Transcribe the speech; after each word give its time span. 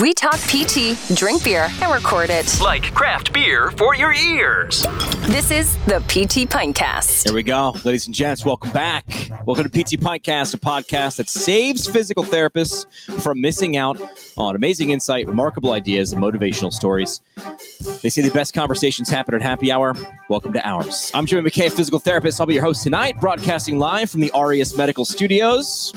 We 0.00 0.12
talk 0.12 0.36
PT, 0.36 0.96
drink 1.16 1.42
beer, 1.42 1.68
and 1.82 1.92
record 1.92 2.30
it. 2.30 2.60
Like 2.60 2.94
craft 2.94 3.32
beer 3.32 3.72
for 3.72 3.96
your 3.96 4.12
ears. 4.12 4.82
This 5.26 5.50
is 5.50 5.76
the 5.86 5.98
PT 6.00 6.48
Pintcast. 6.48 7.24
Here 7.24 7.34
we 7.34 7.42
go. 7.42 7.74
Ladies 7.84 8.06
and 8.06 8.14
gents, 8.14 8.44
welcome 8.44 8.70
back. 8.70 9.04
Welcome 9.44 9.68
to 9.68 9.70
PT 9.70 9.98
Pintcast, 9.98 10.54
a 10.54 10.58
podcast 10.58 11.16
that 11.16 11.28
saves 11.28 11.88
physical 11.88 12.22
therapists 12.22 12.86
from 13.22 13.40
missing 13.40 13.76
out 13.76 14.00
on 14.36 14.54
amazing 14.54 14.90
insight, 14.90 15.26
remarkable 15.26 15.72
ideas, 15.72 16.12
and 16.12 16.22
motivational 16.22 16.72
stories. 16.72 17.20
They 18.02 18.10
say 18.10 18.22
the 18.22 18.30
best 18.30 18.54
conversations 18.54 19.08
happen 19.08 19.34
at 19.34 19.42
happy 19.42 19.72
hour. 19.72 19.96
Welcome 20.28 20.52
to 20.52 20.68
ours. 20.68 21.10
I'm 21.12 21.26
Jimmy 21.26 21.50
McKay, 21.50 21.72
physical 21.72 21.98
therapist. 21.98 22.40
I'll 22.40 22.46
be 22.46 22.54
your 22.54 22.62
host 22.62 22.84
tonight, 22.84 23.18
broadcasting 23.20 23.80
live 23.80 24.10
from 24.10 24.20
the 24.20 24.30
Aureus 24.32 24.76
Medical 24.76 25.04
Studios. 25.04 25.92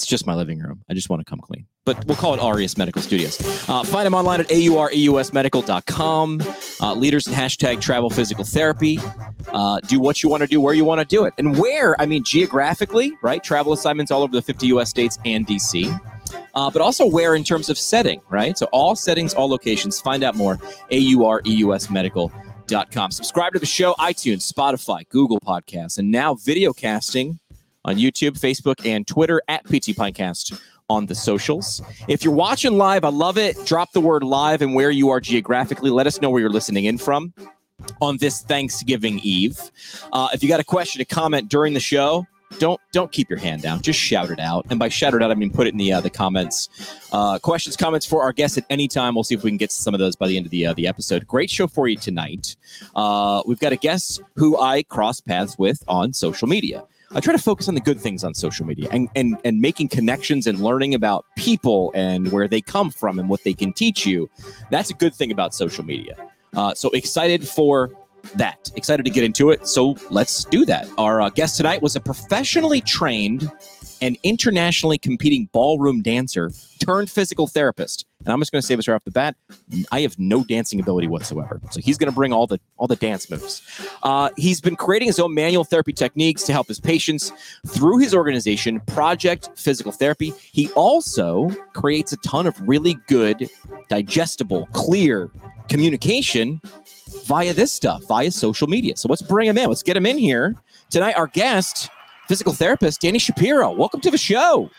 It's 0.00 0.08
just 0.08 0.26
my 0.26 0.34
living 0.34 0.58
room. 0.60 0.82
I 0.88 0.94
just 0.94 1.10
want 1.10 1.20
to 1.20 1.28
come 1.28 1.40
clean. 1.40 1.66
But 1.84 2.06
we'll 2.06 2.16
call 2.16 2.32
it 2.32 2.40
Aureus 2.40 2.78
Medical 2.78 3.02
Studios. 3.02 3.38
Uh, 3.68 3.84
find 3.84 4.06
them 4.06 4.14
online 4.14 4.40
at 4.40 4.48
aureusmedical.com. 4.48 6.42
Uh, 6.80 6.94
leaders 6.94 7.26
in 7.26 7.34
hashtag 7.34 7.82
travel 7.82 8.08
physical 8.08 8.44
therapy. 8.44 8.98
Uh, 9.48 9.78
do 9.80 10.00
what 10.00 10.22
you 10.22 10.30
want 10.30 10.42
to 10.42 10.46
do 10.46 10.58
where 10.58 10.72
you 10.72 10.86
want 10.86 11.00
to 11.00 11.04
do 11.04 11.24
it. 11.24 11.34
And 11.36 11.58
where, 11.58 12.00
I 12.00 12.06
mean, 12.06 12.24
geographically, 12.24 13.12
right? 13.22 13.44
Travel 13.44 13.74
assignments 13.74 14.10
all 14.10 14.22
over 14.22 14.32
the 14.32 14.40
50 14.40 14.68
US 14.68 14.88
states 14.88 15.18
and 15.26 15.46
DC. 15.46 16.00
Uh, 16.54 16.70
but 16.70 16.80
also 16.80 17.06
where 17.06 17.34
in 17.34 17.44
terms 17.44 17.68
of 17.68 17.76
setting, 17.76 18.22
right? 18.30 18.56
So 18.56 18.68
all 18.72 18.96
settings, 18.96 19.34
all 19.34 19.50
locations. 19.50 20.00
Find 20.00 20.24
out 20.24 20.34
more. 20.34 20.56
aureusmedical.com. 20.90 23.10
Subscribe 23.10 23.52
to 23.52 23.58
the 23.58 23.66
show, 23.66 23.92
iTunes, 23.98 24.50
Spotify, 24.50 25.06
Google 25.10 25.40
Podcasts, 25.40 25.98
and 25.98 26.10
now 26.10 26.36
video 26.36 26.72
casting 26.72 27.38
on 27.84 27.96
YouTube, 27.96 28.38
Facebook, 28.38 28.84
and 28.86 29.06
Twitter 29.06 29.42
at 29.48 29.64
PT 29.64 29.96
Pintcast 29.96 30.60
on 30.88 31.06
the 31.06 31.14
socials. 31.14 31.80
If 32.08 32.24
you're 32.24 32.34
watching 32.34 32.76
live, 32.76 33.04
I 33.04 33.10
love 33.10 33.38
it. 33.38 33.56
Drop 33.64 33.92
the 33.92 34.00
word 34.00 34.24
live 34.24 34.60
and 34.60 34.74
where 34.74 34.90
you 34.90 35.10
are 35.10 35.20
geographically. 35.20 35.90
Let 35.90 36.06
us 36.06 36.20
know 36.20 36.30
where 36.30 36.40
you're 36.40 36.50
listening 36.50 36.86
in 36.86 36.98
from 36.98 37.32
on 38.02 38.16
this 38.18 38.42
Thanksgiving 38.42 39.20
Eve. 39.22 39.58
Uh, 40.12 40.28
if 40.34 40.42
you 40.42 40.48
got 40.48 40.60
a 40.60 40.64
question, 40.64 41.00
a 41.00 41.04
comment 41.04 41.48
during 41.48 41.74
the 41.74 41.80
show, 41.80 42.26
don't 42.58 42.80
don't 42.92 43.12
keep 43.12 43.30
your 43.30 43.38
hand 43.38 43.62
down. 43.62 43.80
Just 43.80 44.00
shout 44.00 44.30
it 44.30 44.40
out, 44.40 44.66
and 44.70 44.78
by 44.78 44.88
shout 44.88 45.14
it 45.14 45.22
out, 45.22 45.30
I 45.30 45.34
mean 45.34 45.50
put 45.50 45.68
it 45.68 45.72
in 45.72 45.78
the 45.78 45.92
uh, 45.92 46.00
the 46.00 46.10
comments. 46.10 46.68
Uh, 47.12 47.38
questions, 47.38 47.76
comments 47.76 48.04
for 48.04 48.22
our 48.22 48.32
guests 48.32 48.58
at 48.58 48.64
any 48.70 48.88
time. 48.88 49.14
We'll 49.14 49.24
see 49.24 49.36
if 49.36 49.44
we 49.44 49.50
can 49.50 49.56
get 49.56 49.70
some 49.70 49.94
of 49.94 50.00
those 50.00 50.16
by 50.16 50.26
the 50.26 50.36
end 50.36 50.46
of 50.46 50.50
the 50.50 50.66
uh, 50.66 50.74
the 50.74 50.88
episode. 50.88 51.26
Great 51.28 51.48
show 51.48 51.68
for 51.68 51.86
you 51.86 51.96
tonight. 51.96 52.56
Uh, 52.96 53.42
we've 53.46 53.60
got 53.60 53.72
a 53.72 53.76
guest 53.76 54.20
who 54.34 54.58
I 54.58 54.82
cross 54.82 55.20
paths 55.20 55.56
with 55.58 55.84
on 55.86 56.12
social 56.12 56.48
media. 56.48 56.82
I 57.12 57.18
try 57.18 57.32
to 57.32 57.42
focus 57.42 57.68
on 57.68 57.74
the 57.74 57.80
good 57.80 58.00
things 58.00 58.22
on 58.22 58.34
social 58.34 58.64
media 58.64 58.88
and, 58.92 59.08
and, 59.16 59.36
and 59.44 59.60
making 59.60 59.88
connections 59.88 60.46
and 60.46 60.60
learning 60.60 60.94
about 60.94 61.26
people 61.36 61.90
and 61.94 62.30
where 62.30 62.46
they 62.46 62.60
come 62.60 62.90
from 62.90 63.18
and 63.18 63.28
what 63.28 63.42
they 63.42 63.52
can 63.52 63.72
teach 63.72 64.06
you. 64.06 64.30
That's 64.70 64.90
a 64.90 64.94
good 64.94 65.12
thing 65.12 65.32
about 65.32 65.52
social 65.52 65.84
media. 65.84 66.14
Uh, 66.56 66.72
so 66.74 66.88
excited 66.90 67.46
for 67.46 67.90
that. 68.36 68.70
Excited 68.76 69.04
to 69.04 69.10
get 69.10 69.24
into 69.24 69.50
it. 69.50 69.66
So 69.66 69.96
let's 70.10 70.44
do 70.44 70.64
that. 70.66 70.88
Our 70.98 71.20
uh, 71.22 71.30
guest 71.30 71.56
tonight 71.56 71.82
was 71.82 71.96
a 71.96 72.00
professionally 72.00 72.80
trained 72.80 73.50
and 74.00 74.16
internationally 74.22 74.98
competing 74.98 75.48
ballroom 75.52 76.02
dancer 76.02 76.50
turned 76.78 77.10
physical 77.10 77.46
therapist. 77.46 78.06
And 78.20 78.28
I'm 78.28 78.40
just 78.40 78.52
going 78.52 78.60
to 78.60 78.66
say 78.66 78.74
this 78.74 78.88
right 78.88 78.94
off 78.94 79.04
the 79.04 79.10
bat: 79.10 79.36
I 79.92 80.00
have 80.00 80.18
no 80.18 80.44
dancing 80.44 80.80
ability 80.80 81.06
whatsoever. 81.06 81.60
So 81.70 81.80
he's 81.80 81.96
going 81.96 82.10
to 82.10 82.14
bring 82.14 82.32
all 82.32 82.46
the 82.46 82.58
all 82.76 82.86
the 82.86 82.96
dance 82.96 83.30
moves. 83.30 83.62
Uh, 84.02 84.30
he's 84.36 84.60
been 84.60 84.76
creating 84.76 85.08
his 85.08 85.18
own 85.18 85.34
manual 85.34 85.64
therapy 85.64 85.92
techniques 85.92 86.42
to 86.44 86.52
help 86.52 86.68
his 86.68 86.80
patients 86.80 87.32
through 87.66 87.98
his 87.98 88.14
organization, 88.14 88.80
Project 88.80 89.50
Physical 89.56 89.92
Therapy. 89.92 90.32
He 90.52 90.70
also 90.72 91.48
creates 91.74 92.12
a 92.12 92.16
ton 92.18 92.46
of 92.46 92.60
really 92.68 92.94
good, 93.06 93.48
digestible, 93.88 94.66
clear 94.72 95.30
communication 95.68 96.60
via 97.24 97.54
this 97.54 97.72
stuff, 97.72 98.02
via 98.04 98.30
social 98.30 98.66
media. 98.66 98.96
So 98.96 99.08
let's 99.08 99.22
bring 99.22 99.48
him 99.48 99.56
in. 99.56 99.68
Let's 99.68 99.82
get 99.82 99.96
him 99.96 100.06
in 100.06 100.18
here 100.18 100.56
tonight. 100.90 101.16
Our 101.16 101.28
guest 101.28 101.88
physical 102.30 102.52
therapist 102.52 103.00
Danny 103.00 103.18
Shapiro. 103.18 103.72
Welcome 103.72 104.00
to 104.02 104.10
the 104.10 104.16
show. 104.16 104.70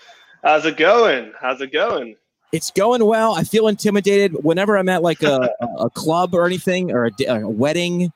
How's 0.41 0.65
it 0.65 0.77
going? 0.77 1.33
How's 1.37 1.59
it 1.59 1.73
going? 1.73 2.15
It's 2.53 2.71
going 2.71 3.03
well. 3.03 3.33
I 3.33 3.43
feel 3.43 3.67
intimidated 3.67 4.41
whenever 4.41 4.77
I'm 4.77 4.87
at 4.87 5.01
like 5.03 5.21
a, 5.21 5.49
a 5.77 5.89
club 5.89 6.33
or 6.33 6.45
anything 6.45 6.93
or 6.93 7.07
a, 7.07 7.11
a 7.27 7.49
wedding. 7.49 8.13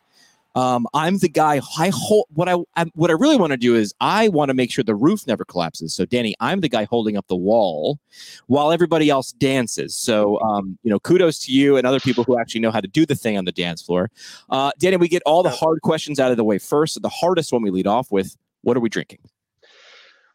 Um, 0.56 0.88
I'm 0.94 1.18
the 1.18 1.28
guy. 1.28 1.60
I 1.78 1.92
hold 1.94 2.28
what 2.34 2.48
I, 2.48 2.56
I 2.78 2.86
what 2.96 3.10
I 3.10 3.14
really 3.14 3.36
want 3.36 3.52
to 3.52 3.58
do 3.58 3.76
is 3.76 3.94
I 4.00 4.30
want 4.30 4.52
to 4.52 4.54
make 4.54 4.72
sure 4.72 4.86
the 4.86 4.96
roof 4.96 5.28
never 5.28 5.44
collapses. 5.44 5.94
So 5.94 6.06
Danny, 6.06 6.34
I'm 6.40 6.62
the 6.62 6.70
guy 6.70 6.86
holding 6.86 7.18
up 7.18 7.28
the 7.28 7.36
wall 7.36 8.00
while 8.48 8.72
everybody 8.72 9.10
else 9.10 9.34
dances. 9.34 9.98
So 9.98 10.40
um, 10.40 10.80
you 10.84 10.90
know, 10.90 11.00
kudos 11.02 11.40
to 11.40 11.52
you 11.52 11.76
and 11.76 11.86
other 11.86 12.00
people 12.00 12.24
who 12.24 12.40
actually 12.40 12.62
know 12.62 12.72
how 12.72 12.80
to 12.80 12.88
do 12.88 13.06
the 13.06 13.16
thing 13.16 13.38
on 13.38 13.44
the 13.44 13.52
dance 13.52 13.82
floor. 13.82 14.12
Uh, 14.50 14.72
Danny, 14.80 14.96
we 14.96 15.10
get 15.10 15.24
all 15.26 15.44
the 15.44 15.50
hard 15.50 15.82
questions 15.82 16.22
out 16.22 16.32
of 16.32 16.38
the 16.38 16.46
way 16.46 16.58
first. 16.58 17.02
The 17.02 17.10
hardest 17.10 17.52
one 17.52 17.62
we 17.62 17.70
lead 17.70 17.86
off 17.86 18.10
with 18.10 18.38
what 18.66 18.76
are 18.76 18.80
we 18.80 18.90
drinking? 18.90 19.20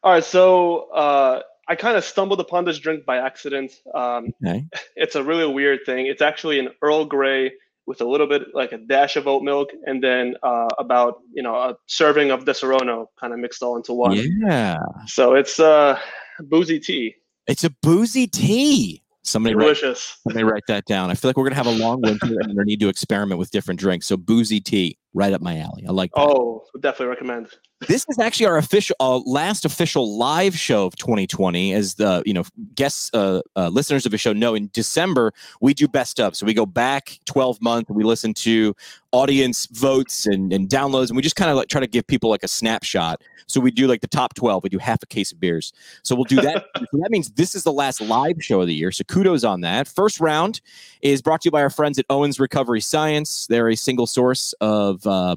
All 0.03 0.13
right, 0.13 0.25
so 0.25 0.91
uh, 0.93 1.43
I 1.69 1.75
kind 1.75 1.97
of 1.97 2.05
stumbled 2.05 2.41
upon 2.41 2.65
this 2.65 2.79
drink 2.79 3.05
by 3.05 3.19
accident. 3.19 3.73
Um, 3.93 4.33
okay. 4.45 4.65
It's 4.97 5.15
a 5.15 5.25
really 5.25 5.47
weird 5.53 5.81
thing. 5.85 6.07
It's 6.07 6.23
actually 6.23 6.59
an 6.59 6.69
Earl 6.83 7.05
Grey 7.07 7.53
with 7.87 8.01
a 8.01 8.05
little 8.05 8.27
bit 8.27 8.43
like 8.55 8.73
a 8.73 8.79
dash 8.79 9.17
of 9.17 9.27
oat 9.27 9.43
milk, 9.43 9.71
and 9.85 10.03
then 10.03 10.37
uh, 10.43 10.69
about 10.79 11.21
you 11.33 11.43
know 11.43 11.57
a 11.57 11.77
serving 11.87 12.31
of 12.31 12.45
Disaronno 12.45 13.07
kind 13.19 13.33
of 13.33 13.41
mixed 13.41 13.63
all 13.63 13.77
into 13.77 13.93
one. 13.93 14.13
Yeah. 14.13 14.79
So 15.07 15.35
it's 15.35 15.59
uh, 15.59 15.99
boozy 16.41 16.79
tea. 16.79 17.17
It's 17.47 17.65
a 17.65 17.71
boozy 17.83 18.27
tea. 18.27 19.03
Somebody 19.23 19.55
delicious. 19.55 20.17
Write, 20.27 20.33
somebody 20.35 20.53
write 20.53 20.63
that 20.69 20.85
down. 20.87 21.11
I 21.11 21.15
feel 21.15 21.29
like 21.31 21.37
we're 21.37 21.45
gonna 21.45 21.57
have 21.57 21.67
a 21.67 21.85
long 21.85 22.01
winter 22.01 22.39
and 22.41 22.57
we 22.57 22.65
need 22.65 22.81
to 22.81 22.89
experiment 22.89 23.39
with 23.39 23.51
different 23.51 23.81
drinks. 23.81 24.07
So 24.07 24.17
boozy 24.17 24.61
tea 24.61 24.99
right 25.15 25.33
up 25.33 25.41
my 25.41 25.59
alley. 25.59 25.85
I 25.89 25.93
like 25.93 26.13
that. 26.13 26.21
Oh, 26.21 26.65
definitely 26.81 27.07
recommend. 27.07 27.49
This 27.89 28.05
is 28.11 28.19
actually 28.19 28.47
our 28.47 28.59
official 28.59 28.95
uh, 29.01 29.19
last 29.19 29.65
official 29.65 30.19
live 30.19 30.57
show 30.57 30.85
of 30.85 30.97
2020. 30.97 31.73
As 31.73 31.95
the 31.95 32.23
you 32.27 32.35
know 32.35 32.45
guests, 32.75 33.11
uh, 33.15 33.41
uh, 33.57 33.69
listeners 33.69 34.05
of 34.05 34.13
the 34.13 34.19
show 34.19 34.33
know, 34.33 34.55
in 34.55 34.69
December 34.73 35.33
we 35.61 35.73
do 35.73 35.89
best 35.89 36.21
of. 36.21 36.37
So 36.37 36.45
we 36.45 36.55
go 36.55 36.67
back 36.67 37.19
12 37.25 37.61
months 37.63 37.91
we 37.91 38.05
listen 38.05 38.35
to 38.35 38.75
audience 39.13 39.67
votes 39.67 40.27
and, 40.27 40.53
and 40.53 40.69
downloads, 40.69 41.09
and 41.09 41.17
we 41.17 41.23
just 41.23 41.37
kind 41.37 41.51
of 41.51 41.57
like 41.57 41.69
try 41.69 41.81
to 41.81 41.87
give 41.87 42.07
people 42.07 42.31
like 42.31 42.45
a 42.45 42.49
snapshot. 42.49 43.23
So 43.47 43.61
we 43.61 43.71
do 43.71 43.87
like 43.87 44.01
the 44.01 44.09
top 44.09 44.35
12. 44.35 44.63
We 44.63 44.69
do 44.69 44.79
half 44.79 45.03
a 45.03 45.07
case 45.07 45.33
of 45.33 45.41
beers. 45.41 45.73
So 46.05 46.15
we'll 46.15 46.25
do 46.25 46.41
that. 46.41 46.67
so 46.79 46.85
that 46.93 47.11
means 47.11 47.31
this 47.33 47.55
is 47.55 47.65
the 47.65 47.73
last 47.73 48.01
live 48.01 48.37
show 48.41 48.61
of 48.61 48.69
the 48.69 48.75
year. 48.75 48.93
So 48.93 49.05
kudos 49.05 49.43
on 49.43 49.63
that. 49.63 49.89
First 49.89 50.21
round 50.21 50.61
is 51.03 51.21
brought 51.21 51.41
to 51.43 51.47
you 51.49 51.51
by 51.51 51.63
our 51.63 51.71
friends 51.71 51.99
at 51.99 52.05
Owens 52.09 52.39
Recovery 52.39 52.81
Science. 52.81 53.47
They're 53.49 53.69
a 53.69 53.77
single 53.77 54.07
source 54.07 54.53
of 54.61 55.00
uh, 55.07 55.37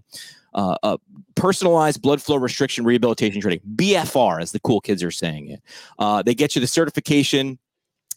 uh, 0.54 0.78
uh, 0.84 0.98
personalized 1.36 2.02
blood 2.02 2.22
flow 2.22 2.38
restriction 2.38 2.86
rehabilitation 2.86 3.42
training, 3.42 3.62
BFR, 3.76 4.42
as 4.42 4.52
the 4.52 4.60
cool 4.60 4.82
kids 4.82 5.04
are 5.04 5.12
saying 5.12 5.50
it. 5.50 5.62
Uh, 6.00 6.22
they 6.22 6.36
get 6.36 6.56
you 6.56 6.62
the 6.62 6.68
certification 6.68 7.58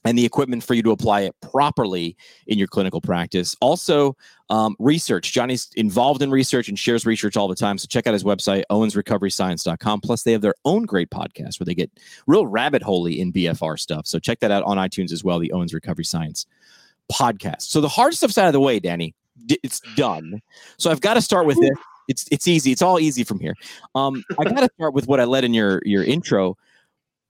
and 0.06 0.16
the 0.16 0.24
equipment 0.24 0.62
for 0.62 0.74
you 0.74 0.82
to 0.82 0.92
apply 0.92 1.22
it 1.22 1.34
properly 1.40 2.16
in 2.46 2.58
your 2.58 2.68
clinical 2.68 3.00
practice. 3.00 3.56
Also, 3.60 4.16
um, 4.50 4.76
research. 4.78 5.32
Johnny's 5.32 5.68
involved 5.74 6.22
in 6.22 6.30
research 6.30 6.68
and 6.68 6.78
shares 6.78 7.04
research 7.04 7.36
all 7.36 7.48
the 7.48 7.56
time. 7.56 7.76
So 7.76 7.86
check 7.88 8.06
out 8.06 8.12
his 8.12 8.22
website, 8.22 8.62
owensrecoveryscience.com. 8.70 10.00
Plus, 10.00 10.22
they 10.22 10.32
have 10.32 10.42
their 10.42 10.54
own 10.64 10.84
great 10.84 11.10
podcast 11.10 11.58
where 11.58 11.64
they 11.64 11.74
get 11.74 11.90
real 12.26 12.46
rabbit 12.46 12.82
holey 12.82 13.18
in 13.18 13.32
BFR 13.32 13.78
stuff. 13.78 14.06
So 14.06 14.18
check 14.20 14.38
that 14.40 14.52
out 14.52 14.62
on 14.62 14.76
iTunes 14.76 15.10
as 15.10 15.24
well, 15.24 15.40
the 15.40 15.52
Owens 15.52 15.74
Recovery 15.74 16.04
Science 16.04 16.46
podcast. 17.10 17.62
So 17.62 17.80
the 17.80 17.88
hard 17.88 18.14
stuff's 18.14 18.38
out 18.38 18.46
of 18.46 18.52
the 18.52 18.60
way, 18.60 18.78
Danny. 18.78 19.14
It's 19.48 19.80
done. 19.97 20.41
So 20.78 20.91
I've 20.91 21.00
got 21.00 21.14
to 21.14 21.20
start 21.20 21.47
with 21.47 21.60
this. 21.60 21.78
It's 22.08 22.26
it's 22.30 22.47
easy. 22.47 22.72
It's 22.72 22.82
all 22.82 23.00
easy 23.00 23.24
from 23.24 23.41
here. 23.41 23.54
Um, 23.94 24.22
I 24.38 24.44
got 24.44 24.60
to 24.60 24.70
start 24.74 24.94
with 24.94 25.08
what 25.08 25.20
I 25.20 25.24
led 25.24 25.44
in 25.44 25.54
your 25.54 25.80
your 25.84 26.04
intro. 26.04 26.56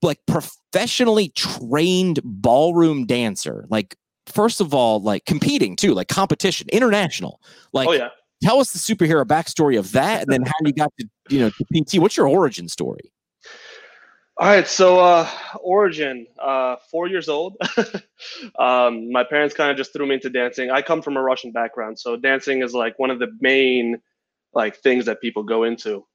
Like 0.01 0.19
professionally 0.27 1.29
trained 1.29 2.19
ballroom 2.23 3.05
dancer. 3.05 3.65
Like 3.69 3.95
first 4.27 4.61
of 4.61 4.73
all, 4.73 5.01
like 5.01 5.25
competing 5.25 5.75
too, 5.75 5.93
like 5.93 6.07
competition, 6.07 6.67
international. 6.71 7.41
Like, 7.73 7.87
oh 7.87 7.93
yeah. 7.93 8.09
Tell 8.43 8.59
us 8.59 8.71
the 8.71 8.77
superhero 8.77 9.25
backstory 9.25 9.79
of 9.79 9.93
that, 9.93 10.21
and 10.21 10.31
then 10.31 10.43
how 10.43 10.53
you 10.63 10.71
got 10.71 10.93
to 10.99 11.09
you 11.27 11.39
know 11.39 11.49
to 11.49 11.65
PT. 11.73 11.99
What's 11.99 12.15
your 12.15 12.27
origin 12.27 12.69
story? 12.69 13.11
All 14.39 14.47
right, 14.47 14.67
so 14.67 14.99
uh, 14.99 15.27
origin, 15.61 16.27
uh, 16.39 16.75
four 16.91 17.07
years 17.07 17.27
old. 17.27 17.57
um, 18.59 19.11
my 19.11 19.23
parents 19.23 19.55
kind 19.55 19.71
of 19.71 19.77
just 19.77 19.93
threw 19.93 20.05
me 20.05 20.15
into 20.15 20.29
dancing. 20.29 20.69
I 20.69 20.83
come 20.83 21.01
from 21.01 21.17
a 21.17 21.21
Russian 21.23 21.51
background, 21.51 21.97
so 21.97 22.15
dancing 22.15 22.61
is 22.61 22.73
like 22.75 22.99
one 22.99 23.09
of 23.09 23.17
the 23.17 23.35
main 23.41 23.99
like 24.53 24.77
things 24.77 25.05
that 25.05 25.21
people 25.21 25.41
go 25.43 25.63
into. 25.63 26.05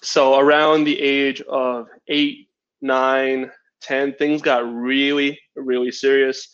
So 0.00 0.38
around 0.38 0.84
the 0.84 1.00
age 1.00 1.40
of 1.42 1.88
eight, 2.06 2.48
nine, 2.82 3.50
ten, 3.80 4.14
things 4.14 4.42
got 4.42 4.72
really, 4.72 5.40
really 5.56 5.90
serious. 5.90 6.48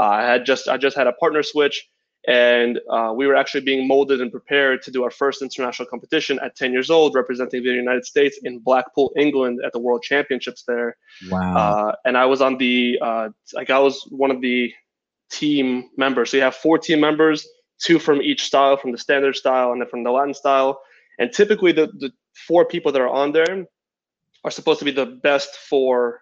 Uh, 0.00 0.04
I 0.04 0.22
had 0.22 0.44
just 0.44 0.66
I 0.66 0.76
just 0.76 0.96
had 0.96 1.06
a 1.06 1.12
partner 1.12 1.44
switch, 1.44 1.88
and 2.28 2.78
uh, 2.90 3.12
we 3.16 3.26
were 3.26 3.34
actually 3.34 3.62
being 3.62 3.88
molded 3.88 4.20
and 4.20 4.30
prepared 4.30 4.82
to 4.82 4.90
do 4.90 5.02
our 5.04 5.10
first 5.10 5.40
international 5.40 5.88
competition 5.88 6.38
at 6.42 6.54
10 6.54 6.72
years 6.72 6.90
old, 6.90 7.14
representing 7.14 7.62
the 7.62 7.70
United 7.70 8.04
States 8.04 8.38
in 8.42 8.58
Blackpool, 8.58 9.12
England, 9.16 9.60
at 9.64 9.72
the 9.72 9.78
World 9.78 10.02
Championships 10.02 10.64
there. 10.68 10.96
Wow. 11.30 11.56
Uh, 11.56 11.92
and 12.04 12.18
I 12.18 12.26
was 12.26 12.42
on 12.42 12.58
the 12.58 12.98
uh, 13.00 13.28
like 13.54 13.70
I 13.70 13.78
was 13.78 14.06
one 14.10 14.30
of 14.30 14.42
the 14.42 14.72
team 15.30 15.88
members. 15.96 16.30
So 16.30 16.36
you 16.36 16.42
have 16.42 16.56
four 16.56 16.76
team 16.76 17.00
members, 17.00 17.48
two 17.78 17.98
from 17.98 18.20
each 18.20 18.44
style, 18.44 18.76
from 18.76 18.92
the 18.92 18.98
standard 18.98 19.36
style 19.36 19.72
and 19.72 19.80
then 19.80 19.88
from 19.88 20.04
the 20.04 20.10
Latin 20.10 20.34
style. 20.34 20.80
And 21.18 21.32
typically, 21.32 21.72
the 21.72 21.86
the 21.98 22.12
four 22.46 22.66
people 22.66 22.92
that 22.92 23.00
are 23.00 23.08
on 23.08 23.32
there 23.32 23.66
are 24.44 24.50
supposed 24.50 24.78
to 24.80 24.84
be 24.84 24.90
the 24.90 25.06
best 25.06 25.54
four 25.54 26.20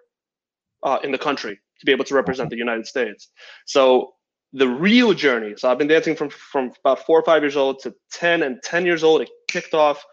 uh, 0.84 0.98
in 1.02 1.10
the 1.10 1.18
country 1.18 1.58
to 1.80 1.86
be 1.86 1.92
able 1.92 2.04
to 2.04 2.14
represent 2.14 2.50
the 2.50 2.56
United 2.56 2.86
States. 2.86 3.28
So 3.66 4.14
the 4.52 4.68
real 4.68 5.12
journey. 5.12 5.54
So 5.56 5.70
I've 5.70 5.78
been 5.78 5.88
dancing 5.88 6.16
from 6.16 6.30
from 6.30 6.72
about 6.80 7.04
four 7.04 7.18
or 7.18 7.24
five 7.24 7.42
years 7.42 7.56
old 7.56 7.80
to 7.80 7.94
ten 8.12 8.42
and 8.42 8.62
ten 8.62 8.86
years 8.86 9.04
old. 9.04 9.20
It 9.20 9.30
kicked 9.48 9.74
off, 9.74 10.04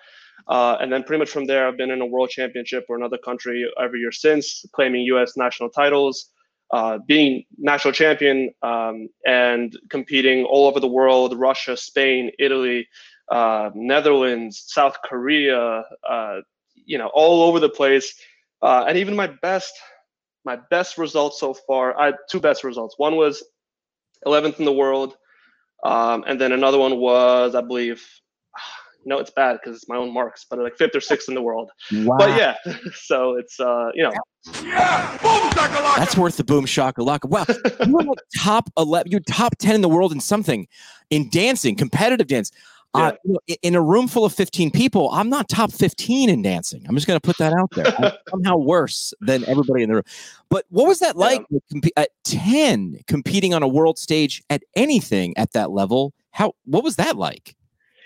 uh, 0.48 0.78
and 0.80 0.92
then 0.92 1.04
pretty 1.04 1.20
much 1.20 1.30
from 1.30 1.46
there, 1.46 1.68
I've 1.68 1.78
been 1.78 1.92
in 1.92 2.02
a 2.02 2.06
world 2.06 2.30
championship 2.30 2.86
or 2.90 2.98
another 2.98 3.18
country 3.18 3.66
every 3.82 4.00
year 4.00 4.12
since, 4.12 4.66
claiming 4.74 5.02
U.S. 5.04 5.38
national 5.38 5.70
titles, 5.70 6.30
uh, 6.72 7.00
being 7.08 7.46
national 7.58 7.94
champion, 7.94 8.52
um, 8.62 9.08
and 9.26 9.78
competing 9.90 10.44
all 10.44 10.68
over 10.68 10.80
the 10.80 10.88
world: 10.88 11.38
Russia, 11.38 11.78
Spain, 11.78 12.32
Italy, 12.38 12.88
uh, 13.32 13.70
Netherlands, 13.74 14.64
South 14.68 14.98
Korea. 15.04 15.84
Uh, 16.08 16.42
you 16.88 16.98
know, 17.00 17.10
all 17.16 17.42
over 17.44 17.60
the 17.60 17.70
place, 17.70 18.14
uh, 18.62 18.86
and 18.88 18.98
even 18.98 19.16
my 19.16 19.28
best. 19.42 19.74
My 20.44 20.60
best 20.70 21.00
results 21.00 21.40
so 21.40 21.56
far, 21.56 22.00
I 22.00 22.06
had 22.06 22.16
two 22.30 22.40
best 22.40 22.64
results. 22.64 22.94
One 23.00 23.16
was 23.16 23.44
11th 24.26 24.60
in 24.60 24.66
the 24.66 24.74
world. 24.74 25.16
Um, 25.84 26.24
and 26.28 26.40
then 26.40 26.52
another 26.52 26.78
one 26.80 26.98
was, 26.98 27.56
I 27.56 27.62
believe, 27.62 28.04
no, 29.06 29.20
it's 29.20 29.32
bad 29.32 29.60
because 29.62 29.76
it's 29.76 29.88
my 29.88 29.98
own 29.98 30.14
marks, 30.14 30.46
but 30.50 30.60
like 30.60 30.76
fifth 30.78 30.96
or 30.96 31.02
sixth 31.02 31.30
in 31.30 31.36
the 31.36 31.42
world. 31.42 31.72
Wow. 31.94 32.18
But 32.18 32.38
yeah, 32.38 32.56
so 32.94 33.36
it's 33.36 33.60
uh, 33.60 33.92
you 33.94 34.04
know, 34.04 34.12
That's 35.98 36.18
worth 36.18 36.38
the 36.38 36.44
boom 36.44 36.66
shakalaka. 36.66 37.26
Wow, 37.26 37.46
you 37.86 37.94
were 37.94 38.04
like 38.04 38.18
top 38.38 38.70
eleven. 38.78 39.12
You're 39.12 39.22
top 39.22 39.58
ten 39.58 39.76
in 39.76 39.82
the 39.82 39.90
world 39.90 40.12
in 40.12 40.20
something, 40.20 40.68
in 41.10 41.30
dancing, 41.30 41.76
competitive 41.76 42.28
dance. 42.28 42.52
Uh, 42.96 43.12
you 43.24 43.34
know, 43.34 43.56
in 43.62 43.76
a 43.76 43.82
room 43.82 44.08
full 44.08 44.26
of 44.26 44.34
15 44.34 44.72
people, 44.72 45.10
I'm 45.12 45.30
not 45.30 45.50
top 45.50 45.72
15 45.72 46.30
in 46.30 46.42
dancing. 46.42 46.86
I'm 46.88 46.96
just 46.96 47.08
going 47.08 47.18
to 47.18 47.22
put 47.22 47.38
that 47.38 47.54
out 47.54 47.70
there. 47.72 47.86
I'm 47.98 48.12
somehow 48.30 48.58
worse 48.58 49.14
than 49.22 49.48
everybody 49.48 49.84
in 49.84 49.90
the 49.90 49.96
room. 49.96 50.04
But 50.50 50.66
what 50.70 50.88
was 50.88 51.00
that 51.00 51.16
like 51.18 51.46
with 51.50 51.64
compe- 51.74 51.92
at 51.98 52.10
10 52.24 53.00
competing 53.08 53.54
on 53.54 53.64
a 53.64 53.68
world 53.68 53.98
stage 53.98 54.44
at 54.50 54.64
anything 54.76 55.38
at 55.38 55.52
that 55.54 55.72
level? 55.72 56.14
How 56.32 56.54
what 56.66 56.84
was 56.84 56.96
that 56.98 57.16
like? 57.18 57.56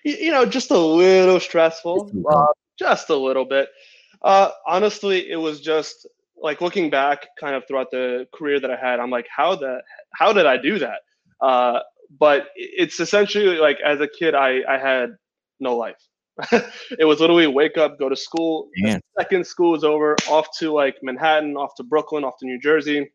y- 0.06 0.18
you 0.20 0.32
know, 0.32 0.46
just 0.46 0.72
a 0.72 0.78
little 0.78 1.40
stressful, 1.40 2.12
uh, 2.30 2.46
just 2.78 3.10
a 3.10 3.16
little 3.16 3.46
bit. 3.46 3.70
Uh, 4.22 4.50
honestly, 4.68 5.30
it 5.30 5.38
was 5.38 5.62
just 5.62 6.08
like 6.42 6.62
looking 6.62 6.90
back, 6.90 7.28
kind 7.40 7.56
of 7.56 7.68
throughout 7.68 7.92
the 7.92 8.28
career 8.34 8.60
that 8.60 8.72
I 8.72 8.76
had. 8.76 9.00
I'm 9.00 9.10
like, 9.10 9.28
how 9.36 9.56
the 9.56 9.82
how 10.14 10.34
did 10.34 10.46
I 10.46 10.58
do 10.58 10.80
that? 10.80 11.02
Uh, 11.42 11.80
but 12.18 12.48
it's 12.56 13.00
essentially 13.00 13.58
like 13.58 13.80
as 13.86 14.02
a 14.02 14.08
kid, 14.08 14.36
I 14.36 14.62
I 14.68 14.78
had 14.78 15.12
no 15.60 15.76
life. 15.76 16.02
it 16.52 17.06
was 17.06 17.20
literally 17.20 17.48
wake 17.48 17.78
up, 17.78 18.00
go 18.00 18.08
to 18.08 18.16
school. 18.16 18.70
second 19.18 19.46
school 19.46 19.72
was 19.72 19.84
over, 19.84 20.16
off 20.30 20.48
to 20.60 20.72
like 20.72 20.96
Manhattan, 21.04 21.58
off 21.58 21.76
to 21.76 21.84
Brooklyn, 21.84 22.24
off 22.24 22.38
to 22.40 22.46
New 22.46 22.60
Jersey, 22.60 23.12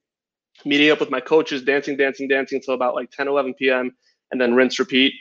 meeting 0.64 0.90
up 0.90 1.00
with 1.00 1.10
my 1.10 1.20
coaches, 1.20 1.62
dancing, 1.62 1.96
dancing, 1.96 2.28
dancing 2.28 2.56
until 2.56 2.74
about 2.74 2.94
like 2.94 3.10
10, 3.10 3.28
11 3.28 3.54
p.m., 3.54 3.92
and 4.30 4.40
then 4.40 4.54
rinse, 4.54 4.78
repeat. 4.78 5.14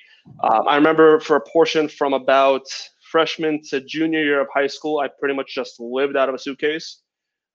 Um, 0.44 0.68
I 0.68 0.76
remember 0.76 1.20
for 1.22 1.38
a 1.38 1.42
portion 1.42 1.88
from 1.88 2.14
about 2.14 2.64
freshman 3.10 3.62
to 3.70 3.80
junior 3.80 4.24
year 4.24 4.42
of 4.42 4.48
high 4.54 4.68
school, 4.68 5.00
I 5.00 5.08
pretty 5.20 5.36
much 5.36 5.54
just 5.54 5.80
lived 5.80 6.18
out 6.18 6.28
of 6.30 6.36
a 6.36 6.40
suitcase 6.40 7.03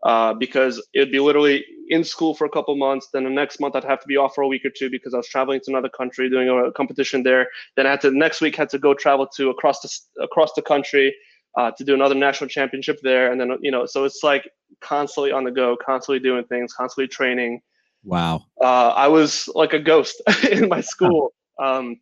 uh, 0.03 0.35
because 0.35 0.85
it'd 0.95 1.13
be 1.13 1.21
literally 1.21 1.65
in 1.91 2.05
school 2.05 2.35
for 2.35 2.45
a 2.45 2.51
couple 2.51 2.77
months. 2.77 3.09
Then 3.13 3.25
the 3.25 3.31
next 3.31 3.61
month 3.61 3.75
I'd 3.75 3.85
have 3.85 4.01
to 4.01 4.07
be 4.07 4.17
off 4.17 4.35
for 4.35 4.43
a 4.43 4.49
week 4.49 4.65
or 4.65 4.71
two 4.71 4.91
because 4.91 5.15
I 5.15 5.17
was 5.19 5.29
traveling 5.29 5.61
to 5.61 5.71
another 5.71 5.89
country 5.89 6.29
doing 6.29 6.49
a 6.49 6.73
competition 6.73 7.23
there. 7.23 7.49
Then 7.77 7.87
I 7.87 7.91
had 7.91 8.01
to 8.03 8.11
next 8.11 8.41
week 8.41 8.57
had 8.57 8.69
to 8.71 8.79
go 8.79 8.95
travel 8.95 9.27
to 9.37 9.51
across 9.51 9.81
the 9.81 10.23
across 10.23 10.53
the 10.55 10.63
country 10.63 11.15
uh, 11.57 11.71
to 11.73 11.85
do 11.85 11.95
another 11.95 12.15
national 12.15 12.49
championship 12.49 12.99
there. 13.03 13.33
And 13.33 13.41
then 13.41 13.57
you 13.61 13.71
know, 13.71 13.87
so 13.87 14.05
it's 14.05 14.23
like 14.23 14.51
constantly 14.81 15.33
on 15.33 15.45
the 15.45 15.51
go, 15.51 15.77
constantly 15.77 16.21
doing 16.21 16.45
things, 16.45 16.73
constantly 16.73 17.09
training 17.09 17.61
Wow. 18.05 18.47
uh, 18.61 18.89
I 18.89 19.09
was 19.09 19.49
like 19.55 19.73
a 19.73 19.79
ghost 19.79 20.23
in 20.51 20.69
my 20.69 20.81
school. 20.81 21.33
Um, 21.59 22.01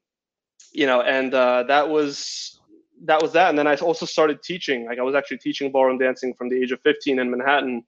you 0.72 0.86
know, 0.86 1.00
and 1.00 1.32
uh, 1.32 1.64
that 1.64 1.88
was 1.88 2.60
that 3.04 3.22
was 3.22 3.32
that. 3.32 3.50
And 3.50 3.58
then 3.58 3.66
I 3.66 3.76
also 3.76 4.06
started 4.06 4.42
teaching. 4.42 4.86
Like 4.86 4.98
I 4.98 5.02
was 5.02 5.14
actually 5.14 5.38
teaching 5.38 5.70
ballroom 5.70 5.98
dancing 5.98 6.34
from 6.34 6.48
the 6.48 6.60
age 6.60 6.72
of 6.72 6.80
15 6.82 7.18
in 7.18 7.30
Manhattan, 7.30 7.84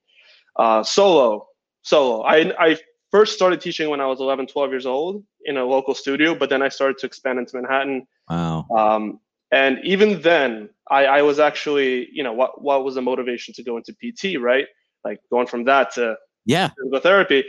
uh, 0.57 0.83
solo, 0.83 1.47
solo. 1.81 2.21
I 2.23 2.53
I 2.59 2.77
first 3.11 3.33
started 3.33 3.59
teaching 3.61 3.89
when 3.89 4.01
I 4.01 4.05
was 4.05 4.19
11, 4.19 4.47
12 4.47 4.69
years 4.71 4.85
old 4.85 5.23
in 5.45 5.57
a 5.57 5.65
local 5.65 5.95
studio, 5.95 6.35
but 6.35 6.49
then 6.49 6.61
I 6.61 6.69
started 6.69 6.97
to 6.99 7.07
expand 7.07 7.39
into 7.39 7.55
Manhattan. 7.55 8.05
Wow. 8.29 8.67
Um, 8.75 9.19
and 9.51 9.79
even 9.83 10.21
then, 10.21 10.69
I, 10.91 11.05
I 11.05 11.21
was 11.23 11.39
actually, 11.39 12.07
you 12.11 12.23
know, 12.23 12.33
what 12.33 12.61
what 12.61 12.83
was 12.83 12.95
the 12.95 13.01
motivation 13.01 13.53
to 13.55 13.63
go 13.63 13.77
into 13.77 13.93
PT, 13.93 14.39
right? 14.39 14.67
Like 15.03 15.19
going 15.31 15.47
from 15.47 15.63
that 15.65 15.93
to 15.95 16.15
Yeah. 16.45 16.69
physical 16.77 16.99
therapy, 16.99 17.45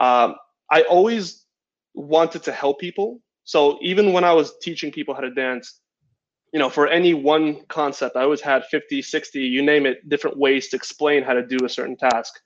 um, 0.00 0.36
I 0.70 0.82
always 0.82 1.44
wanted 1.94 2.42
to 2.44 2.52
help 2.52 2.80
people. 2.80 3.20
So 3.44 3.78
even 3.80 4.12
when 4.12 4.24
I 4.24 4.32
was 4.32 4.58
teaching 4.60 4.92
people 4.92 5.14
how 5.14 5.22
to 5.22 5.30
dance, 5.30 5.80
you 6.52 6.58
know, 6.58 6.70
for 6.70 6.86
any 6.86 7.14
one 7.14 7.62
concept, 7.68 8.16
I 8.16 8.22
always 8.22 8.40
had 8.40 8.64
50, 8.66 9.02
60, 9.02 9.40
you 9.40 9.62
name 9.62 9.86
it, 9.86 10.08
different 10.08 10.38
ways 10.38 10.68
to 10.68 10.76
explain 10.76 11.22
how 11.22 11.34
to 11.34 11.46
do 11.46 11.58
a 11.64 11.68
certain 11.68 11.96
task. 11.96 12.40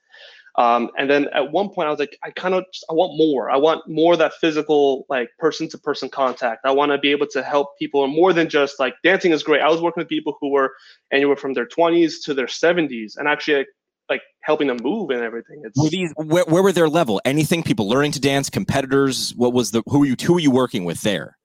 Um, 0.55 0.91
and 0.97 1.09
then 1.09 1.27
at 1.33 1.51
one 1.51 1.69
point, 1.69 1.87
I 1.87 1.91
was 1.91 1.99
like, 1.99 2.17
I 2.23 2.29
kind 2.29 2.53
of, 2.53 2.65
I 2.89 2.93
want 2.93 3.17
more. 3.17 3.49
I 3.49 3.57
want 3.57 3.87
more 3.87 4.15
that 4.17 4.33
physical, 4.39 5.05
like 5.09 5.29
person 5.39 5.67
to 5.69 5.77
person 5.79 6.09
contact. 6.09 6.61
I 6.63 6.71
want 6.71 6.91
to 6.91 6.99
be 6.99 7.09
able 7.11 7.25
to 7.27 7.41
help 7.41 7.77
people 7.79 8.05
more 8.07 8.33
than 8.33 8.49
just 8.49 8.79
like 8.79 8.93
dancing 9.03 9.31
is 9.31 9.41
great. 9.41 9.61
I 9.61 9.69
was 9.69 9.81
working 9.81 10.01
with 10.01 10.09
people 10.09 10.37
who 10.39 10.51
were 10.51 10.73
anywhere 11.11 11.37
from 11.37 11.53
their 11.53 11.65
20s 11.65 12.15
to 12.25 12.35
their 12.35 12.45
70s 12.45 13.17
and 13.17 13.27
actually 13.27 13.57
like, 13.57 13.67
like 14.09 14.21
helping 14.41 14.67
them 14.67 14.77
move 14.83 15.09
and 15.09 15.21
everything. 15.21 15.63
It's 15.65 15.81
Were 15.81 15.89
these 15.89 16.13
where, 16.17 16.43
where 16.43 16.61
were 16.61 16.71
their 16.71 16.89
level? 16.89 17.19
Anything? 17.25 17.63
People 17.63 17.89
learning 17.89 18.11
to 18.11 18.19
dance? 18.19 18.49
Competitors? 18.49 19.33
What 19.35 19.53
was 19.53 19.71
the 19.71 19.81
who 19.87 19.99
were 19.99 20.05
you 20.05 20.15
who 20.21 20.33
were 20.33 20.39
you 20.39 20.51
working 20.51 20.83
with 20.83 21.01
there? 21.01 21.37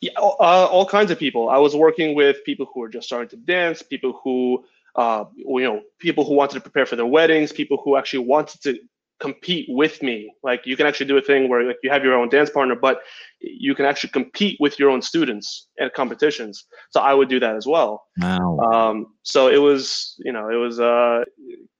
Yeah, 0.00 0.12
uh, 0.18 0.66
all 0.66 0.86
kinds 0.86 1.10
of 1.10 1.18
people. 1.18 1.48
I 1.48 1.58
was 1.58 1.74
working 1.74 2.14
with 2.14 2.44
people 2.44 2.66
who 2.72 2.80
were 2.80 2.88
just 2.88 3.06
starting 3.06 3.28
to 3.30 3.36
dance, 3.36 3.82
people 3.82 4.20
who, 4.22 4.64
uh, 4.96 5.24
you 5.36 5.62
know, 5.62 5.82
people 5.98 6.24
who 6.24 6.34
wanted 6.34 6.54
to 6.54 6.60
prepare 6.60 6.86
for 6.86 6.96
their 6.96 7.06
weddings, 7.06 7.52
people 7.52 7.80
who 7.84 7.96
actually 7.96 8.24
wanted 8.26 8.62
to 8.62 8.78
compete 9.20 9.66
with 9.68 10.02
me. 10.02 10.32
Like 10.42 10.62
you 10.64 10.76
can 10.76 10.86
actually 10.86 11.06
do 11.06 11.16
a 11.16 11.22
thing 11.22 11.48
where 11.48 11.64
like 11.64 11.78
you 11.82 11.90
have 11.90 12.04
your 12.04 12.14
own 12.14 12.28
dance 12.28 12.50
partner, 12.50 12.76
but 12.76 13.00
you 13.40 13.74
can 13.74 13.84
actually 13.84 14.10
compete 14.10 14.56
with 14.60 14.78
your 14.78 14.90
own 14.90 15.02
students 15.02 15.68
at 15.80 15.94
competitions. 15.94 16.64
So 16.90 17.00
I 17.00 17.14
would 17.14 17.28
do 17.28 17.40
that 17.40 17.56
as 17.56 17.66
well. 17.66 18.04
Wow. 18.18 18.58
Um, 18.58 19.06
so 19.22 19.48
it 19.48 19.58
was, 19.58 20.14
you 20.24 20.32
know, 20.32 20.48
it 20.48 20.56
was 20.56 20.78
a 20.78 21.24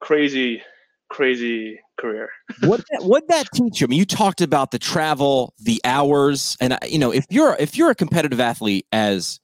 crazy, 0.01 0.63
crazy 1.09 1.81
career. 1.99 2.31
what 2.65 2.85
that, 2.91 3.05
what 3.05 3.29
that 3.29 3.49
teach 3.53 3.81
you? 3.81 3.87
I 3.87 3.89
mean, 3.89 3.99
you 3.99 4.07
talked 4.07 4.41
about 4.41 4.71
the 4.71 4.79
travel, 4.79 5.55
the 5.59 5.81
hours, 5.85 6.57
and 6.61 6.75
uh, 6.75 6.79
you 6.87 6.99
know, 6.99 7.11
if 7.11 7.27
you're 7.31 7.57
if 7.59 7.77
you're 7.77 7.91
a 7.91 7.95
competitive 7.95 8.41
athlete, 8.41 8.87
as 8.93 9.41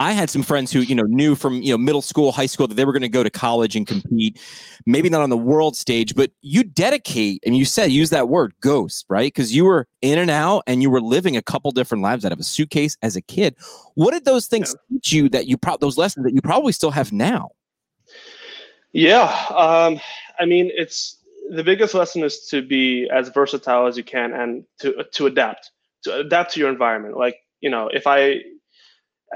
I 0.00 0.12
had 0.12 0.28
some 0.28 0.42
friends 0.42 0.72
who 0.72 0.80
you 0.80 0.94
know 0.94 1.04
knew 1.04 1.34
from 1.34 1.62
you 1.62 1.72
know 1.72 1.78
middle 1.78 2.02
school, 2.02 2.32
high 2.32 2.46
school 2.46 2.66
that 2.66 2.74
they 2.74 2.84
were 2.84 2.92
going 2.92 3.02
to 3.02 3.08
go 3.08 3.22
to 3.22 3.30
college 3.30 3.76
and 3.76 3.86
compete, 3.86 4.40
maybe 4.86 5.08
not 5.08 5.22
on 5.22 5.30
the 5.30 5.36
world 5.36 5.76
stage, 5.76 6.14
but 6.14 6.32
you 6.42 6.64
dedicate, 6.64 7.42
and 7.46 7.56
you 7.56 7.64
said 7.64 7.90
use 7.90 8.10
that 8.10 8.28
word 8.28 8.54
ghost, 8.60 9.06
right? 9.08 9.32
Because 9.32 9.54
you 9.54 9.64
were 9.64 9.86
in 10.02 10.18
and 10.18 10.30
out, 10.30 10.64
and 10.66 10.82
you 10.82 10.90
were 10.90 11.00
living 11.00 11.36
a 11.36 11.42
couple 11.42 11.70
different 11.70 12.02
lives 12.02 12.24
out 12.24 12.32
of 12.32 12.40
a 12.40 12.44
suitcase 12.44 12.96
as 13.02 13.14
a 13.16 13.22
kid. 13.22 13.56
What 13.94 14.12
did 14.12 14.24
those 14.24 14.46
things 14.46 14.74
teach 14.90 15.12
you 15.12 15.28
that 15.28 15.46
you 15.46 15.56
pro- 15.56 15.76
those 15.76 15.96
lessons 15.96 16.24
that 16.24 16.34
you 16.34 16.42
probably 16.42 16.72
still 16.72 16.90
have 16.90 17.12
now? 17.12 17.50
Yeah, 18.94 19.24
um, 19.50 20.00
I 20.38 20.46
mean, 20.46 20.70
it's 20.72 21.18
the 21.50 21.64
biggest 21.64 21.94
lesson 21.94 22.22
is 22.22 22.46
to 22.46 22.62
be 22.62 23.08
as 23.12 23.28
versatile 23.28 23.86
as 23.86 23.96
you 23.96 24.04
can 24.04 24.32
and 24.32 24.64
to 24.80 25.04
to 25.12 25.26
adapt, 25.26 25.72
to 26.04 26.20
adapt 26.20 26.52
to 26.52 26.60
your 26.60 26.70
environment. 26.70 27.16
Like 27.16 27.36
you 27.60 27.70
know, 27.70 27.88
if 27.92 28.06
I 28.06 28.40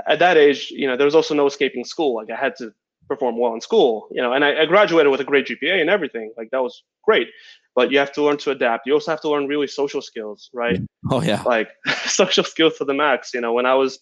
at 0.07 0.21
that 0.21 0.37
age, 0.37 0.71
you 0.71 0.87
know, 0.87 0.97
there 0.97 1.05
was 1.05 1.17
also 1.17 1.35
no 1.35 1.47
escaping 1.47 1.85
school. 1.85 2.15
Like 2.15 2.31
I 2.31 2.41
had 2.41 2.55
to 2.59 2.73
perform 3.09 3.37
well 3.37 3.53
in 3.55 3.61
school, 3.61 4.09
you 4.12 4.23
know, 4.23 4.33
and 4.33 4.45
I, 4.45 4.62
I 4.62 4.67
graduated 4.67 5.11
with 5.11 5.21
a 5.21 5.25
great 5.25 5.47
GPA 5.49 5.81
and 5.81 5.91
everything. 5.91 6.33
Like 6.37 6.50
that 6.53 6.62
was 6.62 6.85
great, 7.03 7.27
but 7.75 7.91
you 7.91 7.99
have 7.99 8.12
to 8.12 8.23
learn 8.23 8.37
to 8.38 8.53
adapt. 8.53 8.87
You 8.87 8.93
also 8.93 9.11
have 9.11 9.23
to 9.23 9.29
learn 9.29 9.49
really 9.49 9.67
social 9.67 10.00
skills, 10.00 10.50
right? 10.55 10.81
Oh 11.11 11.23
yeah, 11.23 11.43
like 11.43 11.71
social 12.07 12.45
skills 12.45 12.77
to 12.79 12.85
the 12.85 12.95
max. 12.95 13.33
You 13.33 13.41
know, 13.41 13.53
when 13.53 13.67
I 13.67 13.75
was 13.75 13.99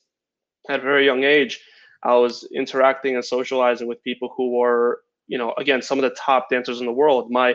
at 0.68 0.80
a 0.80 0.82
very 0.82 1.04
young 1.04 1.24
age, 1.24 1.60
I 2.02 2.14
was 2.16 2.48
interacting 2.54 3.14
and 3.14 3.24
socializing 3.24 3.88
with 3.88 4.02
people 4.02 4.32
who 4.36 4.56
were, 4.58 5.02
you 5.26 5.38
know, 5.38 5.54
again, 5.58 5.82
some 5.82 5.98
of 5.98 6.02
the 6.02 6.16
top 6.16 6.50
dancers 6.50 6.80
in 6.80 6.86
the 6.86 6.92
world. 6.92 7.30
My 7.30 7.54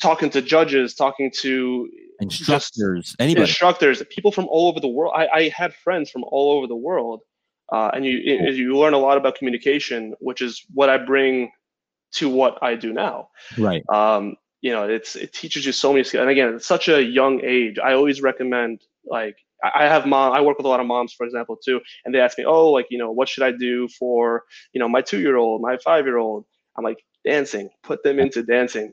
talking 0.00 0.30
to 0.30 0.42
judges, 0.42 0.94
talking 0.94 1.30
to 1.38 1.88
instructors, 2.20 3.14
anybody, 3.18 3.42
instructors, 3.42 4.02
people 4.10 4.32
from 4.32 4.46
all 4.46 4.68
over 4.68 4.80
the 4.80 4.88
world. 4.88 5.12
I, 5.16 5.28
I 5.28 5.48
had 5.48 5.74
friends 5.74 6.10
from 6.10 6.24
all 6.24 6.56
over 6.56 6.66
the 6.66 6.76
world, 6.76 7.20
uh, 7.72 7.90
and 7.94 8.04
you 8.04 8.38
cool. 8.38 8.54
you 8.54 8.76
learn 8.76 8.94
a 8.94 8.98
lot 8.98 9.16
about 9.16 9.36
communication, 9.36 10.14
which 10.20 10.40
is 10.40 10.64
what 10.72 10.88
I 10.88 10.98
bring 10.98 11.50
to 12.12 12.28
what 12.28 12.58
I 12.62 12.74
do 12.74 12.92
now. 12.92 13.28
Right. 13.58 13.88
Um, 13.88 14.36
you 14.60 14.72
know, 14.72 14.88
it's 14.88 15.16
it 15.16 15.32
teaches 15.32 15.64
you 15.64 15.72
so 15.72 15.92
many 15.92 16.04
skills. 16.04 16.22
And 16.22 16.30
again, 16.30 16.54
it's 16.54 16.66
such 16.66 16.88
a 16.88 17.02
young 17.02 17.40
age. 17.42 17.78
I 17.78 17.92
always 17.92 18.20
recommend 18.20 18.82
like 19.04 19.36
I 19.62 19.84
have 19.84 20.06
mom. 20.06 20.32
I 20.32 20.40
work 20.40 20.56
with 20.56 20.66
a 20.66 20.68
lot 20.68 20.80
of 20.80 20.86
moms, 20.86 21.12
for 21.12 21.26
example, 21.26 21.56
too, 21.62 21.80
and 22.04 22.14
they 22.14 22.20
ask 22.20 22.38
me, 22.38 22.44
"Oh, 22.44 22.70
like 22.70 22.86
you 22.90 22.98
know, 22.98 23.10
what 23.10 23.28
should 23.28 23.42
I 23.42 23.52
do 23.52 23.88
for 23.88 24.44
you 24.72 24.78
know 24.78 24.88
my 24.88 25.02
two-year-old, 25.02 25.60
my 25.60 25.76
five-year-old?" 25.78 26.44
I'm 26.76 26.84
like, 26.84 27.04
dancing. 27.24 27.70
Put 27.82 28.02
them 28.02 28.18
into 28.18 28.42
dancing. 28.42 28.92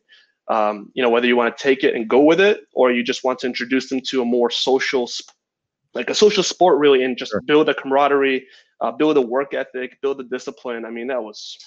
Um, 0.49 0.91
you 0.93 1.03
know, 1.03 1.09
whether 1.09 1.27
you 1.27 1.35
want 1.35 1.55
to 1.55 1.61
take 1.61 1.83
it 1.83 1.93
and 1.93 2.07
go 2.07 2.21
with 2.21 2.39
it, 2.39 2.61
or 2.73 2.91
you 2.91 3.03
just 3.03 3.23
want 3.23 3.39
to 3.39 3.47
introduce 3.47 3.89
them 3.89 3.99
to 4.07 4.21
a 4.21 4.25
more 4.25 4.49
social, 4.49 5.09
like 5.93 6.09
a 6.09 6.15
social 6.15 6.43
sport, 6.43 6.79
really, 6.79 7.03
and 7.03 7.17
just 7.17 7.31
sure. 7.31 7.41
build 7.41 7.67
a 7.67 7.73
camaraderie, 7.73 8.47
uh, 8.79 8.91
build 8.91 9.17
a 9.17 9.21
work 9.21 9.53
ethic, 9.53 9.97
build 10.01 10.21
a 10.21 10.23
discipline. 10.23 10.85
I 10.85 10.89
mean, 10.89 11.07
that 11.07 11.21
was 11.21 11.57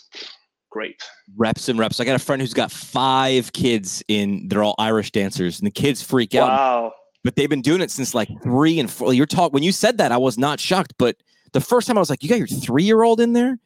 great. 0.71 1.03
Reps 1.37 1.69
and 1.69 1.79
reps. 1.79 2.01
I 2.01 2.05
got 2.05 2.17
a 2.17 2.21
friend 2.21 2.41
who's 2.41 2.55
got 2.55 2.73
five 2.73 3.53
kids 3.53 4.03
in. 4.09 4.49
They're 4.49 4.63
all 4.63 4.77
Irish 4.79 5.11
dancers, 5.11 5.59
and 5.59 5.67
the 5.67 5.73
kids 5.73 6.03
freak 6.03 6.35
out. 6.35 6.49
Wow. 6.49 6.93
But 7.23 7.37
they've 7.37 7.51
been 7.51 7.63
doing 7.63 7.81
it 7.81 7.91
since 7.91 8.15
like 8.15 8.31
three 8.43 8.81
and 8.81 8.91
four. 8.91 9.13
You're 9.13 9.27
talking 9.27 9.53
when 9.53 9.63
you 9.63 9.73
said 9.73 9.99
that, 9.99 10.13
I 10.13 10.17
was 10.17 10.39
not 10.39 10.59
shocked. 10.59 10.95
But 10.99 11.17
the 11.53 11.61
first 11.61 11.87
time 11.87 11.99
I 11.99 12.01
was 12.01 12.11
like, 12.11 12.23
"You 12.23 12.29
got 12.29 12.39
your 12.39 12.47
three 12.47 12.85
year 12.85 13.03
old 13.03 13.21
in 13.21 13.35
there." 13.35 13.59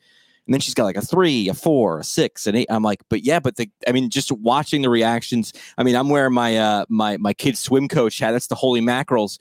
And 0.47 0.53
then 0.53 0.61
she's 0.61 0.75
got 0.75 0.85
like 0.85 0.97
a 0.97 1.03
three, 1.03 1.49
a 1.49 1.55
four, 1.55 2.01
a 2.01 2.05
six, 2.05 2.47
an 2.47 2.55
eight. 2.55 2.67
I'm 2.69 2.83
like, 2.83 3.01
but 3.09 3.25
yeah, 3.25 3.41
but 3.41 3.57
the, 3.57 3.71
I 3.89 3.93
mean, 3.93 4.11
just 4.11 4.31
watching 4.31 4.83
the 4.83 4.91
reactions. 4.91 5.55
I 5.79 5.83
mean, 5.83 5.97
I'm 5.97 6.11
wearing 6.11 6.35
my 6.35 6.57
uh 6.57 6.85
my 6.89 7.17
my 7.17 7.33
kid's 7.33 7.61
swim 7.61 7.89
coach 7.89 8.19
hat. 8.19 8.33
That's 8.33 8.49
the 8.49 8.55
holy 8.55 8.81
mackerels. 8.81 9.39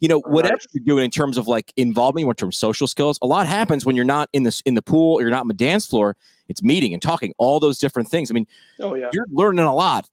You 0.00 0.08
know, 0.08 0.20
whatever 0.20 0.58
you're 0.72 0.84
doing 0.84 1.04
in 1.04 1.10
terms 1.10 1.38
of 1.38 1.46
like 1.46 1.72
involvement, 1.76 2.26
in 2.26 2.34
terms 2.34 2.56
of 2.56 2.58
social 2.58 2.86
skills, 2.86 3.18
a 3.22 3.26
lot 3.26 3.46
happens 3.46 3.84
when 3.86 3.96
you're 3.96 4.04
not 4.04 4.28
in 4.32 4.44
this 4.44 4.60
in 4.62 4.74
the 4.74 4.82
pool 4.82 5.18
or 5.18 5.22
you're 5.22 5.30
not 5.30 5.40
on 5.40 5.48
the 5.48 5.54
dance 5.54 5.86
floor. 5.86 6.16
It's 6.48 6.62
meeting 6.62 6.92
and 6.92 7.02
talking, 7.02 7.34
all 7.38 7.58
those 7.58 7.78
different 7.78 8.08
things. 8.08 8.30
I 8.30 8.34
mean, 8.34 8.46
oh 8.80 8.94
yeah, 8.94 9.10
you're 9.12 9.26
learning 9.30 9.64
a 9.64 9.74
lot 9.74 10.08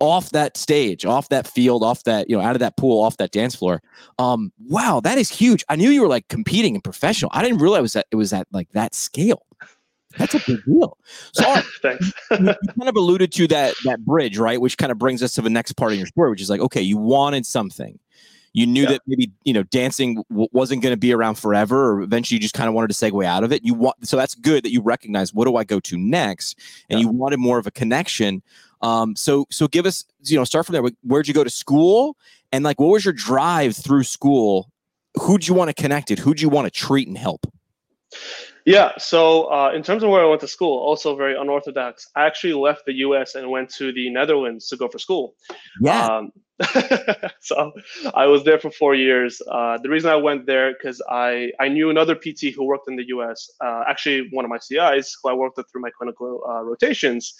off 0.00 0.30
that 0.30 0.56
stage, 0.56 1.04
off 1.04 1.28
that 1.28 1.46
field, 1.46 1.82
off 1.82 2.04
that, 2.04 2.30
you 2.30 2.36
know, 2.36 2.42
out 2.42 2.54
of 2.54 2.60
that 2.60 2.76
pool, 2.76 3.02
off 3.02 3.16
that 3.16 3.32
dance 3.32 3.54
floor. 3.54 3.82
Um, 4.18 4.52
wow, 4.66 5.00
that 5.00 5.18
is 5.18 5.28
huge. 5.28 5.64
I 5.68 5.76
knew 5.76 5.90
you 5.90 6.02
were 6.02 6.08
like 6.08 6.28
competing 6.28 6.74
and 6.74 6.84
professional. 6.84 7.30
I 7.34 7.42
didn't 7.42 7.58
realize 7.58 7.92
that 7.94 8.06
it 8.10 8.16
was 8.16 8.32
at 8.32 8.46
like 8.52 8.70
that 8.72 8.94
scale. 8.94 9.44
That's 10.16 10.34
a 10.34 10.42
big 10.46 10.64
deal. 10.64 10.96
So 11.32 11.44
thanks. 11.82 12.12
you 12.30 12.38
kind 12.38 12.88
of 12.88 12.96
alluded 12.96 13.32
to 13.32 13.46
that 13.48 13.74
that 13.84 14.04
bridge, 14.04 14.38
right? 14.38 14.60
Which 14.60 14.78
kind 14.78 14.90
of 14.90 14.98
brings 14.98 15.22
us 15.22 15.34
to 15.34 15.42
the 15.42 15.50
next 15.50 15.72
part 15.72 15.92
of 15.92 15.98
your 15.98 16.06
story, 16.06 16.30
which 16.30 16.40
is 16.40 16.50
like, 16.50 16.60
okay, 16.60 16.80
you 16.80 16.96
wanted 16.96 17.46
something. 17.46 17.98
You 18.54 18.66
knew 18.66 18.84
yeah. 18.84 18.90
that 18.90 19.02
maybe 19.06 19.30
you 19.44 19.52
know 19.52 19.62
dancing 19.64 20.22
w- 20.30 20.48
wasn't 20.52 20.82
going 20.82 20.92
to 20.92 20.98
be 20.98 21.12
around 21.12 21.36
forever, 21.36 21.92
or 21.92 22.00
eventually 22.00 22.36
you 22.36 22.40
just 22.40 22.54
kind 22.54 22.68
of 22.68 22.74
wanted 22.74 22.88
to 22.88 22.94
segue 22.94 23.24
out 23.24 23.44
of 23.44 23.52
it. 23.52 23.62
You 23.62 23.74
want 23.74 24.08
so 24.08 24.16
that's 24.16 24.34
good 24.34 24.64
that 24.64 24.72
you 24.72 24.80
recognize 24.80 25.34
what 25.34 25.46
do 25.46 25.56
I 25.56 25.64
go 25.64 25.78
to 25.80 25.98
next, 25.98 26.58
and 26.88 26.98
yeah. 26.98 27.06
you 27.06 27.12
wanted 27.12 27.38
more 27.38 27.58
of 27.58 27.66
a 27.66 27.70
connection. 27.70 28.42
Um, 28.80 29.16
so 29.16 29.46
so 29.50 29.68
give 29.68 29.86
us 29.86 30.04
you 30.24 30.36
know 30.36 30.44
start 30.44 30.66
from 30.66 30.74
there. 30.74 30.82
Where'd 31.02 31.28
you 31.28 31.34
go 31.34 31.44
to 31.44 31.50
school, 31.50 32.16
and 32.52 32.64
like 32.64 32.80
what 32.80 32.88
was 32.88 33.04
your 33.04 33.14
drive 33.14 33.76
through 33.76 34.04
school? 34.04 34.70
Who'd 35.20 35.48
you 35.48 35.54
want 35.54 35.68
to 35.68 35.74
connect 35.74 36.10
it? 36.10 36.18
Who'd 36.18 36.40
you 36.40 36.48
want 36.48 36.66
to 36.66 36.70
treat 36.70 37.08
and 37.08 37.18
help? 37.18 37.46
Yeah. 38.68 38.92
So 38.98 39.44
uh, 39.44 39.72
in 39.74 39.82
terms 39.82 40.02
of 40.02 40.10
where 40.10 40.22
I 40.22 40.26
went 40.28 40.42
to 40.42 40.48
school, 40.48 40.78
also 40.78 41.16
very 41.16 41.34
unorthodox. 41.34 42.06
I 42.14 42.26
actually 42.26 42.52
left 42.52 42.84
the 42.84 42.92
U.S. 43.06 43.34
and 43.34 43.50
went 43.50 43.70
to 43.76 43.92
the 43.92 44.10
Netherlands 44.10 44.68
to 44.68 44.76
go 44.76 44.88
for 44.88 44.98
school. 44.98 45.34
Yeah. 45.80 46.06
Um, 46.06 46.32
so 47.40 47.72
I 48.14 48.26
was 48.26 48.44
there 48.44 48.58
for 48.58 48.70
four 48.70 48.94
years. 48.94 49.40
Uh, 49.50 49.78
the 49.82 49.88
reason 49.88 50.10
I 50.10 50.16
went 50.16 50.44
there 50.44 50.74
because 50.74 51.00
I 51.08 51.52
I 51.60 51.68
knew 51.68 51.88
another 51.88 52.14
PT 52.14 52.52
who 52.54 52.64
worked 52.64 52.88
in 52.88 52.96
the 52.96 53.06
U.S. 53.08 53.50
Uh, 53.64 53.84
actually, 53.88 54.28
one 54.32 54.44
of 54.44 54.50
my 54.50 54.58
CIs 54.58 55.16
who 55.22 55.30
I 55.30 55.32
worked 55.32 55.56
with 55.56 55.66
through 55.70 55.80
my 55.80 55.90
clinical 55.96 56.42
uh, 56.46 56.62
rotations. 56.62 57.32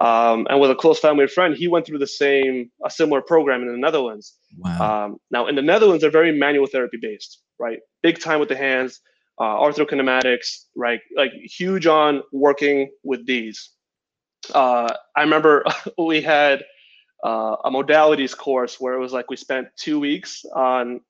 Um, 0.00 0.46
and 0.50 0.60
with 0.60 0.70
a 0.70 0.74
close 0.74 0.98
family 0.98 1.26
friend, 1.26 1.56
he 1.56 1.68
went 1.68 1.86
through 1.86 1.98
the 1.98 2.06
same 2.06 2.70
a 2.84 2.90
similar 2.90 3.22
program 3.22 3.62
in 3.62 3.72
the 3.72 3.78
Netherlands. 3.78 4.34
Wow. 4.58 5.06
Um, 5.06 5.16
now 5.30 5.46
in 5.46 5.54
the 5.54 5.62
Netherlands, 5.62 6.02
they're 6.02 6.10
very 6.10 6.36
manual 6.36 6.66
therapy 6.66 6.98
based, 7.00 7.40
right? 7.58 7.78
Big 8.02 8.20
time 8.20 8.40
with 8.40 8.48
the 8.48 8.56
hands 8.56 9.00
uh, 9.38 9.44
arthrokinematics, 9.44 10.64
right? 10.74 11.00
Like 11.16 11.32
huge 11.42 11.86
on 11.86 12.22
working 12.32 12.90
with 13.04 13.26
these. 13.26 13.70
Uh, 14.54 14.92
I 15.16 15.22
remember 15.22 15.64
we 15.98 16.22
had 16.22 16.64
uh, 17.24 17.56
a 17.64 17.70
modalities 17.70 18.36
course 18.36 18.80
where 18.80 18.94
it 18.94 19.00
was 19.00 19.12
like 19.12 19.30
we 19.30 19.36
spent 19.36 19.68
two 19.76 19.98
weeks 19.98 20.44
on 20.54 21.00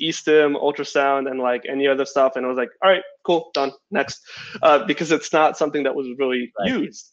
e-stim, 0.00 0.54
ultrasound, 0.54 1.30
and 1.30 1.38
like 1.38 1.62
any 1.68 1.86
other 1.86 2.04
stuff, 2.04 2.34
and 2.34 2.44
it 2.44 2.48
was 2.48 2.58
like, 2.58 2.70
all 2.82 2.90
right, 2.90 3.02
cool, 3.24 3.50
done, 3.54 3.70
next, 3.92 4.20
uh, 4.62 4.84
because 4.86 5.12
it's 5.12 5.32
not 5.32 5.56
something 5.56 5.84
that 5.84 5.94
was 5.94 6.08
really 6.18 6.52
right. 6.58 6.70
used. 6.70 7.12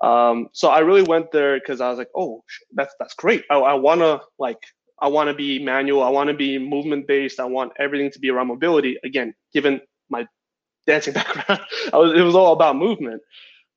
Um, 0.00 0.48
so 0.52 0.68
I 0.68 0.80
really 0.80 1.02
went 1.02 1.30
there 1.30 1.58
because 1.58 1.80
I 1.80 1.88
was 1.90 1.98
like, 1.98 2.10
oh, 2.16 2.42
that's 2.72 2.94
that's 2.98 3.14
great. 3.14 3.44
I, 3.50 3.56
I 3.56 3.74
wanna 3.74 4.20
like 4.38 4.62
I 5.00 5.08
want 5.08 5.28
to 5.28 5.34
be 5.34 5.58
manual. 5.58 6.02
I 6.02 6.10
want 6.10 6.28
to 6.28 6.34
be 6.34 6.58
movement 6.58 7.06
based. 7.06 7.40
I 7.40 7.44
want 7.44 7.72
everything 7.78 8.10
to 8.12 8.18
be 8.18 8.30
around 8.30 8.48
mobility. 8.48 8.98
Again, 9.02 9.34
given 9.52 9.80
my 10.08 10.26
dancing 10.86 11.14
background, 11.14 11.60
was 11.92 12.18
it 12.18 12.22
was 12.22 12.34
all 12.34 12.52
about 12.52 12.76
movement. 12.76 13.22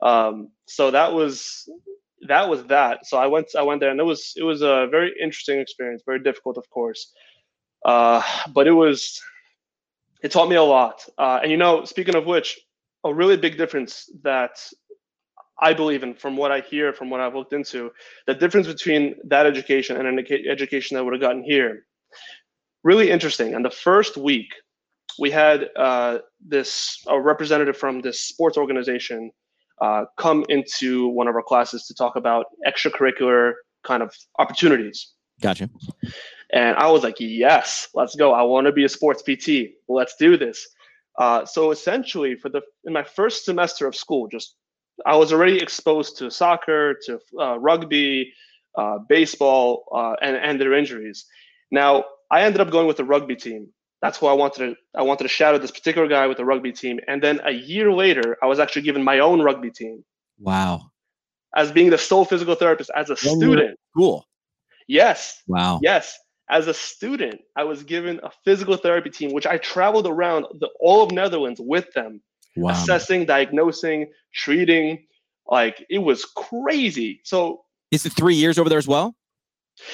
Um, 0.02 0.50
so 0.68 0.92
that 0.92 1.14
was 1.14 1.70
that 2.28 2.50
was 2.50 2.66
that. 2.66 3.06
So 3.06 3.18
I 3.18 3.28
went 3.28 3.48
I 3.58 3.62
went 3.62 3.80
there, 3.80 3.92
and 3.92 4.00
it 4.00 4.04
was 4.04 4.34
it 4.36 4.44
was 4.44 4.62
a 4.62 4.88
very 4.90 5.14
interesting 5.22 5.60
experience, 5.60 6.04
very 6.06 6.20
difficult, 6.20 6.58
of 6.58 6.70
course, 6.70 7.12
uh, 7.86 8.22
but 8.54 8.68
it 8.68 8.72
was 8.72 9.22
it 10.22 10.32
taught 10.32 10.50
me 10.50 10.56
a 10.56 10.64
lot. 10.64 11.06
Uh, 11.18 11.40
and 11.42 11.52
you 11.52 11.58
know, 11.58 11.86
speaking 11.86 12.16
of 12.16 12.26
which, 12.26 12.60
a 13.04 13.14
really 13.14 13.38
big 13.38 13.58
difference 13.58 14.10
that 14.24 14.58
I 15.62 15.74
believe 15.74 16.04
in, 16.04 16.16
from 16.16 16.36
what 16.36 16.52
I 16.52 16.62
hear, 16.62 16.94
from 16.94 17.10
what 17.10 17.20
I've 17.20 17.36
looked 17.36 17.54
into, 17.54 17.92
the 18.26 18.34
difference 18.34 18.68
between 18.68 19.16
that 19.26 19.46
education 19.46 19.98
and 19.98 20.08
an 20.08 20.26
education 20.50 20.96
that 20.96 21.04
would 21.04 21.14
have 21.14 21.22
gotten 21.22 21.44
here, 21.44 21.86
really 22.84 23.12
interesting. 23.12 23.54
And 23.54 23.64
the 23.64 23.70
first 23.70 24.18
week, 24.18 24.54
we 25.20 25.30
had 25.30 25.70
uh, 25.76 26.20
this 26.46 27.04
a 27.08 27.20
representative 27.20 27.78
from 27.78 28.02
this 28.02 28.22
sports 28.22 28.58
organization 28.58 29.32
uh, 29.82 30.06
come 30.18 30.46
into 30.50 31.08
one 31.10 31.28
of 31.28 31.36
our 31.36 31.44
classes 31.44 31.86
to 31.88 31.94
talk 31.94 32.16
about 32.16 32.48
extracurricular 32.68 33.54
kind 33.84 34.02
of 34.02 34.16
opportunities. 34.40 35.14
Gotcha. 35.42 35.70
And 36.52 36.76
I 36.78 36.90
was 36.90 37.04
like, 37.04 37.16
yes, 37.20 37.90
let's 37.94 38.16
go. 38.16 38.34
I 38.34 38.44
want 38.44 38.68
to 38.68 38.72
be 38.72 38.86
a 38.86 38.90
sports 38.90 39.24
PT. 39.24 39.74
Let's 39.88 40.16
do 40.16 40.38
this. 40.38 40.68
Uh, 41.18 41.46
so 41.46 41.72
essentially, 41.72 42.36
for 42.36 42.50
the 42.50 42.62
in 42.86 42.94
my 42.94 43.04
first 43.04 43.46
semester 43.46 43.88
of 43.88 43.96
school, 43.96 44.28
just 44.28 44.56
I 45.06 45.16
was 45.16 45.34
already 45.34 45.58
exposed 45.58 46.18
to 46.20 46.30
soccer, 46.30 46.96
to 47.06 47.20
uh, 47.40 47.58
rugby, 47.58 48.34
uh, 48.78 49.00
baseball, 49.10 49.86
uh, 49.94 50.16
and 50.22 50.36
and 50.38 50.60
their 50.60 50.74
injuries. 50.74 51.26
Now 51.72 52.06
I 52.32 52.42
ended 52.42 52.62
up 52.62 52.72
going 52.72 52.88
with 52.88 52.98
the 52.98 53.06
rugby 53.06 53.36
team 53.36 53.74
that's 54.04 54.18
who 54.18 54.28
I 54.28 54.34
wanted 54.34 54.58
to 54.68 54.76
I 55.00 55.02
wanted 55.02 55.24
to 55.24 55.30
shadow 55.30 55.58
this 55.58 55.72
particular 55.72 56.10
guy 56.10 56.28
with 56.28 56.36
the 56.36 56.44
rugby 56.44 56.74
team. 56.74 57.00
And 57.08 57.24
then 57.24 57.40
a 57.46 57.52
year 57.52 57.94
later, 57.94 58.38
I 58.44 58.48
was 58.48 58.60
actually 58.60 58.82
given 58.82 59.02
my 59.02 59.20
own 59.20 59.42
rugby 59.42 59.72
team. 59.72 60.04
Wow. 60.38 60.92
As 61.56 61.72
being 61.72 61.90
the 61.90 61.98
sole 61.98 62.26
physical 62.26 62.56
therapist 62.56 62.92
as 62.94 63.10
a 63.10 63.16
when 63.26 63.38
student. 63.38 63.80
Cool. 63.96 64.26
Yes. 64.90 65.42
Wow. 65.48 65.80
Yes. 65.82 66.20
As 66.50 66.68
a 66.68 66.74
student, 66.74 67.40
I 67.56 67.64
was 67.64 67.84
given 67.84 68.20
a 68.24 68.32
physical 68.44 68.76
therapy 68.76 69.10
team, 69.10 69.32
which 69.32 69.48
I 69.48 69.58
traveled 69.58 70.06
around 70.06 70.48
the 70.60 70.68
all 70.82 71.02
of 71.02 71.12
Netherlands 71.12 71.62
with 71.64 71.90
them, 71.94 72.22
wow. 72.56 72.72
assessing, 72.72 73.26
diagnosing, 73.26 74.12
treating. 74.34 75.06
Like 75.48 75.86
it 75.90 76.00
was 76.00 76.26
crazy. 76.26 77.22
So 77.24 77.64
is 77.92 78.06
it 78.06 78.14
three 78.14 78.36
years 78.36 78.58
over 78.58 78.70
there 78.70 78.78
as 78.78 78.88
well? 78.88 79.16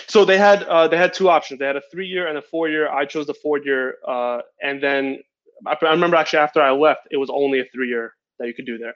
So 0.08 0.26
they 0.26 0.38
had 0.38 0.64
uh, 0.64 0.88
they 0.88 0.98
had 0.98 1.14
two 1.14 1.30
options. 1.30 1.60
They 1.60 1.66
had 1.66 1.78
a 1.78 1.82
three 1.92 2.08
year 2.08 2.28
and 2.28 2.38
a 2.38 2.42
four 2.42 2.70
year. 2.70 2.90
I 2.90 3.06
chose 3.06 3.28
the 3.28 3.34
four 3.34 3.60
year, 3.60 3.96
uh, 4.08 4.40
and 4.62 4.84
then 4.84 5.20
I, 5.66 5.76
I 5.82 5.92
remember 5.92 6.18
actually 6.18 6.40
after 6.40 6.62
I 6.62 6.72
left, 6.72 7.02
it 7.12 7.18
was 7.18 7.30
only 7.30 7.60
a 7.60 7.66
three 7.66 7.88
year 7.88 8.14
that 8.38 8.48
you 8.48 8.54
could 8.54 8.66
do 8.66 8.78
there. 8.78 8.96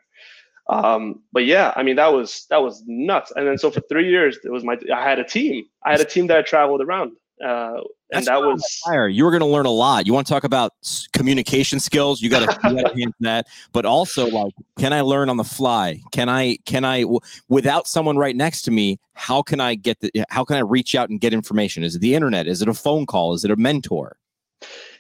Um, 0.70 1.24
but 1.32 1.46
yeah, 1.46 1.74
I 1.76 1.84
mean 1.84 1.96
that 1.98 2.14
was 2.14 2.46
that 2.50 2.62
was 2.62 2.84
nuts. 2.86 3.32
And 3.36 3.48
then 3.48 3.58
so 3.58 3.72
for 3.72 3.82
three 3.82 4.10
years, 4.10 4.38
it 4.44 4.52
was 4.52 4.64
my 4.64 4.78
I 4.94 5.04
had 5.04 5.20
a 5.20 5.24
team. 5.24 5.66
I 5.86 5.92
had 5.92 6.02
a 6.02 6.06
team 6.06 6.28
that 6.28 6.38
I 6.38 6.42
traveled 6.42 6.82
around. 6.82 7.14
Uh, 7.44 7.82
and 8.14 8.26
That's 8.26 8.28
that 8.28 8.42
was 8.42 8.82
fire. 8.86 9.08
You 9.08 9.26
were 9.26 9.32
going 9.32 9.42
to 9.42 9.48
learn 9.48 9.66
a 9.66 9.72
lot. 9.72 10.06
You 10.06 10.14
want 10.14 10.28
to 10.28 10.32
talk 10.32 10.44
about 10.44 10.74
communication 11.12 11.80
skills? 11.80 12.22
You 12.22 12.30
got 12.30 12.48
to 12.48 12.70
hand 12.96 13.14
that, 13.20 13.48
but 13.72 13.86
also 13.86 14.28
like, 14.28 14.54
can 14.78 14.94
I 14.94 15.02
learn 15.02 15.30
on 15.30 15.38
the 15.38 15.44
fly? 15.44 16.00
Can 16.12 16.30
I? 16.30 16.58
Can 16.66 16.86
I? 16.86 17.02
W- 17.02 17.20
without 17.50 17.88
someone 17.88 18.18
right 18.18 18.36
next 18.36 18.62
to 18.64 18.72
me, 18.72 19.00
how 19.14 19.42
can 19.42 19.60
I 19.60 19.76
get 19.76 20.00
the? 20.00 20.12
How 20.30 20.46
can 20.46 20.56
I 20.56 20.60
reach 20.60 20.96
out 20.96 21.10
and 21.10 21.20
get 21.20 21.34
information? 21.34 21.84
Is 21.84 21.96
it 21.96 22.00
the 22.00 22.16
internet? 22.16 22.48
Is 22.48 22.62
it 22.62 22.70
a 22.70 22.74
phone 22.74 23.06
call? 23.06 23.34
Is 23.34 23.44
it 23.44 23.52
a 23.52 23.56
mentor? 23.56 24.16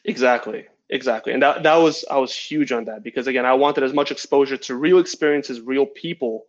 Exactly 0.04 0.66
exactly 0.90 1.32
and 1.34 1.42
that, 1.42 1.64
that 1.64 1.78
was 1.78 2.04
i 2.12 2.18
was 2.18 2.36
huge 2.36 2.72
on 2.72 2.84
that 2.84 3.04
because 3.04 3.26
again 3.26 3.46
i 3.46 3.54
wanted 3.54 3.84
as 3.84 3.94
much 3.94 4.12
exposure 4.12 4.58
to 4.58 4.76
real 4.76 5.00
experiences 5.00 5.62
real 5.62 5.86
people 5.86 6.46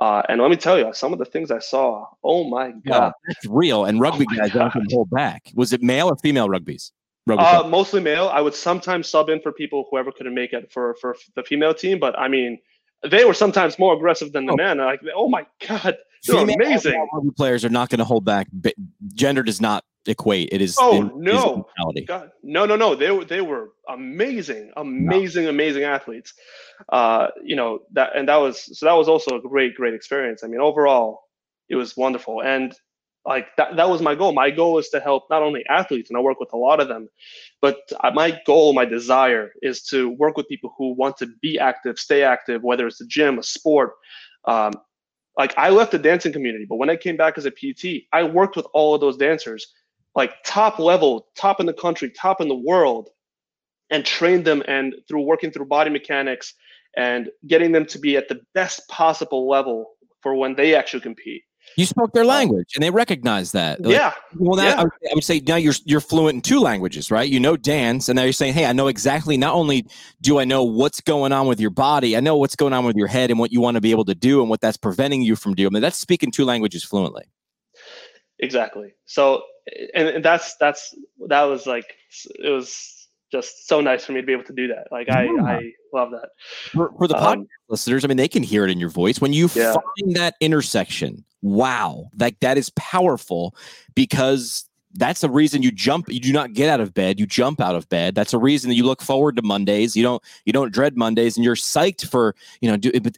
Uh, 0.00 0.22
and 0.28 0.40
let 0.40 0.50
me 0.50 0.56
tell 0.56 0.78
you, 0.78 0.92
some 0.94 1.12
of 1.12 1.18
the 1.18 1.24
things 1.24 1.50
I 1.50 1.58
saw, 1.58 2.06
oh 2.24 2.44
my 2.48 2.70
god, 2.70 2.82
Yeah, 2.86 3.10
that's 3.28 3.46
real. 3.46 3.84
And 3.84 4.00
rugby 4.00 4.26
Oh 4.30 4.34
guys 4.36 4.52
don't 4.52 4.92
hold 4.92 5.10
back. 5.10 5.50
Was 5.54 5.72
it 5.72 5.82
male 5.82 6.08
or 6.08 6.16
female 6.16 6.48
rugby's? 6.48 6.92
Rugby 7.26 7.44
uh, 7.44 7.64
mostly 7.68 8.00
male. 8.00 8.28
I 8.28 8.40
would 8.40 8.54
sometimes 8.54 9.08
sub 9.08 9.28
in 9.28 9.40
for 9.40 9.52
people 9.52 9.86
whoever 9.90 10.10
couldn't 10.10 10.34
make 10.34 10.52
it 10.52 10.72
for 10.72 10.94
for 11.00 11.16
the 11.36 11.42
female 11.44 11.74
team, 11.74 12.00
but 12.00 12.18
I 12.18 12.26
mean, 12.28 12.58
they 13.08 13.24
were 13.24 13.34
sometimes 13.34 13.78
more 13.78 13.94
aggressive 13.94 14.32
than 14.32 14.46
the 14.46 14.52
Oh. 14.52 14.56
men. 14.56 14.78
Like, 14.78 15.00
oh 15.14 15.28
my 15.28 15.46
god, 15.68 15.96
they're 16.26 16.42
amazing. 16.42 17.06
rugby 17.12 17.30
players 17.30 17.64
are 17.64 17.68
not 17.68 17.90
going 17.90 17.98
to 18.00 18.04
hold 18.04 18.24
back. 18.24 18.48
Gender 19.14 19.42
does 19.42 19.60
not 19.60 19.84
equate. 20.06 20.48
It 20.52 20.60
is. 20.60 20.76
Oh, 20.78 21.02
it 21.02 21.06
is 21.06 21.12
no. 21.14 21.66
mentality. 21.78 22.04
God, 22.06 22.30
no, 22.42 22.66
no, 22.66 22.76
no. 22.76 22.94
They 22.94 23.10
were 23.10 23.24
they 23.24 23.40
were 23.40 23.70
amazing, 23.88 24.72
amazing, 24.76 25.46
amazing 25.46 25.84
athletes. 25.84 26.34
Uh, 26.88 27.28
you 27.42 27.56
know 27.56 27.80
that, 27.92 28.16
and 28.16 28.28
that 28.28 28.36
was 28.36 28.78
so 28.78 28.86
that 28.86 28.94
was 28.94 29.08
also 29.08 29.36
a 29.36 29.40
great, 29.40 29.74
great 29.74 29.94
experience. 29.94 30.42
I 30.44 30.48
mean, 30.48 30.60
overall, 30.60 31.22
it 31.68 31.76
was 31.76 31.96
wonderful, 31.96 32.42
and 32.42 32.74
like 33.24 33.48
that 33.56 33.76
that 33.76 33.88
was 33.88 34.02
my 34.02 34.14
goal. 34.14 34.32
My 34.32 34.50
goal 34.50 34.78
is 34.78 34.88
to 34.90 35.00
help 35.00 35.24
not 35.30 35.42
only 35.42 35.64
athletes, 35.68 36.10
and 36.10 36.16
I 36.16 36.20
work 36.20 36.40
with 36.40 36.52
a 36.52 36.58
lot 36.58 36.80
of 36.80 36.88
them, 36.88 37.08
but 37.60 37.78
my 38.14 38.38
goal, 38.46 38.72
my 38.72 38.84
desire, 38.84 39.52
is 39.62 39.82
to 39.84 40.10
work 40.10 40.36
with 40.36 40.48
people 40.48 40.74
who 40.76 40.94
want 40.94 41.16
to 41.18 41.28
be 41.40 41.58
active, 41.58 41.98
stay 41.98 42.22
active, 42.22 42.62
whether 42.62 42.86
it's 42.86 43.00
a 43.00 43.06
gym, 43.06 43.38
a 43.38 43.42
sport. 43.42 43.92
Um, 44.44 44.72
like 45.38 45.56
I 45.56 45.70
left 45.70 45.92
the 45.92 45.98
dancing 45.98 46.32
community, 46.32 46.66
but 46.68 46.76
when 46.76 46.90
I 46.90 46.96
came 46.96 47.16
back 47.16 47.38
as 47.38 47.46
a 47.46 47.50
PT, 47.50 48.04
I 48.12 48.22
worked 48.24 48.56
with 48.56 48.66
all 48.74 48.94
of 48.94 49.00
those 49.00 49.16
dancers 49.16 49.66
like 50.14 50.34
top 50.44 50.78
level, 50.78 51.26
top 51.36 51.60
in 51.60 51.66
the 51.66 51.72
country, 51.72 52.10
top 52.10 52.40
in 52.40 52.48
the 52.48 52.54
world, 52.54 53.08
and 53.90 54.04
train 54.04 54.42
them 54.42 54.62
and 54.66 54.94
through 55.08 55.22
working 55.22 55.50
through 55.50 55.66
body 55.66 55.90
mechanics 55.90 56.54
and 56.96 57.30
getting 57.46 57.72
them 57.72 57.86
to 57.86 57.98
be 57.98 58.16
at 58.16 58.28
the 58.28 58.40
best 58.54 58.86
possible 58.88 59.48
level 59.48 59.92
for 60.20 60.34
when 60.34 60.54
they 60.54 60.74
actually 60.74 61.00
compete. 61.00 61.42
You 61.76 61.86
spoke 61.86 62.12
their 62.12 62.24
um, 62.24 62.28
language, 62.28 62.72
and 62.74 62.82
they 62.82 62.90
recognize 62.90 63.52
that. 63.52 63.80
Like, 63.80 63.94
yeah, 63.94 64.12
Well, 64.36 64.56
now 64.56 64.68
Yeah. 64.68 64.80
I, 64.80 64.82
would, 64.82 64.92
I 65.10 65.14
would 65.14 65.24
say 65.24 65.40
now 65.40 65.56
you're 65.56 65.74
you're 65.84 66.00
fluent 66.00 66.34
in 66.34 66.40
two 66.42 66.58
languages, 66.58 67.10
right? 67.10 67.28
You 67.28 67.40
know 67.40 67.56
dance, 67.56 68.08
and 68.08 68.16
now 68.16 68.24
you're 68.24 68.32
saying, 68.32 68.54
"Hey, 68.54 68.66
I 68.66 68.72
know 68.72 68.88
exactly. 68.88 69.36
Not 69.36 69.54
only 69.54 69.86
do 70.20 70.38
I 70.38 70.44
know 70.44 70.64
what's 70.64 71.00
going 71.00 71.32
on 71.32 71.46
with 71.46 71.60
your 71.60 71.70
body, 71.70 72.16
I 72.16 72.20
know 72.20 72.36
what's 72.36 72.56
going 72.56 72.72
on 72.72 72.84
with 72.84 72.96
your 72.96 73.06
head 73.06 73.30
and 73.30 73.38
what 73.38 73.52
you 73.52 73.60
want 73.60 73.76
to 73.76 73.80
be 73.80 73.90
able 73.90 74.04
to 74.06 74.14
do, 74.14 74.40
and 74.40 74.50
what 74.50 74.60
that's 74.60 74.76
preventing 74.76 75.22
you 75.22 75.36
from 75.36 75.54
doing." 75.54 75.68
I 75.68 75.74
mean, 75.74 75.82
that's 75.82 75.98
speaking 75.98 76.30
two 76.30 76.44
languages 76.44 76.84
fluently. 76.84 77.24
exactly. 78.38 78.92
So, 79.06 79.42
and, 79.94 80.08
and 80.08 80.24
that's 80.24 80.56
that's 80.56 80.94
that 81.28 81.42
was 81.42 81.66
like 81.66 81.94
it 82.38 82.50
was 82.50 83.08
just 83.30 83.66
so 83.66 83.80
nice 83.80 84.04
for 84.04 84.12
me 84.12 84.20
to 84.20 84.26
be 84.26 84.32
able 84.32 84.44
to 84.44 84.52
do 84.52 84.68
that. 84.68 84.88
Like 84.90 85.08
I 85.08 85.24
Yeah. 85.24 85.42
I 85.44 85.72
love 85.92 86.10
that. 86.10 86.30
For, 86.72 86.92
for 86.98 87.08
the 87.08 87.16
Um, 87.16 87.42
podcast 87.42 87.46
listeners, 87.68 88.04
I 88.04 88.08
mean, 88.08 88.18
they 88.18 88.28
can 88.28 88.42
hear 88.42 88.64
it 88.64 88.70
in 88.70 88.78
your 88.78 88.90
voice 88.90 89.20
when 89.20 89.32
you 89.32 89.48
Yeah. 89.54 89.72
find 89.72 90.16
that 90.16 90.34
intersection. 90.40 91.24
Wow, 91.40 92.10
like 92.18 92.38
that 92.40 92.58
is 92.58 92.70
powerful 92.76 93.56
because 93.94 94.68
that's 94.94 95.22
the 95.22 95.30
reason 95.30 95.62
you 95.62 95.70
jump. 95.72 96.08
You 96.08 96.20
do 96.20 96.32
not 96.32 96.52
get 96.52 96.68
out 96.68 96.80
of 96.80 96.92
bed. 96.92 97.18
You 97.18 97.26
jump 97.26 97.60
out 97.60 97.74
of 97.74 97.88
bed. 97.88 98.14
That's 98.14 98.34
a 98.34 98.38
reason 98.38 98.68
that 98.68 98.74
you 98.74 98.84
look 98.84 99.00
forward 99.00 99.36
to 99.36 99.42
Mondays. 99.42 99.96
You 99.96 100.02
don't. 100.02 100.22
You 100.44 100.52
don't 100.52 100.72
dread 100.72 100.96
Mondays, 100.98 101.36
and 101.36 101.44
you're 101.44 101.56
psyched 101.56 102.06
for 102.08 102.36
you 102.60 102.70
know. 102.70 102.76
Do 102.76 102.92
but. 103.00 103.16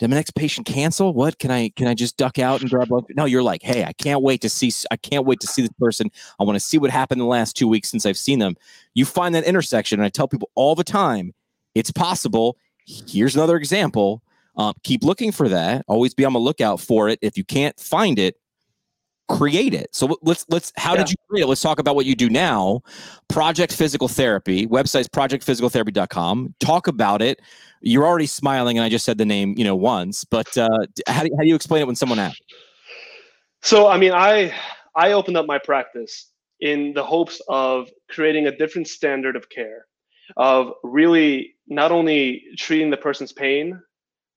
Did 0.00 0.08
my 0.08 0.16
next 0.16 0.34
patient 0.34 0.66
cancel? 0.66 1.12
What 1.12 1.38
can 1.38 1.50
I 1.50 1.68
can 1.76 1.86
I 1.86 1.92
just 1.92 2.16
duck 2.16 2.38
out 2.38 2.62
and 2.62 2.70
grab 2.70 2.88
blood? 2.88 3.04
No, 3.10 3.26
you're 3.26 3.42
like, 3.42 3.62
hey, 3.62 3.84
I 3.84 3.92
can't 3.92 4.22
wait 4.22 4.40
to 4.40 4.48
see. 4.48 4.72
I 4.90 4.96
can't 4.96 5.26
wait 5.26 5.40
to 5.40 5.46
see 5.46 5.60
this 5.60 5.70
person. 5.78 6.10
I 6.40 6.44
want 6.44 6.56
to 6.56 6.60
see 6.60 6.78
what 6.78 6.90
happened 6.90 7.20
in 7.20 7.26
the 7.26 7.30
last 7.30 7.54
two 7.54 7.68
weeks 7.68 7.90
since 7.90 8.06
I've 8.06 8.16
seen 8.16 8.38
them. 8.38 8.56
You 8.94 9.04
find 9.04 9.34
that 9.34 9.44
intersection, 9.44 10.00
and 10.00 10.06
I 10.06 10.08
tell 10.08 10.26
people 10.26 10.50
all 10.54 10.74
the 10.74 10.84
time, 10.84 11.34
it's 11.74 11.92
possible. 11.92 12.56
Here's 12.86 13.36
another 13.36 13.56
example. 13.56 14.22
Um, 14.56 14.72
keep 14.84 15.04
looking 15.04 15.32
for 15.32 15.50
that. 15.50 15.84
Always 15.86 16.14
be 16.14 16.24
on 16.24 16.32
the 16.32 16.40
lookout 16.40 16.80
for 16.80 17.10
it. 17.10 17.18
If 17.20 17.36
you 17.36 17.44
can't 17.44 17.78
find 17.78 18.18
it, 18.18 18.36
create 19.30 19.74
it. 19.74 19.94
So 19.94 20.18
let's 20.22 20.44
let's. 20.48 20.72
How 20.76 20.96
did 20.96 21.10
you 21.10 21.16
create 21.28 21.42
it? 21.42 21.46
Let's 21.46 21.60
talk 21.60 21.78
about 21.78 21.94
what 21.94 22.06
you 22.06 22.14
do 22.14 22.28
now. 22.28 22.82
Project 23.28 23.72
Physical 23.72 24.08
Therapy 24.08 24.66
website's 24.66 25.08
projectphysicaltherapy.com. 25.08 26.54
Talk 26.60 26.86
about 26.86 27.22
it. 27.22 27.40
You're 27.80 28.06
already 28.06 28.26
smiling, 28.26 28.78
and 28.78 28.84
I 28.84 28.88
just 28.88 29.04
said 29.04 29.18
the 29.18 29.24
name, 29.24 29.54
you 29.56 29.64
know, 29.64 29.76
once. 29.76 30.24
But 30.24 30.56
uh, 30.58 30.68
how 31.06 31.22
do 31.22 31.30
how 31.36 31.42
do 31.42 31.48
you 31.48 31.54
explain 31.54 31.82
it 31.82 31.86
when 31.86 31.96
someone 31.96 32.18
asks? 32.18 32.40
So 33.62 33.88
I 33.88 33.98
mean, 33.98 34.12
I 34.12 34.52
I 34.96 35.12
opened 35.12 35.36
up 35.36 35.46
my 35.46 35.58
practice 35.58 36.30
in 36.60 36.92
the 36.92 37.04
hopes 37.04 37.40
of 37.48 37.88
creating 38.10 38.46
a 38.46 38.56
different 38.56 38.88
standard 38.88 39.36
of 39.36 39.48
care, 39.48 39.86
of 40.36 40.72
really 40.82 41.54
not 41.68 41.92
only 41.92 42.44
treating 42.58 42.90
the 42.90 42.96
person's 42.96 43.32
pain, 43.32 43.80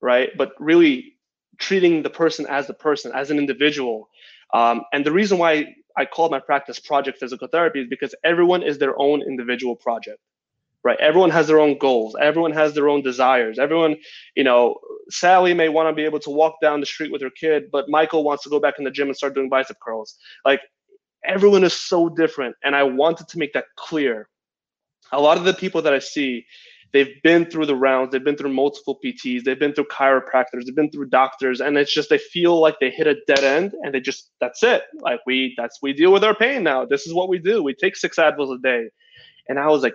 right, 0.00 0.30
but 0.38 0.52
really 0.58 1.14
treating 1.58 2.02
the 2.02 2.10
person 2.10 2.46
as 2.48 2.66
the 2.66 2.74
person, 2.74 3.12
as 3.14 3.30
an 3.30 3.38
individual. 3.38 4.08
Um, 4.54 4.82
and 4.92 5.04
the 5.04 5.12
reason 5.12 5.36
why 5.36 5.74
I 5.96 6.06
called 6.06 6.30
my 6.30 6.38
practice 6.38 6.78
Project 6.78 7.18
Physical 7.18 7.48
Therapy 7.48 7.80
is 7.82 7.88
because 7.88 8.14
everyone 8.24 8.62
is 8.62 8.78
their 8.78 8.98
own 8.98 9.20
individual 9.20 9.76
project, 9.76 10.18
right? 10.84 10.98
Everyone 11.00 11.30
has 11.30 11.48
their 11.48 11.60
own 11.60 11.76
goals. 11.78 12.16
Everyone 12.20 12.52
has 12.52 12.72
their 12.72 12.88
own 12.88 13.02
desires. 13.02 13.58
Everyone, 13.58 13.96
you 14.36 14.44
know, 14.44 14.76
Sally 15.10 15.54
may 15.54 15.68
want 15.68 15.88
to 15.88 15.92
be 15.92 16.04
able 16.04 16.20
to 16.20 16.30
walk 16.30 16.54
down 16.62 16.80
the 16.80 16.86
street 16.86 17.12
with 17.12 17.20
her 17.20 17.30
kid, 17.30 17.64
but 17.70 17.88
Michael 17.88 18.24
wants 18.24 18.44
to 18.44 18.48
go 18.48 18.60
back 18.60 18.74
in 18.78 18.84
the 18.84 18.90
gym 18.90 19.08
and 19.08 19.16
start 19.16 19.34
doing 19.34 19.48
bicep 19.48 19.76
curls. 19.80 20.16
Like 20.44 20.60
everyone 21.24 21.64
is 21.64 21.72
so 21.72 22.08
different. 22.08 22.54
And 22.62 22.76
I 22.76 22.84
wanted 22.84 23.28
to 23.28 23.38
make 23.38 23.52
that 23.54 23.66
clear. 23.76 24.28
A 25.12 25.20
lot 25.20 25.36
of 25.36 25.44
the 25.44 25.54
people 25.54 25.82
that 25.82 25.92
I 25.92 25.98
see, 25.98 26.46
they've 26.94 27.22
been 27.24 27.46
through 27.46 27.66
the 27.66 27.76
rounds, 27.76 28.12
they've 28.12 28.24
been 28.24 28.36
through 28.38 28.54
multiple 28.54 28.98
PTs, 29.04 29.44
they've 29.44 29.60
been 29.60 29.74
through 29.74 29.86
chiropractors, 29.86 30.64
they've 30.66 30.76
been 30.76 30.90
through 30.90 31.10
doctors, 31.10 31.60
and 31.60 31.78
it's 31.78 31.94
just 31.94 32.10
they 32.10 32.18
feel 32.18 32.60
like 32.60 32.76
they 32.80 32.90
hit 32.90 33.08
a 33.08 33.16
dead 33.28 33.44
end 33.44 33.74
and 33.82 33.94
they 33.94 34.00
just 34.00 34.30
that's 34.40 34.62
it. 34.62 34.84
Like 35.02 35.20
we 35.26 35.54
that's 35.58 35.80
we 35.82 35.92
deal 35.94 36.12
with 36.12 36.24
our 36.24 36.36
pain 36.36 36.64
now. 36.64 36.86
This 36.86 37.06
is 37.06 37.14
what 37.14 37.28
we 37.28 37.38
do. 37.38 37.62
We 37.62 37.74
take 37.74 37.96
six 37.96 38.18
Advils 38.18 38.54
a 38.56 38.62
day. 38.62 38.86
And 39.48 39.58
I 39.58 39.68
was 39.68 39.82
like, 39.82 39.94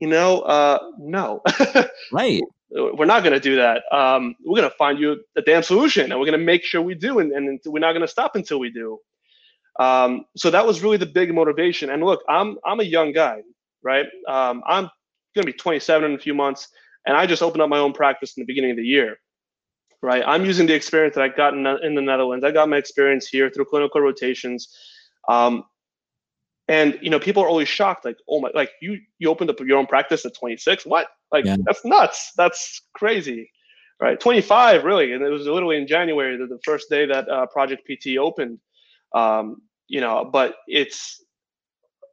you 0.00 0.08
know, 0.08 0.40
uh 0.42 0.78
no. 0.98 1.42
Right. 2.12 2.42
we're 2.70 3.06
not 3.06 3.22
going 3.24 3.34
to 3.34 3.40
do 3.40 3.56
that. 3.56 3.82
Um, 3.92 4.36
we're 4.44 4.60
going 4.60 4.70
to 4.70 4.76
find 4.76 4.98
you 5.00 5.18
a 5.36 5.42
damn 5.42 5.62
solution, 5.62 6.10
and 6.10 6.20
we're 6.20 6.26
going 6.26 6.38
to 6.38 6.44
make 6.44 6.64
sure 6.64 6.82
we 6.82 6.94
do, 6.94 7.20
and, 7.20 7.32
and 7.32 7.60
we're 7.66 7.80
not 7.80 7.92
going 7.92 8.02
to 8.02 8.08
stop 8.08 8.36
until 8.36 8.58
we 8.60 8.70
do. 8.70 8.98
Um, 9.78 10.24
so 10.36 10.50
that 10.50 10.66
was 10.66 10.82
really 10.82 10.98
the 10.98 11.06
big 11.06 11.34
motivation. 11.34 11.90
And 11.90 12.02
look, 12.04 12.22
I'm 12.28 12.58
I'm 12.64 12.80
a 12.80 12.84
young 12.84 13.12
guy, 13.12 13.42
right? 13.82 14.06
Um, 14.28 14.62
I'm 14.66 14.90
going 15.34 15.46
to 15.46 15.52
be 15.52 15.58
27 15.58 16.10
in 16.10 16.16
a 16.16 16.18
few 16.18 16.34
months, 16.34 16.68
and 17.06 17.16
I 17.16 17.26
just 17.26 17.42
opened 17.42 17.62
up 17.62 17.68
my 17.68 17.78
own 17.78 17.92
practice 17.92 18.36
in 18.36 18.42
the 18.42 18.46
beginning 18.46 18.70
of 18.72 18.76
the 18.76 18.84
year, 18.84 19.16
right? 20.02 20.22
I'm 20.26 20.44
using 20.44 20.66
the 20.66 20.74
experience 20.74 21.14
that 21.16 21.24
I 21.24 21.28
got 21.28 21.54
in, 21.54 21.66
in 21.82 21.94
the 21.94 22.02
Netherlands. 22.02 22.44
I 22.44 22.50
got 22.50 22.68
my 22.68 22.76
experience 22.76 23.26
here 23.26 23.50
through 23.50 23.66
clinical 23.66 24.00
rotations. 24.00 24.68
Um, 25.28 25.64
and 26.68 26.98
you 27.02 27.10
know, 27.10 27.18
people 27.18 27.42
are 27.42 27.48
always 27.48 27.68
shocked, 27.68 28.04
like, 28.04 28.16
"Oh 28.28 28.40
my, 28.40 28.50
like 28.54 28.70
you 28.80 28.98
you 29.18 29.28
opened 29.28 29.50
up 29.50 29.60
your 29.60 29.78
own 29.78 29.86
practice 29.86 30.24
at 30.24 30.34
26? 30.34 30.86
What? 30.86 31.08
Like 31.30 31.44
Yeah. 31.44 31.56
that's 31.66 31.84
nuts. 31.84 32.32
That's 32.36 32.80
crazy." 32.94 33.50
Right, 34.00 34.18
25 34.18 34.84
really, 34.84 35.12
and 35.12 35.22
it 35.22 35.28
was 35.28 35.46
literally 35.46 35.76
in 35.76 35.86
January, 35.86 36.36
the, 36.36 36.46
the 36.46 36.58
first 36.64 36.90
day 36.90 37.06
that 37.06 37.28
uh, 37.28 37.46
Project 37.46 37.88
PT 37.88 38.18
opened. 38.18 38.58
Um, 39.14 39.62
you 39.86 40.00
know, 40.00 40.28
but 40.32 40.56
it's 40.66 41.22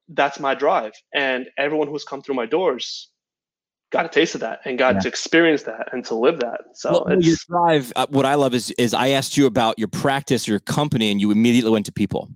that's 0.09 0.39
my 0.39 0.53
drive, 0.53 0.93
and 1.13 1.47
everyone 1.57 1.87
who's 1.87 2.03
come 2.03 2.21
through 2.21 2.35
my 2.35 2.45
doors 2.45 3.10
got 3.91 4.05
a 4.05 4.09
taste 4.09 4.33
of 4.35 4.41
that 4.41 4.61
and 4.65 4.77
got 4.79 4.95
Yeah. 4.95 4.99
to 5.01 5.07
experience 5.07 5.63
that 5.63 5.89
and 5.93 6.03
to 6.05 6.15
live 6.15 6.39
that. 6.39 6.61
So 6.73 6.91
Well, 6.91 7.07
it's 7.09 7.27
your 7.27 7.35
drive. 7.47 7.93
Uh, 7.95 8.07
what 8.09 8.25
I 8.25 8.35
love 8.35 8.53
is 8.53 8.71
is 8.71 8.93
I 8.93 9.09
asked 9.09 9.37
you 9.37 9.45
about 9.45 9.77
your 9.77 9.87
practice, 9.89 10.47
your 10.47 10.59
company, 10.59 11.11
and 11.11 11.21
you 11.21 11.29
immediately 11.31 11.71
went 11.71 11.85
to 11.87 11.91
people, 11.91 12.29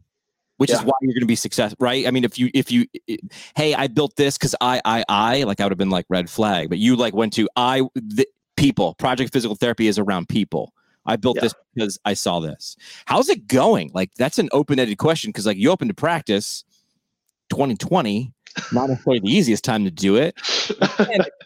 which 0.57 0.69
is 0.69 0.81
why 0.81 0.93
you're 1.01 1.13
going 1.13 1.21
to 1.21 1.25
be 1.25 1.35
successful, 1.35 1.77
right? 1.79 2.05
I 2.07 2.11
mean, 2.11 2.23
if 2.25 2.37
you 2.37 2.49
if 2.53 2.71
you, 2.71 2.85
i- 3.09 3.17
hey, 3.55 3.73
I 3.73 3.87
built 3.87 4.15
this 4.17 4.37
because 4.37 4.53
I 4.61 4.81
I 4.85 5.03
I 5.09 5.43
like 5.43 5.59
I 5.61 5.65
would 5.65 5.71
have 5.71 5.77
been 5.77 5.89
like 5.89 6.05
red 6.09 6.29
flag, 6.29 6.69
but 6.69 6.77
you 6.77 6.95
like 6.95 7.13
went 7.15 7.33
to 7.33 7.47
I 7.55 7.81
the, 7.95 8.27
people. 8.57 8.93
Project 8.95 9.33
Physical 9.33 9.55
Therapy 9.55 9.87
is 9.87 9.97
around 9.97 10.27
people. 10.29 10.73
I 11.05 11.15
built 11.17 11.37
Yeah. 11.37 11.41
this 11.43 11.53
because 11.73 11.99
I 12.03 12.13
saw 12.15 12.39
this. 12.39 12.75
How's 13.05 13.29
it 13.29 13.47
going? 13.47 13.91
Like 13.93 14.11
that's 14.17 14.39
an 14.39 14.49
open 14.51 14.79
ended 14.79 14.97
question 14.97 15.29
because 15.29 15.45
like 15.45 15.57
you 15.57 15.69
opened 15.71 15.89
to 15.89 15.93
practice, 15.95 16.63
2020, 17.49 18.33
not 18.71 18.89
necessarily 18.89 19.19
the 19.19 19.31
easiest 19.31 19.63
time 19.63 19.83
to 19.85 19.91
do 19.91 20.15
it. 20.15 20.35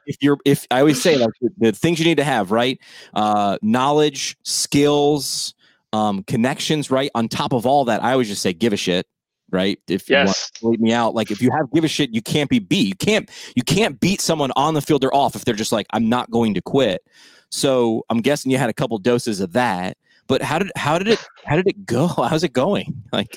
If 0.06 0.17
you're 0.22 0.38
if 0.45 0.65
i 0.72 0.80
always 0.80 1.02
say 1.02 1.17
like 1.17 1.30
the, 1.41 1.50
the 1.58 1.72
things 1.72 2.00
you 2.00 2.06
need 2.06 2.17
to 2.17 2.24
have 2.24 2.52
right? 2.52 2.80
Uh 3.13 3.58
knowledge 3.62 4.38
skills 4.43 5.54
um 5.93 6.24
connections 6.24 6.89
right? 6.89 7.12
On 7.15 7.28
top 7.28 7.54
of 7.54 7.65
all 7.65 7.86
that 7.86 8.04
i 8.04 8.12
always 8.12 8.28
just 8.28 8.41
say 8.41 8.54
give 8.54 8.74
a 8.74 8.78
shit 8.78 9.08
right? 9.52 9.80
If 9.88 10.10
you 10.10 10.15
want 10.15 10.38
to 10.56 10.67
leave 10.67 10.80
me 10.80 10.93
out 10.93 11.15
like 11.15 11.32
if 11.32 11.41
you 11.41 11.52
have 11.52 11.72
give 11.72 11.84
a 11.84 11.88
shit 11.88 12.13
you 12.13 12.22
can't 12.22 12.50
be 12.50 12.60
beat. 12.60 12.88
You 12.88 12.95
can't 12.95 13.30
you 13.56 13.63
can't 13.63 14.00
beat 14.00 14.22
someone 14.22 14.52
on 14.56 14.74
the 14.74 14.82
field 14.82 15.04
or 15.04 15.13
off 15.13 15.36
if 15.36 15.45
they're 15.45 15.54
just 15.54 15.72
like 15.72 15.88
i'm 15.91 16.10
not 16.10 16.32
going 16.32 16.54
to 16.56 16.62
quit. 16.62 17.04
So 17.50 18.06
i'm 18.10 18.22
guessing 18.22 18.52
you 18.52 18.58
had 18.58 18.69
a 18.69 18.74
couple 18.74 18.98
doses 18.98 19.39
of 19.39 19.54
that 19.54 19.98
but 20.30 20.43
how 20.43 20.60
did 20.60 20.72
how 20.78 20.98
did 20.98 21.10
it 21.10 21.19
how 21.43 21.58
did 21.58 21.67
it 21.67 21.86
go? 21.86 22.08
How's 22.30 22.43
it 22.43 22.54
going? 22.54 23.04
Like 23.12 23.36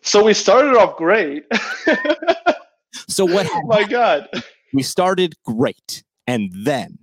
so 0.00 0.24
we 0.24 0.32
started 0.32 0.76
off 0.76 0.96
great. 0.96 1.44
so 3.08 3.24
what 3.24 3.46
happened? 3.46 3.68
My 3.68 3.84
God. 3.84 4.28
we 4.72 4.82
started 4.82 5.34
great 5.44 6.02
and 6.26 6.50
then 6.64 6.98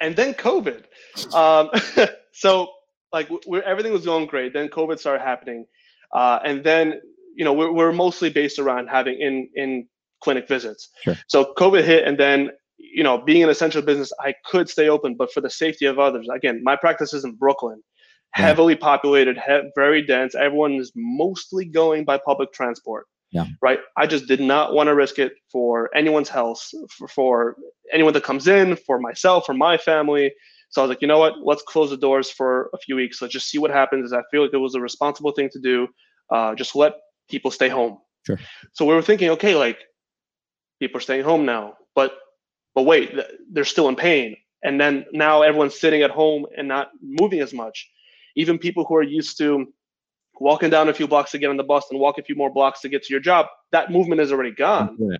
and 0.00 0.16
then 0.16 0.34
COVID. 0.34 0.84
Um, 1.34 1.70
so 2.32 2.68
like 3.12 3.28
we're, 3.46 3.62
everything 3.62 3.92
was 3.92 4.04
going 4.04 4.26
great. 4.26 4.52
Then 4.52 4.68
COVID 4.68 4.98
started 4.98 5.22
happening, 5.22 5.66
uh, 6.12 6.38
and 6.44 6.64
then 6.64 7.00
you 7.36 7.44
know 7.44 7.52
we're, 7.52 7.72
we're 7.72 7.92
mostly 7.92 8.30
based 8.30 8.58
around 8.58 8.88
having 8.88 9.18
in 9.20 9.48
in 9.54 9.86
clinic 10.22 10.48
visits. 10.48 10.88
Sure. 11.02 11.16
So 11.28 11.52
COVID 11.56 11.84
hit, 11.84 12.06
and 12.06 12.18
then 12.18 12.50
you 12.78 13.02
know 13.04 13.18
being 13.18 13.42
an 13.42 13.48
essential 13.50 13.82
business, 13.82 14.12
I 14.20 14.34
could 14.46 14.68
stay 14.68 14.88
open, 14.88 15.14
but 15.16 15.32
for 15.32 15.40
the 15.40 15.50
safety 15.50 15.86
of 15.86 15.98
others. 15.98 16.26
Again, 16.34 16.60
my 16.64 16.74
practice 16.76 17.12
is 17.14 17.24
in 17.24 17.34
Brooklyn, 17.36 17.82
Yeah. 18.36 18.46
heavily 18.46 18.74
populated, 18.76 19.36
he- 19.38 19.70
very 19.76 20.02
dense. 20.04 20.34
Everyone 20.34 20.72
is 20.74 20.90
mostly 20.96 21.64
going 21.66 22.04
by 22.04 22.18
public 22.18 22.52
transport. 22.52 23.06
Yeah. 23.32 23.46
Right. 23.62 23.80
I 23.96 24.06
just 24.06 24.26
did 24.26 24.40
not 24.40 24.74
want 24.74 24.88
to 24.88 24.94
risk 24.94 25.18
it 25.18 25.32
for 25.50 25.90
anyone's 25.96 26.28
health, 26.28 26.62
for, 26.90 27.08
for 27.08 27.56
anyone 27.92 28.12
that 28.12 28.24
comes 28.24 28.46
in, 28.46 28.76
for 28.76 29.00
myself, 29.00 29.46
for 29.46 29.54
my 29.54 29.78
family. 29.78 30.32
So 30.68 30.82
I 30.82 30.84
was 30.84 30.90
like, 30.90 31.02
you 31.02 31.08
know 31.08 31.18
what? 31.18 31.34
Let's 31.42 31.62
close 31.62 31.90
the 31.90 31.96
doors 31.96 32.30
for 32.30 32.70
a 32.74 32.78
few 32.78 32.94
weeks. 32.94 33.20
Let's 33.20 33.32
just 33.32 33.48
see 33.48 33.58
what 33.58 33.70
happens. 33.70 34.12
I 34.12 34.22
feel 34.30 34.42
like 34.42 34.52
it 34.52 34.58
was 34.58 34.74
a 34.74 34.80
responsible 34.80 35.32
thing 35.32 35.48
to 35.52 35.60
do. 35.60 35.88
Uh, 36.30 36.54
just 36.54 36.76
let 36.76 36.92
people 37.30 37.50
stay 37.50 37.68
home. 37.68 37.98
Sure. 38.26 38.38
So 38.72 38.84
we 38.84 38.94
were 38.94 39.02
thinking, 39.02 39.30
okay, 39.30 39.54
like 39.54 39.78
people 40.78 40.98
are 40.98 41.02
staying 41.02 41.24
home 41.24 41.44
now, 41.44 41.74
but 41.94 42.12
but 42.74 42.82
wait, 42.82 43.14
they're 43.50 43.64
still 43.64 43.88
in 43.88 43.96
pain. 43.96 44.36
And 44.62 44.80
then 44.80 45.04
now 45.12 45.42
everyone's 45.42 45.78
sitting 45.78 46.02
at 46.02 46.10
home 46.10 46.46
and 46.56 46.68
not 46.68 46.90
moving 47.02 47.40
as 47.40 47.52
much. 47.52 47.90
Even 48.36 48.58
people 48.58 48.84
who 48.84 48.96
are 48.96 49.02
used 49.02 49.36
to 49.38 49.66
walking 50.40 50.70
down 50.70 50.88
a 50.88 50.94
few 50.94 51.06
blocks 51.06 51.30
to 51.32 51.38
get 51.38 51.50
on 51.50 51.56
the 51.56 51.64
bus 51.64 51.86
and 51.90 52.00
walk 52.00 52.18
a 52.18 52.22
few 52.22 52.34
more 52.34 52.52
blocks 52.52 52.80
to 52.80 52.88
get 52.88 53.02
to 53.04 53.12
your 53.12 53.20
job, 53.20 53.46
that 53.70 53.90
movement 53.90 54.20
is 54.20 54.32
already 54.32 54.52
gone. 54.52 54.96
Yeah. 54.98 55.16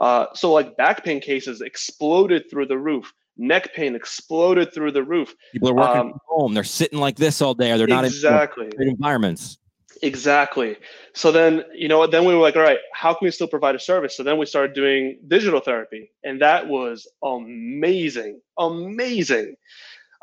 Uh, 0.00 0.26
so 0.34 0.52
like 0.52 0.76
back 0.76 1.04
pain 1.04 1.20
cases 1.20 1.60
exploded 1.60 2.48
through 2.50 2.66
the 2.66 2.78
roof. 2.78 3.12
Neck 3.36 3.74
pain 3.74 3.94
exploded 3.94 4.72
through 4.72 4.92
the 4.92 5.02
roof. 5.02 5.34
People 5.52 5.70
are 5.70 5.74
working 5.74 6.00
Um, 6.00 6.10
from 6.10 6.20
home. 6.26 6.54
They're 6.54 6.64
sitting 6.64 6.98
like 6.98 7.16
this 7.16 7.40
all 7.40 7.54
day, 7.54 7.72
or 7.72 7.78
they're 7.78 7.86
not 7.86 8.04
exactly. 8.04 8.68
great 8.70 8.88
environments. 8.88 9.58
Exactly. 10.02 10.76
So 11.14 11.30
then, 11.32 11.64
you 11.74 11.88
know, 11.88 12.06
then 12.06 12.24
we 12.24 12.34
were 12.34 12.40
like, 12.40 12.56
all 12.56 12.62
right, 12.62 12.78
how 12.94 13.12
can 13.12 13.26
we 13.26 13.30
still 13.30 13.48
provide 13.48 13.74
a 13.74 13.78
service? 13.78 14.16
So 14.16 14.22
then 14.22 14.38
we 14.38 14.46
started 14.46 14.74
doing 14.74 15.18
digital 15.28 15.60
therapy, 15.60 16.10
and 16.24 16.40
that 16.40 16.68
was 16.68 17.06
amazing, 17.22 18.40
amazing. 18.58 19.56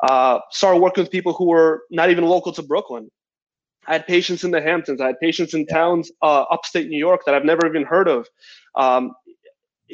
Uh, 0.00 0.40
started 0.50 0.80
working 0.80 1.02
with 1.02 1.10
people 1.10 1.32
who 1.32 1.46
were 1.46 1.82
not 1.90 2.10
even 2.10 2.24
local 2.24 2.52
to 2.52 2.62
Brooklyn. 2.62 3.10
I 3.88 3.94
had 3.94 4.06
patients 4.06 4.44
in 4.44 4.50
the 4.50 4.60
Hamptons. 4.60 5.00
I 5.00 5.06
had 5.06 5.18
patients 5.20 5.54
in 5.54 5.66
towns 5.66 6.12
uh, 6.22 6.42
upstate 6.50 6.88
New 6.88 6.98
York 6.98 7.22
that 7.24 7.34
I've 7.34 7.44
never 7.44 7.66
even 7.66 7.84
heard 7.84 8.06
of. 8.06 8.28
Um, 8.74 9.12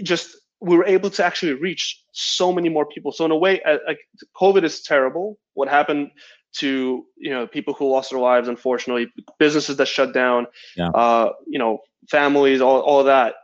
just 0.03 0.37
we 0.61 0.77
were 0.77 0.87
able 0.87 1.11
to 1.11 1.25
actually 1.25 1.53
reach 1.53 2.03
so 2.13 2.53
many 2.53 2.69
more 2.69 2.87
people. 2.87 3.13
So 3.13 3.25
in 3.25 3.31
a 3.31 3.37
way, 3.37 3.63
uh, 3.63 3.79
like 3.87 4.01
COVID 4.37 4.65
is 4.65 4.83
terrible. 4.83 5.39
What 5.55 5.69
happened 5.69 6.11
to 6.59 7.05
you 7.17 7.31
know 7.31 7.47
people 7.47 7.75
who 7.75 7.89
lost 7.89 8.11
their 8.11 8.19
lives, 8.19 8.49
unfortunately, 8.49 9.13
businesses 9.39 9.77
that 9.77 9.89
shut 9.89 10.13
down, 10.13 10.47
Yeah. 10.77 10.89
uh, 10.89 11.33
you 11.47 11.59
know, 11.59 11.79
families, 12.11 12.61
all 12.61 12.81
all 12.81 13.05
that. 13.05 13.35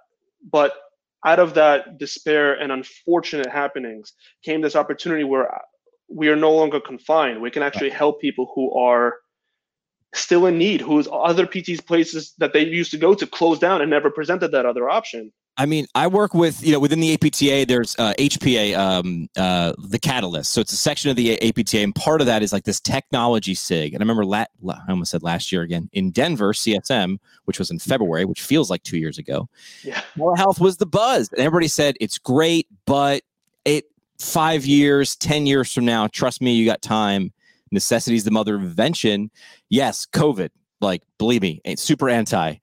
But 0.51 0.73
out 1.25 1.39
of 1.39 1.55
that 1.55 1.99
despair 1.99 2.55
and 2.55 2.73
unfortunate 2.73 3.51
happenings 3.51 4.15
came 4.43 4.63
this 4.63 4.75
opportunity 4.75 5.23
where 5.23 5.61
we 6.09 6.29
are 6.29 6.37
no 6.37 6.53
longer 6.53 6.81
confined. 6.81 7.41
We 7.41 7.51
can 7.51 7.63
actually 7.63 7.91
help 7.91 8.21
people 8.21 8.51
who 8.55 8.73
are 8.75 9.15
still 10.15 10.47
in 10.47 10.59
need, 10.59 10.81
whose 10.81 11.09
other 11.13 11.47
PTs 11.47 11.85
places 11.85 12.35
that 12.39 12.53
they 12.53 12.65
used 12.65 12.91
to 12.91 12.99
go 12.99 13.15
to 13.15 13.27
closed 13.27 13.61
down 13.61 13.81
and 13.81 13.91
never 13.91 14.11
presented 14.11 14.53
that 14.53 14.67
other 14.67 14.89
option. 14.89 15.33
I 15.57 15.67
mean, 15.67 15.87
I 15.95 16.07
work 16.07 16.33
with 16.33 16.65
you 16.65 16.73
know 16.73 16.81
within 16.81 17.01
the 17.01 17.13
APTA. 17.13 17.67
There's 17.69 17.95
uh, 17.99 18.15
HPA, 18.19 18.79
um, 18.79 19.29
uh, 19.37 19.75
the 19.79 19.99
Catalyst. 19.99 20.53
So 20.53 20.61
it's 20.61 20.73
a 20.73 20.77
section 20.77 21.11
of 21.11 21.17
the 21.17 21.41
APTA, 21.43 21.81
and 21.81 21.95
part 21.95 22.23
of 22.23 22.27
that 22.29 22.43
is 22.43 22.53
like 22.53 22.65
this 22.65 22.81
technology 22.81 23.55
sig. 23.55 23.93
And 23.93 24.01
I 24.01 24.05
remember, 24.05 24.25
la- 24.25 24.47
la- 24.63 24.81
I 24.89 24.91
almost 24.91 25.11
said 25.11 25.23
last 25.23 25.53
year 25.53 25.61
again 25.61 25.91
in 25.93 26.13
Denver, 26.13 26.55
CSM, 26.55 27.19
which 27.45 27.59
was 27.59 27.71
in 27.71 27.79
February, 27.79 28.25
which 28.25 28.41
feels 28.41 28.71
like 28.71 28.83
two 28.85 28.97
years 28.97 29.19
ago. 29.19 29.49
Yeah. 29.85 30.01
Telehealth 30.17 30.61
was 30.61 30.79
the 30.79 30.87
buzz, 30.87 31.29
and 31.31 31.41
everybody 31.41 31.69
said 31.69 31.97
it's 32.01 32.17
great, 32.17 32.67
but 32.87 33.23
it 33.67 33.85
five 34.19 34.65
years, 34.65 35.15
ten 35.17 35.47
years 35.47 35.73
from 35.73 35.85
now, 35.85 36.07
trust 36.07 36.41
me, 36.41 36.55
you 36.55 36.65
got 36.65 36.81
time. 36.81 37.33
Necessity 37.71 38.17
is 38.17 38.25
the 38.25 38.31
mother 38.31 38.57
of 38.57 38.63
invention. 38.63 39.31
Yes, 39.69 40.07
COVID, 40.13 40.51
like 40.81 41.03
believe 41.19 41.43
me, 41.43 41.61
it's 41.65 41.83
super 41.83 42.09
anti. 42.09 42.57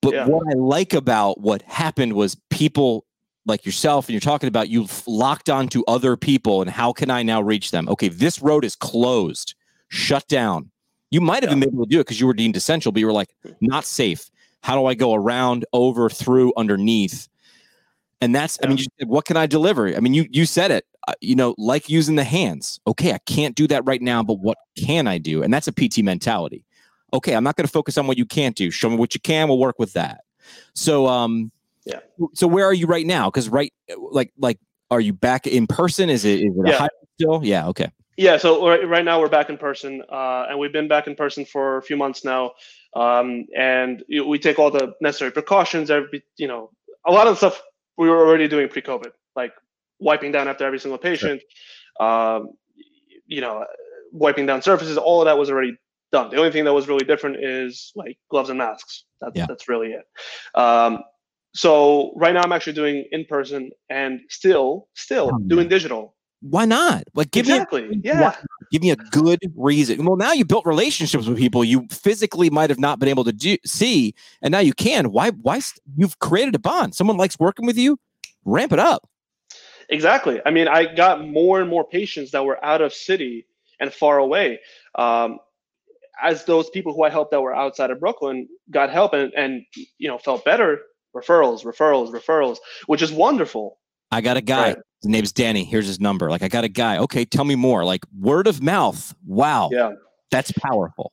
But 0.00 0.14
Yeah. 0.14 0.26
what 0.26 0.46
I 0.48 0.58
like 0.58 0.94
about 0.94 1.40
what 1.40 1.62
happened 1.62 2.14
was 2.14 2.36
people 2.50 3.04
like 3.46 3.64
yourself, 3.66 4.06
and 4.06 4.12
you're 4.12 4.20
talking 4.20 4.48
about 4.48 4.68
you 4.68 4.86
locked 5.06 5.48
onto 5.50 5.82
other 5.88 6.16
people, 6.16 6.60
and 6.62 6.70
how 6.70 6.92
can 6.92 7.10
I 7.10 7.22
now 7.22 7.40
reach 7.40 7.70
them? 7.70 7.88
Okay, 7.88 8.08
this 8.08 8.40
road 8.40 8.64
is 8.64 8.76
closed, 8.76 9.54
shut 9.88 10.26
down. 10.28 10.70
You 11.10 11.20
might 11.20 11.42
have 11.42 11.52
Yeah. 11.52 11.58
been 11.58 11.74
able 11.74 11.84
to 11.84 11.90
do 11.90 11.98
it 11.98 12.06
because 12.06 12.20
you 12.20 12.26
were 12.26 12.34
deemed 12.34 12.56
essential, 12.56 12.92
but 12.92 13.00
you 13.00 13.06
were 13.06 13.12
like, 13.12 13.34
mm. 13.44 13.54
not 13.60 13.84
safe. 13.84 14.30
How 14.62 14.76
do 14.76 14.86
I 14.86 14.94
go 14.94 15.12
around, 15.12 15.64
over, 15.72 16.08
through, 16.08 16.52
underneath? 16.56 17.28
And 18.22 18.32
that's, 18.32 18.56
I 18.62 18.68
mean, 18.68 18.78
you 18.78 18.84
said, 18.98 19.08
what 19.08 19.24
can 19.24 19.36
I 19.36 19.46
deliver? 19.46 19.88
I 19.94 19.98
mean, 20.00 20.14
you 20.14 20.26
you 20.30 20.46
said 20.46 20.70
it. 20.70 20.86
Uh, 21.08 21.14
you 21.20 21.34
know, 21.34 21.56
like 21.58 21.88
using 21.88 22.14
the 22.14 22.22
hands. 22.22 22.78
Okay, 22.86 23.12
I 23.12 23.18
can't 23.26 23.56
do 23.56 23.66
that 23.66 23.84
right 23.84 24.00
now, 24.00 24.22
but 24.22 24.34
what 24.34 24.56
can 24.76 25.08
I 25.08 25.18
do? 25.18 25.42
And 25.42 25.52
that's 25.52 25.66
a 25.66 25.72
PT 25.72 25.98
mentality. 25.98 26.64
Okay, 27.12 27.34
I'm 27.34 27.42
not 27.42 27.56
going 27.56 27.66
to 27.66 27.72
focus 27.72 27.98
on 27.98 28.06
what 28.06 28.16
you 28.16 28.24
can't 28.24 28.54
do. 28.54 28.70
Show 28.70 28.88
me 28.88 28.96
what 28.96 29.12
you 29.12 29.20
can. 29.20 29.48
We'll 29.48 29.58
work 29.58 29.80
with 29.80 29.92
that. 29.94 30.20
So, 30.74 31.08
um, 31.08 31.50
Yeah. 31.84 31.98
So 32.34 32.46
where 32.46 32.64
are 32.64 32.72
you 32.72 32.86
right 32.86 33.04
now? 33.04 33.28
Because 33.28 33.48
right, 33.48 33.72
like, 33.98 34.32
like, 34.38 34.60
are 34.92 35.00
you 35.00 35.12
back 35.12 35.48
in 35.48 35.66
person? 35.66 36.08
Is 36.08 36.24
it 36.24 36.40
is 36.40 36.52
it 36.56 36.66
a 36.66 36.70
Yeah. 36.70 36.88
still? 37.18 37.40
Yeah. 37.44 37.66
Okay. 37.68 37.90
Yeah, 38.16 38.36
so 38.36 38.68
right, 38.68 38.86
right 38.86 39.04
now 39.04 39.18
we're 39.18 39.28
back 39.28 39.50
in 39.50 39.58
person, 39.58 40.02
uh, 40.12 40.46
and 40.48 40.58
we've 40.58 40.72
been 40.72 40.86
back 40.86 41.08
in 41.08 41.16
person 41.16 41.44
for 41.44 41.78
a 41.78 41.82
few 41.82 41.96
months 41.96 42.24
now, 42.24 42.52
um, 42.94 43.46
and 43.56 44.04
we 44.08 44.38
take 44.38 44.58
all 44.60 44.70
the 44.70 44.94
necessary 45.00 45.32
precautions. 45.32 45.90
Every, 45.90 46.22
you 46.36 46.46
know, 46.46 46.70
a 47.06 47.10
lot 47.10 47.26
of 47.26 47.32
the 47.32 47.38
stuff 47.38 47.60
we 47.98 48.08
were 48.08 48.26
already 48.26 48.48
doing 48.48 48.68
pre-COVID, 48.68 49.10
like 49.36 49.52
wiping 50.00 50.32
down 50.32 50.48
after 50.48 50.64
every 50.64 50.78
single 50.78 50.98
patient, 50.98 51.40
um, 52.00 52.48
you 53.26 53.40
know, 53.40 53.64
wiping 54.12 54.46
down 54.46 54.62
surfaces. 54.62 54.96
All 54.98 55.20
of 55.20 55.26
that 55.26 55.38
was 55.38 55.50
already 55.50 55.76
done. 56.10 56.30
The 56.30 56.36
only 56.36 56.50
thing 56.50 56.64
that 56.64 56.72
was 56.72 56.88
really 56.88 57.04
different 57.04 57.36
is 57.42 57.92
like 57.96 58.16
gloves 58.30 58.50
and 58.50 58.58
masks. 58.58 59.04
That's 59.20 59.36
Yeah. 59.36 59.46
that's 59.48 59.68
really 59.68 59.88
it. 59.92 60.04
Um, 60.58 60.98
so 61.54 62.12
right 62.16 62.32
now 62.34 62.42
I'm 62.42 62.52
actually 62.52 62.72
doing 62.74 63.06
in 63.12 63.24
person 63.26 63.70
and 63.90 64.20
still 64.28 64.88
still 64.94 65.30
Oh, 65.34 65.38
doing 65.46 65.68
digital. 65.68 66.14
Why 66.40 66.64
not? 66.64 67.04
Like, 67.14 67.30
give 67.30 67.46
me 67.46 67.52
a 67.52 67.56
exactly. 67.56 68.00
yeah. 68.02 68.34
Give 68.72 68.82
me 68.82 68.90
a 68.90 68.96
good 68.96 69.38
reason. 69.54 70.04
Well, 70.04 70.16
now 70.16 70.32
you 70.32 70.44
built 70.44 70.66
relationships 70.66 71.28
with 71.28 71.38
people 71.38 71.62
you 71.62 71.86
physically 71.90 72.50
might 72.50 72.70
have 72.70 72.80
not 72.80 72.98
been 72.98 73.08
able 73.08 73.24
to 73.24 73.32
do 73.32 73.56
see, 73.64 74.14
and 74.40 74.50
now 74.50 74.58
you 74.58 74.72
can. 74.72 75.12
Why? 75.12 75.30
Why? 75.30 75.60
You've 75.96 76.18
created 76.18 76.54
a 76.54 76.58
bond. 76.58 76.94
Someone 76.94 77.18
likes 77.18 77.38
working 77.38 77.66
with 77.66 77.76
you. 77.76 78.00
Ramp 78.44 78.72
it 78.72 78.80
up. 78.80 79.08
Exactly. 79.90 80.40
I 80.46 80.50
mean, 80.50 80.68
I 80.68 80.92
got 80.92 81.26
more 81.26 81.60
and 81.60 81.68
more 81.68 81.86
patients 81.86 82.30
that 82.30 82.44
were 82.44 82.64
out 82.64 82.80
of 82.80 82.92
city 82.94 83.46
and 83.78 83.92
far 83.92 84.18
away. 84.18 84.58
Um, 84.94 85.38
as 86.22 86.44
those 86.44 86.70
people 86.70 86.94
who 86.94 87.02
I 87.02 87.10
helped 87.10 87.30
that 87.32 87.42
were 87.42 87.54
outside 87.54 87.90
of 87.90 88.00
Brooklyn 88.00 88.48
got 88.70 88.90
help 88.90 89.12
and, 89.12 89.32
and 89.34 89.64
you 89.98 90.08
know 90.08 90.18
felt 90.18 90.44
better, 90.44 90.80
referrals, 91.14 91.64
referrals, 91.64 92.10
referrals, 92.10 92.56
which 92.86 93.02
is 93.02 93.12
wonderful. 93.12 93.78
I 94.12 94.20
got 94.20 94.36
a 94.36 94.42
guy. 94.42 94.68
Right. 94.68 94.78
His 95.02 95.08
name's 95.08 95.32
Danny. 95.32 95.64
Here's 95.64 95.86
his 95.86 95.98
number. 95.98 96.30
Like, 96.30 96.42
I 96.42 96.48
got 96.48 96.62
a 96.62 96.68
guy. 96.68 96.98
Okay, 96.98 97.24
tell 97.24 97.44
me 97.44 97.56
more. 97.56 97.84
Like, 97.84 98.04
word 98.16 98.46
of 98.46 98.62
mouth. 98.62 99.12
Wow. 99.26 99.70
Yeah. 99.72 99.92
That's 100.30 100.52
powerful. 100.52 101.12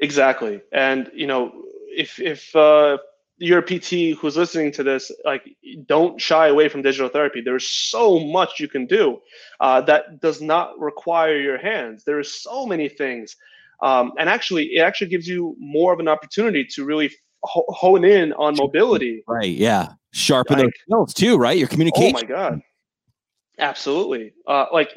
Exactly. 0.00 0.60
And 0.72 1.10
you 1.14 1.26
know, 1.26 1.52
if 1.88 2.18
if 2.20 2.54
uh, 2.56 2.98
you're 3.38 3.58
a 3.58 3.62
PT 3.62 4.18
who's 4.18 4.36
listening 4.36 4.72
to 4.72 4.82
this, 4.82 5.10
like, 5.24 5.56
don't 5.86 6.20
shy 6.20 6.48
away 6.48 6.68
from 6.68 6.82
digital 6.82 7.08
therapy. 7.08 7.40
There's 7.40 7.68
so 7.68 8.20
much 8.20 8.60
you 8.60 8.68
can 8.68 8.86
do 8.86 9.20
uh, 9.60 9.80
that 9.82 10.20
does 10.20 10.40
not 10.40 10.78
require 10.78 11.38
your 11.38 11.58
hands. 11.58 12.04
There 12.04 12.18
are 12.18 12.24
so 12.24 12.66
many 12.66 12.88
things, 12.88 13.36
um, 13.82 14.12
and 14.18 14.28
actually, 14.28 14.66
it 14.76 14.80
actually 14.80 15.10
gives 15.10 15.28
you 15.28 15.56
more 15.58 15.92
of 15.92 16.00
an 16.00 16.08
opportunity 16.08 16.64
to 16.64 16.84
really 16.84 17.10
ho- 17.42 17.66
hone 17.68 18.04
in 18.04 18.32
on 18.34 18.54
mobility. 18.56 19.22
Right. 19.26 19.50
Yeah. 19.50 19.94
Sharpen 20.12 20.58
those 20.58 20.66
Like- 20.66 20.74
skills 20.86 21.14
too. 21.14 21.36
Right. 21.36 21.58
Your 21.58 21.68
communication. 21.68 22.16
Oh 22.16 22.20
my 22.20 22.26
god. 22.26 22.62
Absolutely. 23.58 24.32
Uh, 24.46 24.66
like, 24.72 24.90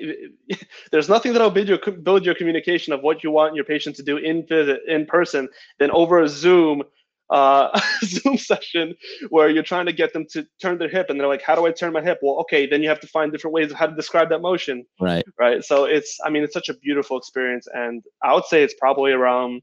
there's 0.91 1.09
nothing 1.09 1.33
that'll 1.33 1.51
build 1.51 1.67
your 1.67 1.79
build 1.79 2.25
your 2.25 2.35
communication 2.35 2.93
of 2.93 3.01
what 3.01 3.23
you 3.23 3.29
want 3.29 3.55
your 3.55 3.65
patient 3.65 3.95
to 3.97 4.03
do 4.03 4.17
in 4.17 4.45
visit 4.47 4.81
in 4.87 5.05
person 5.05 5.49
than 5.79 5.91
over 5.91 6.21
a 6.21 6.29
Zoom 6.29 6.83
uh, 7.29 7.77
Zoom 8.05 8.37
session 8.37 8.95
where 9.29 9.49
you're 9.49 9.63
trying 9.63 9.85
to 9.85 9.93
get 9.93 10.13
them 10.13 10.25
to 10.31 10.45
turn 10.61 10.77
their 10.77 10.87
hip 10.87 11.09
and 11.09 11.19
they're 11.19 11.27
like, 11.27 11.41
"How 11.41 11.55
do 11.55 11.65
I 11.65 11.71
turn 11.71 11.93
my 11.93 12.01
hip?" 12.01 12.19
Well, 12.21 12.35
okay, 12.41 12.65
then 12.65 12.81
you 12.81 12.89
have 12.89 12.99
to 13.01 13.07
find 13.07 13.31
different 13.31 13.53
ways 13.53 13.71
of 13.71 13.77
how 13.77 13.87
to 13.87 13.95
describe 13.95 14.29
that 14.29 14.39
motion, 14.39 14.85
right. 14.99 15.25
right? 15.39 15.63
So 15.63 15.85
it's, 15.85 16.17
I 16.25 16.29
mean, 16.29 16.43
it's 16.43 16.53
such 16.53 16.69
a 16.69 16.73
beautiful 16.75 17.17
experience, 17.17 17.67
and 17.73 18.03
I 18.23 18.33
would 18.33 18.45
say 18.45 18.63
it's 18.63 18.75
probably 18.75 19.11
around 19.11 19.61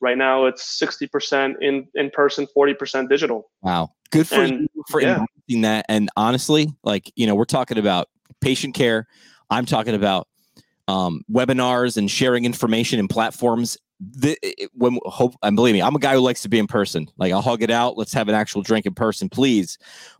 right 0.00 0.18
now 0.18 0.46
it's 0.46 0.80
60% 0.80 1.54
in 1.60 1.86
in 1.94 2.10
person, 2.10 2.46
40% 2.56 3.08
digital. 3.08 3.50
Wow. 3.62 3.90
Good 4.10 4.26
for 4.28 4.36
And, 4.36 4.68
you 4.74 4.84
for 4.90 5.00
yeah. 5.02 5.24
that. 5.48 5.86
And 5.88 6.08
honestly, 6.16 6.68
like, 6.82 7.12
you 7.16 7.26
know, 7.26 7.34
we're 7.34 7.44
talking 7.44 7.78
about 7.78 8.08
patient 8.40 8.74
care. 8.74 9.06
I'm 9.50 9.66
talking 9.66 9.94
about 9.94 10.28
um, 10.86 11.22
webinars 11.30 11.96
and 11.96 12.10
sharing 12.10 12.44
information 12.44 12.98
and 12.98 13.08
platforms. 13.10 13.76
The, 14.00 14.38
it, 14.42 14.70
when 14.74 14.98
hope 15.06 15.34
and 15.42 15.56
believe 15.56 15.74
me, 15.74 15.82
I'm 15.82 15.94
a 15.96 15.98
guy 15.98 16.14
who 16.14 16.20
likes 16.20 16.40
to 16.42 16.48
be 16.48 16.58
in 16.58 16.66
person. 16.68 17.08
Like 17.18 17.32
I'll 17.32 17.42
hug 17.42 17.62
it 17.62 17.70
out. 17.70 17.98
Let's 17.98 18.12
have 18.12 18.28
an 18.28 18.34
actual 18.34 18.62
drink 18.62 18.86
in 18.86 18.94
person, 18.94 19.28
please. 19.28 19.76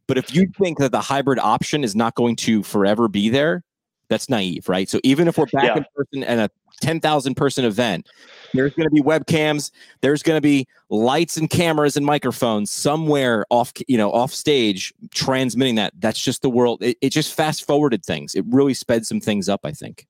But 0.07 0.19
if 0.19 0.35
you 0.35 0.51
think 0.59 0.79
that 0.79 0.91
the 0.93 1.01
hybrid 1.01 1.39
option 1.39 1.85
is 1.85 1.95
not 1.95 2.15
going 2.15 2.37
to 2.37 2.63
forever 2.63 3.09
be 3.09 3.29
there, 3.29 3.63
that's 4.09 4.29
naive, 4.29 4.69
right? 4.69 4.89
So 4.89 5.01
even 5.05 5.29
if 5.29 5.39
we're 5.39 5.47
back 5.47 5.65
Yeah. 5.65 5.77
in 5.77 5.85
person 5.95 6.25
and 6.25 6.41
a 6.41 6.51
10,000 6.81 7.35
person 7.35 7.65
event, 7.65 8.09
there's 8.55 8.75
going 8.75 8.89
to 8.89 8.95
be 8.95 9.03
webcams, 9.03 9.71
there's 10.01 10.23
going 10.23 10.37
to 10.37 10.43
be 10.43 10.67
lights 10.91 11.37
and 11.37 11.51
cameras 11.51 11.97
and 11.97 12.05
microphones 12.07 12.71
somewhere 12.71 13.45
off, 13.51 13.73
you 13.89 13.99
know, 13.99 14.11
off 14.13 14.33
stage 14.33 14.93
transmitting 15.13 15.75
that. 15.77 15.93
That's 15.99 16.19
just 16.21 16.43
the 16.43 16.51
world. 16.51 16.83
It, 16.83 16.97
it 17.01 17.11
just 17.11 17.35
fast 17.35 17.67
forwarded 17.67 18.05
things. 18.05 18.35
It 18.35 18.45
really 18.49 18.75
sped 18.75 19.07
some 19.07 19.21
things 19.21 19.49
up, 19.49 19.61
I 19.65 19.73
think. 19.73 20.07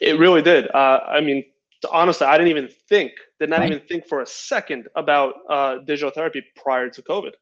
It 0.00 0.18
really 0.18 0.42
did. 0.42 0.70
Uh, 0.74 1.00
I 1.06 1.20
mean, 1.20 1.44
honestly, 1.92 2.26
I 2.26 2.38
didn't 2.38 2.50
even 2.50 2.68
think, 2.88 3.12
did 3.40 3.50
not 3.50 3.60
Right. 3.60 3.72
even 3.72 3.86
think 3.86 4.06
for 4.06 4.22
a 4.22 4.26
second 4.26 4.88
about 4.94 5.34
uh, 5.50 5.78
digital 5.78 6.10
therapy 6.10 6.42
prior 6.56 6.88
to 6.88 7.02
COVID. 7.02 7.32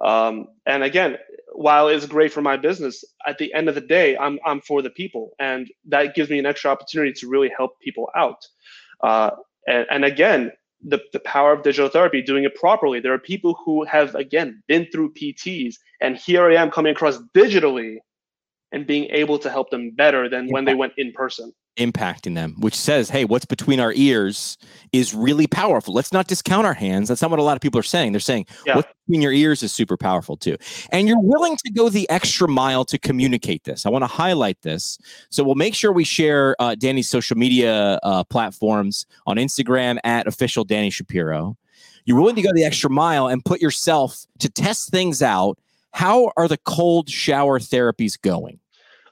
Um, 0.00 0.46
and 0.66 0.82
again, 0.82 1.16
while 1.54 1.88
it's 1.88 2.06
great 2.06 2.32
for 2.32 2.42
my 2.42 2.56
business, 2.56 3.04
at 3.26 3.38
the 3.38 3.52
end 3.54 3.68
of 3.68 3.74
the 3.74 3.80
day, 3.80 4.16
I'm 4.16 4.38
I'm 4.44 4.60
for 4.60 4.82
the 4.82 4.90
people, 4.90 5.30
and 5.38 5.70
that 5.88 6.14
gives 6.14 6.30
me 6.30 6.38
an 6.38 6.46
extra 6.46 6.70
opportunity 6.70 7.12
to 7.14 7.28
really 7.28 7.50
help 7.56 7.78
people 7.80 8.10
out. 8.16 8.46
Uh, 9.02 9.30
and, 9.66 9.86
and 9.90 10.04
again, 10.04 10.52
the 10.82 11.00
the 11.12 11.20
power 11.20 11.52
of 11.52 11.62
digital 11.62 11.88
therapy, 11.88 12.22
doing 12.22 12.44
it 12.44 12.54
properly. 12.54 13.00
There 13.00 13.12
are 13.12 13.18
people 13.18 13.58
who 13.64 13.84
have 13.84 14.14
again 14.14 14.62
been 14.66 14.86
through 14.92 15.14
PTs, 15.14 15.76
and 16.00 16.16
here 16.16 16.50
I 16.50 16.54
am 16.56 16.70
coming 16.70 16.92
across 16.92 17.18
digitally, 17.36 17.98
and 18.72 18.86
being 18.86 19.10
able 19.10 19.38
to 19.40 19.50
help 19.50 19.70
them 19.70 19.92
better 19.92 20.28
than 20.28 20.48
when 20.48 20.64
they 20.64 20.74
went 20.74 20.94
in 20.96 21.12
person. 21.12 21.52
Impacting 21.76 22.34
them, 22.34 22.54
which 22.58 22.74
says, 22.74 23.08
hey, 23.08 23.24
what's 23.24 23.44
between 23.44 23.80
our 23.80 23.92
ears 23.94 24.58
is 24.92 25.14
really 25.14 25.46
powerful. 25.46 25.94
Let's 25.94 26.12
not 26.12 26.26
discount 26.26 26.66
our 26.66 26.74
hands. 26.74 27.08
That's 27.08 27.22
not 27.22 27.30
what 27.30 27.40
a 27.40 27.42
lot 27.42 27.56
of 27.56 27.62
people 27.62 27.80
are 27.80 27.84
saying. 27.84 28.12
They're 28.12 28.20
saying 28.20 28.46
Yeah. 28.66 28.76
what's 28.76 28.88
between 29.06 29.22
your 29.22 29.32
ears 29.32 29.62
is 29.62 29.72
super 29.72 29.96
powerful 29.96 30.36
too. 30.36 30.56
And 30.90 31.08
you're 31.08 31.20
willing 31.20 31.56
to 31.64 31.70
go 31.72 31.88
the 31.88 32.08
extra 32.10 32.46
mile 32.46 32.84
to 32.86 32.98
communicate 32.98 33.64
this. 33.64 33.86
I 33.86 33.90
want 33.90 34.02
to 34.02 34.06
highlight 34.08 34.60
this. 34.62 34.98
So 35.30 35.42
we'll 35.42 35.54
make 35.54 35.74
sure 35.74 35.92
we 35.92 36.04
share 36.04 36.54
uh, 36.58 36.74
Danny's 36.74 37.08
social 37.08 37.36
media 37.38 37.98
uh, 38.02 38.24
platforms 38.24 39.06
on 39.26 39.36
Instagram 39.38 39.98
at 40.04 40.26
official 40.26 40.64
Danny 40.64 40.90
Shapiro. 40.90 41.56
You're 42.04 42.18
willing 42.18 42.36
to 42.36 42.42
go 42.42 42.50
the 42.52 42.64
extra 42.64 42.90
mile 42.90 43.28
and 43.28 43.44
put 43.44 43.60
yourself 43.62 44.26
to 44.40 44.50
test 44.50 44.90
things 44.90 45.22
out. 45.22 45.58
How 45.92 46.32
are 46.36 46.48
the 46.48 46.58
cold 46.58 47.08
shower 47.08 47.58
therapies 47.60 48.20
going? 48.20 48.58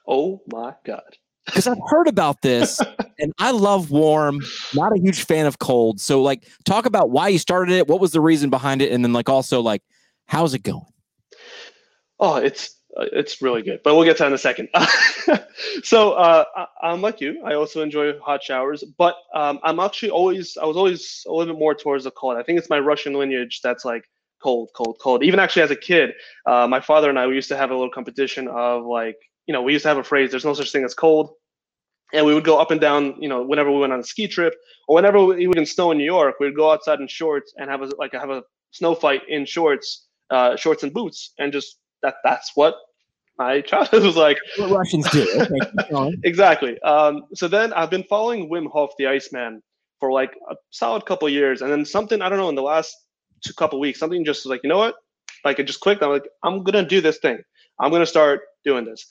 Oh 0.08 0.42
my 0.52 0.74
god. 0.84 1.16
Because 1.46 1.66
I've 1.66 1.78
heard 1.88 2.08
about 2.08 2.42
this 2.42 2.80
and 3.18 3.32
I 3.38 3.50
love 3.50 3.90
warm, 3.90 4.40
not 4.74 4.92
a 4.92 5.00
huge 5.00 5.24
fan 5.24 5.46
of 5.46 5.58
cold. 5.58 6.00
So 6.00 6.22
like 6.22 6.46
talk 6.64 6.86
about 6.86 7.10
why 7.10 7.28
you 7.28 7.38
started 7.38 7.74
it, 7.74 7.88
what 7.88 8.00
was 8.00 8.12
the 8.12 8.20
reason 8.20 8.50
behind 8.50 8.82
it, 8.82 8.92
and 8.92 9.04
then 9.04 9.12
like 9.12 9.28
also 9.28 9.60
like 9.60 9.82
how's 10.26 10.54
it 10.54 10.62
going? 10.62 10.86
Oh, 12.18 12.36
it's 12.36 12.76
uh, 12.96 13.06
it's 13.12 13.40
really 13.40 13.62
good, 13.62 13.80
but 13.84 13.94
we'll 13.94 14.04
get 14.04 14.16
to 14.16 14.24
that 14.24 14.28
in 14.28 14.32
a 14.32 14.38
second. 14.38 14.68
so 15.82 16.12
uh, 16.12 16.44
I, 16.56 16.66
I'm 16.82 17.00
like 17.00 17.20
you. 17.20 17.42
I 17.44 17.54
also 17.54 17.82
enjoy 17.82 18.18
hot 18.18 18.42
showers, 18.42 18.82
but 18.98 19.16
um, 19.34 19.60
I'm 19.62 19.80
actually 19.80 20.10
always 20.10 20.56
I 20.56 20.64
was 20.66 20.76
always 20.76 21.24
a 21.26 21.32
little 21.32 21.54
bit 21.54 21.58
more 21.58 21.74
towards 21.74 22.04
the 22.04 22.10
cold. 22.10 22.36
I 22.36 22.42
think 22.42 22.58
it's 22.58 22.70
my 22.70 22.80
Russian 22.80 23.14
lineage 23.14 23.60
that's 23.62 23.84
like 23.84 24.04
cold, 24.42 24.70
cold, 24.74 24.98
cold. 25.00 25.22
Even 25.22 25.38
actually 25.38 25.62
as 25.62 25.70
a 25.70 25.76
kid, 25.76 26.14
uh, 26.46 26.66
my 26.66 26.80
father 26.80 27.08
and 27.08 27.18
I 27.18 27.26
we 27.26 27.34
used 27.34 27.48
to 27.48 27.56
have 27.56 27.70
a 27.70 27.74
little 27.74 27.90
competition 27.90 28.48
of 28.48 28.84
like 28.84 29.16
you 29.50 29.54
know 29.54 29.62
we 29.62 29.72
used 29.72 29.82
to 29.82 29.88
have 29.88 29.98
a 29.98 30.04
phrase. 30.04 30.30
There's 30.30 30.44
no 30.44 30.54
such 30.54 30.70
thing 30.70 30.84
as 30.84 30.94
cold. 30.94 31.32
And 32.14 32.24
we 32.24 32.34
would 32.34 32.44
go 32.44 32.60
up 32.60 32.70
and 32.70 32.80
down, 32.80 33.16
you 33.20 33.28
know, 33.28 33.42
whenever 33.42 33.72
we 33.72 33.80
went 33.80 33.92
on 33.92 33.98
a 34.00 34.04
ski 34.04 34.28
trip 34.28 34.54
or 34.86 34.94
whenever 34.94 35.24
we 35.24 35.48
would 35.48 35.58
in 35.58 35.66
snow 35.66 35.90
in 35.90 35.98
New 35.98 36.04
York, 36.04 36.36
we'd 36.38 36.54
go 36.54 36.70
outside 36.70 37.00
in 37.00 37.08
shorts 37.08 37.52
and 37.58 37.68
have 37.68 37.82
a 37.82 37.90
like 37.98 38.12
have 38.12 38.30
a 38.30 38.44
snow 38.70 38.94
fight 38.94 39.22
in 39.28 39.44
shorts, 39.44 40.06
uh, 40.30 40.56
shorts 40.56 40.84
and 40.84 40.94
boots, 40.94 41.34
and 41.40 41.52
just 41.52 41.78
that 42.04 42.14
that's 42.24 42.52
what 42.54 42.76
my 43.38 43.60
childhood 43.72 44.04
was 44.04 44.16
like. 44.16 44.38
What 44.58 44.70
Russians 44.70 45.10
do. 45.10 45.26
Okay. 45.42 46.12
Exactly. 46.24 46.80
Um, 46.82 47.24
so 47.34 47.48
then 47.48 47.72
I've 47.74 47.90
been 47.90 48.04
following 48.04 48.50
Wim 48.50 48.70
Hof, 48.72 48.92
the 48.98 49.08
Iceman, 49.08 49.62
for 50.00 50.12
like 50.12 50.32
a 50.50 50.56
solid 50.70 51.06
couple 51.06 51.28
of 51.28 51.34
years, 51.34 51.62
and 51.62 51.72
then 51.72 51.84
something 51.84 52.22
I 52.22 52.28
don't 52.28 52.38
know 52.38 52.50
in 52.50 52.54
the 52.54 52.62
last 52.62 52.94
two 53.44 53.54
couple 53.54 53.80
weeks, 53.80 53.98
something 53.98 54.24
just 54.24 54.44
was 54.46 54.50
like, 54.50 54.60
you 54.64 54.70
know 54.70 54.78
what? 54.78 54.94
Like 55.44 55.58
it 55.58 55.64
just 55.64 55.80
clicked. 55.80 56.02
I'm 56.04 56.10
like, 56.10 56.28
I'm 56.44 56.64
gonna 56.64 56.86
do 56.86 57.00
this 57.00 57.18
thing. 57.18 57.38
I'm 57.80 57.90
gonna 57.90 58.06
start 58.06 58.42
doing 58.64 58.84
this. 58.84 59.06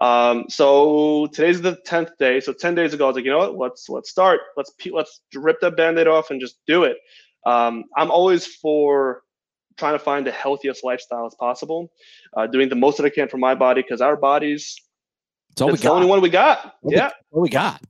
Um, 0.00 0.46
so 0.48 1.26
today's 1.32 1.60
the 1.62 1.76
tenth 1.86 2.10
day. 2.18 2.40
So 2.40 2.52
ten 2.52 2.74
days 2.74 2.94
ago, 2.94 3.04
I 3.04 3.08
was 3.08 3.16
like, 3.16 3.24
you 3.24 3.30
know 3.30 3.38
what? 3.38 3.56
Let's 3.56 3.88
let's 3.88 4.10
start. 4.10 4.40
Let's 4.56 4.72
let's 4.90 5.20
rip 5.34 5.60
that 5.60 5.76
band-aid 5.76 6.08
off 6.08 6.30
and 6.30 6.40
just 6.40 6.58
do 6.66 6.84
it. 6.84 6.96
Um, 7.46 7.84
I'm 7.96 8.10
always 8.10 8.46
for 8.46 9.22
trying 9.76 9.94
to 9.94 9.98
find 9.98 10.26
the 10.26 10.30
healthiest 10.32 10.84
lifestyle 10.84 11.26
as 11.26 11.34
possible, 11.38 11.90
uh, 12.36 12.46
doing 12.46 12.68
the 12.68 12.74
most 12.76 12.96
that 12.96 13.04
I 13.06 13.10
can 13.10 13.28
for 13.28 13.38
my 13.38 13.54
body 13.54 13.82
because 13.82 14.00
our 14.00 14.16
bodies 14.16 14.76
It's 15.52 15.60
all 15.60 15.68
we 15.68 15.74
it's 15.74 15.82
the 15.82 15.88
got. 15.88 15.94
only 15.96 16.06
one 16.08 16.20
we 16.20 16.28
got. 16.30 16.74
We- 16.82 16.94
Yeah. 16.96 17.10
What 17.30 17.42
we 17.42 17.48
got. 17.48 17.80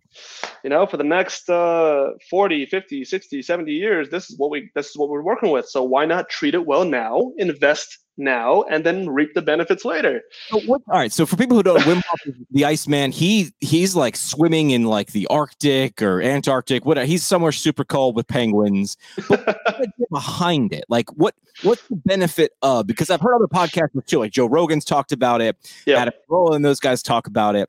You 0.63 0.71
know, 0.71 0.87
for 0.87 0.97
the 0.97 1.05
next 1.05 1.51
uh, 1.51 2.11
40, 2.31 2.67
50, 2.67 3.05
60, 3.05 3.43
70 3.43 3.73
years, 3.73 4.09
this 4.11 4.31
is 4.31 4.39
what 4.39 4.51
we 4.51 4.71
this 4.75 4.91
is 4.91 4.97
what 4.97 5.09
we're 5.09 5.23
working 5.23 5.51
with. 5.51 5.69
So 5.69 5.83
why 5.83 6.07
not 6.07 6.29
treat 6.29 6.55
it 6.55 6.67
well 6.67 6.85
now, 6.85 7.33
invest 7.37 7.99
now, 8.17 8.63
and 8.63 8.85
then 8.85 9.11
reap 9.11 9.35
the 9.35 9.43
benefits 9.43 9.85
later? 9.85 10.23
So 10.49 10.61
what, 10.61 10.83
all 10.89 10.99
right. 10.99 11.13
So 11.13 11.27
for 11.27 11.37
people 11.37 11.57
who 11.57 11.63
don't, 11.63 11.81
Wim 11.81 12.03
Hof 12.09 12.21
is 12.27 12.35
the 12.51 12.65
Iceman, 12.65 13.13
he 13.13 13.53
he's 13.61 13.95
like 13.95 14.17
swimming 14.17 14.71
in 14.71 14.85
like 14.85 15.13
the 15.13 15.27
Arctic 15.29 16.01
or 16.01 16.23
Antarctic. 16.23 16.85
What 16.85 17.05
he's 17.07 17.27
somewhere 17.27 17.53
super 17.53 17.85
cold 17.85 18.17
with 18.17 18.27
penguins. 18.27 18.97
But 19.29 19.45
what's 19.79 19.93
behind 20.11 20.73
it? 20.73 20.85
Like 20.89 21.11
what 21.13 21.35
what's 21.63 21.87
the 21.89 21.97
benefit 21.97 22.53
of? 22.63 22.87
Because 22.87 23.11
I've 23.11 23.21
heard 23.21 23.35
other 23.35 23.49
podcasts 23.49 24.05
too, 24.07 24.21
like 24.21 24.33
Joe 24.33 24.47
Rogan's 24.47 24.85
talked 24.85 25.13
about 25.13 25.41
it. 25.41 25.57
Yeah. 25.87 25.99
Adam 25.99 26.15
Carolla 26.29 26.57
and 26.57 26.65
those 26.65 26.81
guys 26.81 27.03
talk 27.03 27.27
about 27.27 27.57
it. 27.57 27.69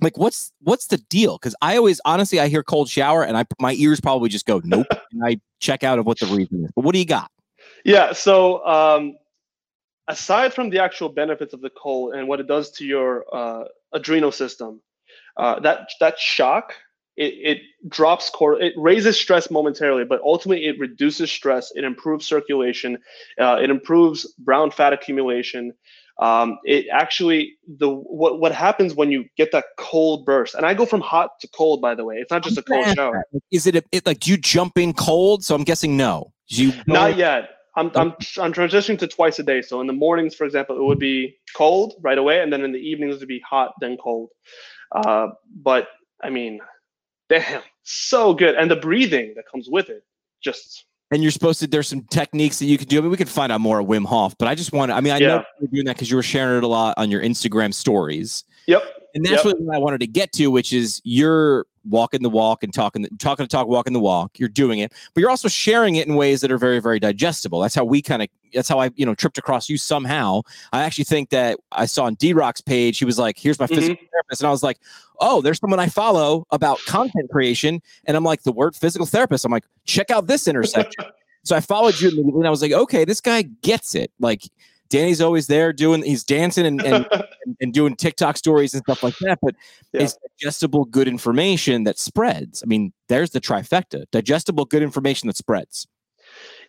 Like 0.00 0.18
what's 0.18 0.52
what's 0.60 0.86
the 0.86 0.98
deal? 0.98 1.38
Because 1.38 1.54
I 1.62 1.76
always 1.76 2.00
honestly 2.04 2.40
I 2.40 2.48
hear 2.48 2.62
cold 2.62 2.88
shower 2.88 3.24
and 3.24 3.36
I 3.36 3.44
my 3.60 3.74
ears 3.74 4.00
probably 4.00 4.28
just 4.28 4.46
go 4.46 4.60
nope 4.64 4.86
and 5.12 5.24
I 5.24 5.40
check 5.60 5.82
out 5.84 5.98
of 5.98 6.06
what 6.06 6.18
the 6.18 6.26
reason 6.26 6.64
is. 6.64 6.70
But 6.74 6.84
what 6.84 6.92
do 6.92 6.98
you 6.98 7.06
got? 7.06 7.30
Yeah. 7.84 8.12
So 8.12 8.64
um, 8.66 9.16
aside 10.08 10.54
from 10.54 10.70
the 10.70 10.78
actual 10.78 11.08
benefits 11.08 11.52
of 11.54 11.60
the 11.60 11.70
cold 11.70 12.14
and 12.14 12.28
what 12.28 12.40
it 12.40 12.46
does 12.46 12.70
to 12.72 12.84
your 12.84 13.24
uh, 13.32 13.64
adrenal 13.92 14.32
system, 14.32 14.80
uh, 15.36 15.60
that 15.60 15.88
that 16.00 16.18
shock 16.18 16.74
it, 17.16 17.34
it 17.56 17.62
drops 17.88 18.30
core 18.30 18.60
it 18.60 18.74
raises 18.76 19.18
stress 19.18 19.50
momentarily, 19.50 20.04
but 20.04 20.20
ultimately 20.22 20.66
it 20.66 20.78
reduces 20.78 21.30
stress. 21.30 21.72
It 21.74 21.84
improves 21.84 22.26
circulation. 22.26 22.98
Uh, 23.38 23.58
it 23.62 23.70
improves 23.70 24.26
brown 24.38 24.70
fat 24.70 24.92
accumulation. 24.92 25.72
Um, 26.18 26.58
it 26.64 26.86
actually 26.92 27.56
the 27.66 27.90
what 27.90 28.38
what 28.38 28.52
happens 28.52 28.94
when 28.94 29.10
you 29.10 29.24
get 29.36 29.50
that 29.52 29.64
cold 29.78 30.24
burst, 30.24 30.54
and 30.54 30.64
I 30.64 30.72
go 30.72 30.86
from 30.86 31.00
hot 31.00 31.40
to 31.40 31.48
cold. 31.48 31.80
By 31.80 31.94
the 31.94 32.04
way, 32.04 32.16
it's 32.16 32.30
not 32.30 32.44
just 32.44 32.56
a 32.56 32.62
cold 32.62 32.86
shower. 32.94 33.24
Is 33.50 33.66
it, 33.66 33.76
a, 33.76 33.82
it 33.90 34.06
like 34.06 34.20
do 34.20 34.30
you 34.30 34.36
jump 34.36 34.78
in 34.78 34.92
cold? 34.92 35.44
So 35.44 35.54
I'm 35.54 35.64
guessing 35.64 35.96
no. 35.96 36.32
You 36.46 36.72
Not 36.86 37.16
yet. 37.16 37.50
I'm, 37.76 37.90
I'm 37.96 38.12
I'm 38.38 38.52
transitioning 38.52 38.98
to 39.00 39.08
twice 39.08 39.38
a 39.40 39.42
day. 39.42 39.60
So 39.60 39.80
in 39.80 39.88
the 39.88 39.92
mornings, 39.92 40.34
for 40.34 40.44
example, 40.44 40.76
it 40.76 40.84
would 40.84 41.00
be 41.00 41.36
cold 41.56 41.94
right 42.00 42.18
away, 42.18 42.40
and 42.40 42.52
then 42.52 42.62
in 42.62 42.70
the 42.70 42.78
evenings 42.78 43.16
it 43.16 43.20
would 43.20 43.28
be 43.28 43.40
hot 43.40 43.72
then 43.80 43.96
cold. 43.96 44.30
Uh, 44.94 45.28
but 45.62 45.88
I 46.22 46.30
mean, 46.30 46.60
damn, 47.28 47.62
so 47.82 48.34
good, 48.34 48.54
and 48.54 48.70
the 48.70 48.76
breathing 48.76 49.32
that 49.34 49.44
comes 49.50 49.68
with 49.68 49.88
it, 49.88 50.04
just 50.42 50.84
and 51.14 51.22
you're 51.22 51.30
supposed 51.30 51.60
to 51.60 51.68
there's 51.68 51.86
some 51.86 52.02
techniques 52.02 52.58
that 52.58 52.66
you 52.66 52.76
can 52.76 52.88
do. 52.88 52.98
I 52.98 53.00
mean, 53.02 53.10
we 53.12 53.16
can 53.16 53.28
find 53.28 53.52
out 53.52 53.60
more 53.60 53.80
at 53.80 53.86
Wim 53.86 54.04
Hof, 54.04 54.36
but 54.36 54.48
I 54.48 54.56
just 54.56 54.72
want 54.72 54.90
to, 54.90 54.96
I 54.96 55.00
mean, 55.00 55.12
I 55.12 55.20
know 55.20 55.44
you're 55.60 55.68
doing 55.70 55.84
that 55.84 55.94
because 55.94 56.10
you 56.10 56.16
were 56.16 56.24
sharing 56.24 56.58
it 56.58 56.64
a 56.64 56.66
lot 56.66 56.94
on 56.98 57.08
your 57.08 57.22
Instagram 57.22 57.72
stories. 57.72 58.42
yep, 58.66 58.82
And 59.14 59.24
that's 59.24 59.44
Yep. 59.44 59.58
what 59.60 59.76
I 59.76 59.78
wanted 59.78 60.00
to 60.00 60.06
get 60.06 60.32
to, 60.32 60.48
which 60.48 60.72
is 60.72 61.00
you're 61.04 61.66
walking 61.84 62.22
the 62.22 62.30
walk 62.30 62.64
and 62.64 62.72
talking, 62.72 63.02
the, 63.02 63.10
talking 63.18 63.44
the 63.44 63.48
talk, 63.48 63.68
walking 63.68 63.92
the 63.92 64.00
walk. 64.00 64.38
You're 64.38 64.48
doing 64.48 64.80
it, 64.80 64.92
but 65.14 65.20
you're 65.20 65.30
also 65.30 65.48
sharing 65.48 65.96
it 65.96 66.06
in 66.06 66.16
ways 66.16 66.40
that 66.40 66.50
are 66.50 66.58
very, 66.58 66.80
very 66.80 66.98
digestible. 66.98 67.60
That's 67.60 67.74
how 67.74 67.84
we 67.84 68.02
kind 68.02 68.22
of, 68.22 68.28
that's 68.52 68.68
how 68.68 68.80
I, 68.80 68.90
you 68.96 69.06
know, 69.06 69.14
tripped 69.14 69.38
across 69.38 69.68
you 69.68 69.78
somehow. 69.78 70.42
I 70.72 70.82
actually 70.82 71.04
think 71.04 71.30
that 71.30 71.58
I 71.72 71.86
saw 71.86 72.04
on 72.04 72.14
D 72.14 72.32
Rock's 72.32 72.60
page, 72.60 72.98
he 72.98 73.04
was 73.04 73.18
like, 73.18 73.38
here's 73.38 73.60
my 73.60 73.66
physical 73.66 73.96
mm-hmm. 73.96 74.06
therapist. 74.10 74.40
And 74.42 74.48
I 74.48 74.50
was 74.50 74.62
like, 74.62 74.78
oh, 75.20 75.40
there's 75.40 75.60
someone 75.60 75.78
I 75.78 75.88
follow 75.88 76.46
about 76.50 76.80
content 76.86 77.30
creation. 77.30 77.80
And 78.06 78.16
I'm 78.16 78.24
like, 78.24 78.42
the 78.42 78.52
word 78.52 78.74
physical 78.74 79.06
therapist. 79.06 79.44
I'm 79.44 79.52
like, 79.52 79.66
check 79.84 80.10
out 80.10 80.26
this 80.26 80.48
intersection. 80.48 81.04
so 81.44 81.54
I 81.54 81.60
followed 81.60 82.00
you 82.00 82.08
immediately 82.08 82.40
and 82.40 82.46
I 82.46 82.50
was 82.50 82.62
like, 82.62 82.72
okay, 82.72 83.04
this 83.04 83.20
guy 83.20 83.42
gets 83.42 83.94
it. 83.94 84.10
Like, 84.18 84.42
Danny's 84.94 85.20
always 85.20 85.46
there 85.48 85.72
doing, 85.72 86.02
he's 86.02 86.24
dancing 86.24 86.66
and, 86.66 86.80
and 86.90 87.06
and, 87.60 87.72
doing 87.74 87.96
TikTok 87.96 88.36
stories 88.36 88.74
and 88.74 88.82
stuff 88.84 89.02
like 89.02 89.16
that. 89.18 89.38
But 89.42 89.54
Yeah. 89.92 90.02
it's 90.02 90.16
digestible, 90.38 90.84
good 90.84 91.08
information 91.08 91.84
that 91.84 91.98
spreads. 91.98 92.62
I 92.62 92.66
mean, 92.66 92.92
there's 93.08 93.30
the 93.30 93.40
trifecta: 93.40 94.04
digestible, 94.12 94.64
good 94.66 94.82
information 94.82 95.26
that 95.28 95.36
spreads. 95.36 95.86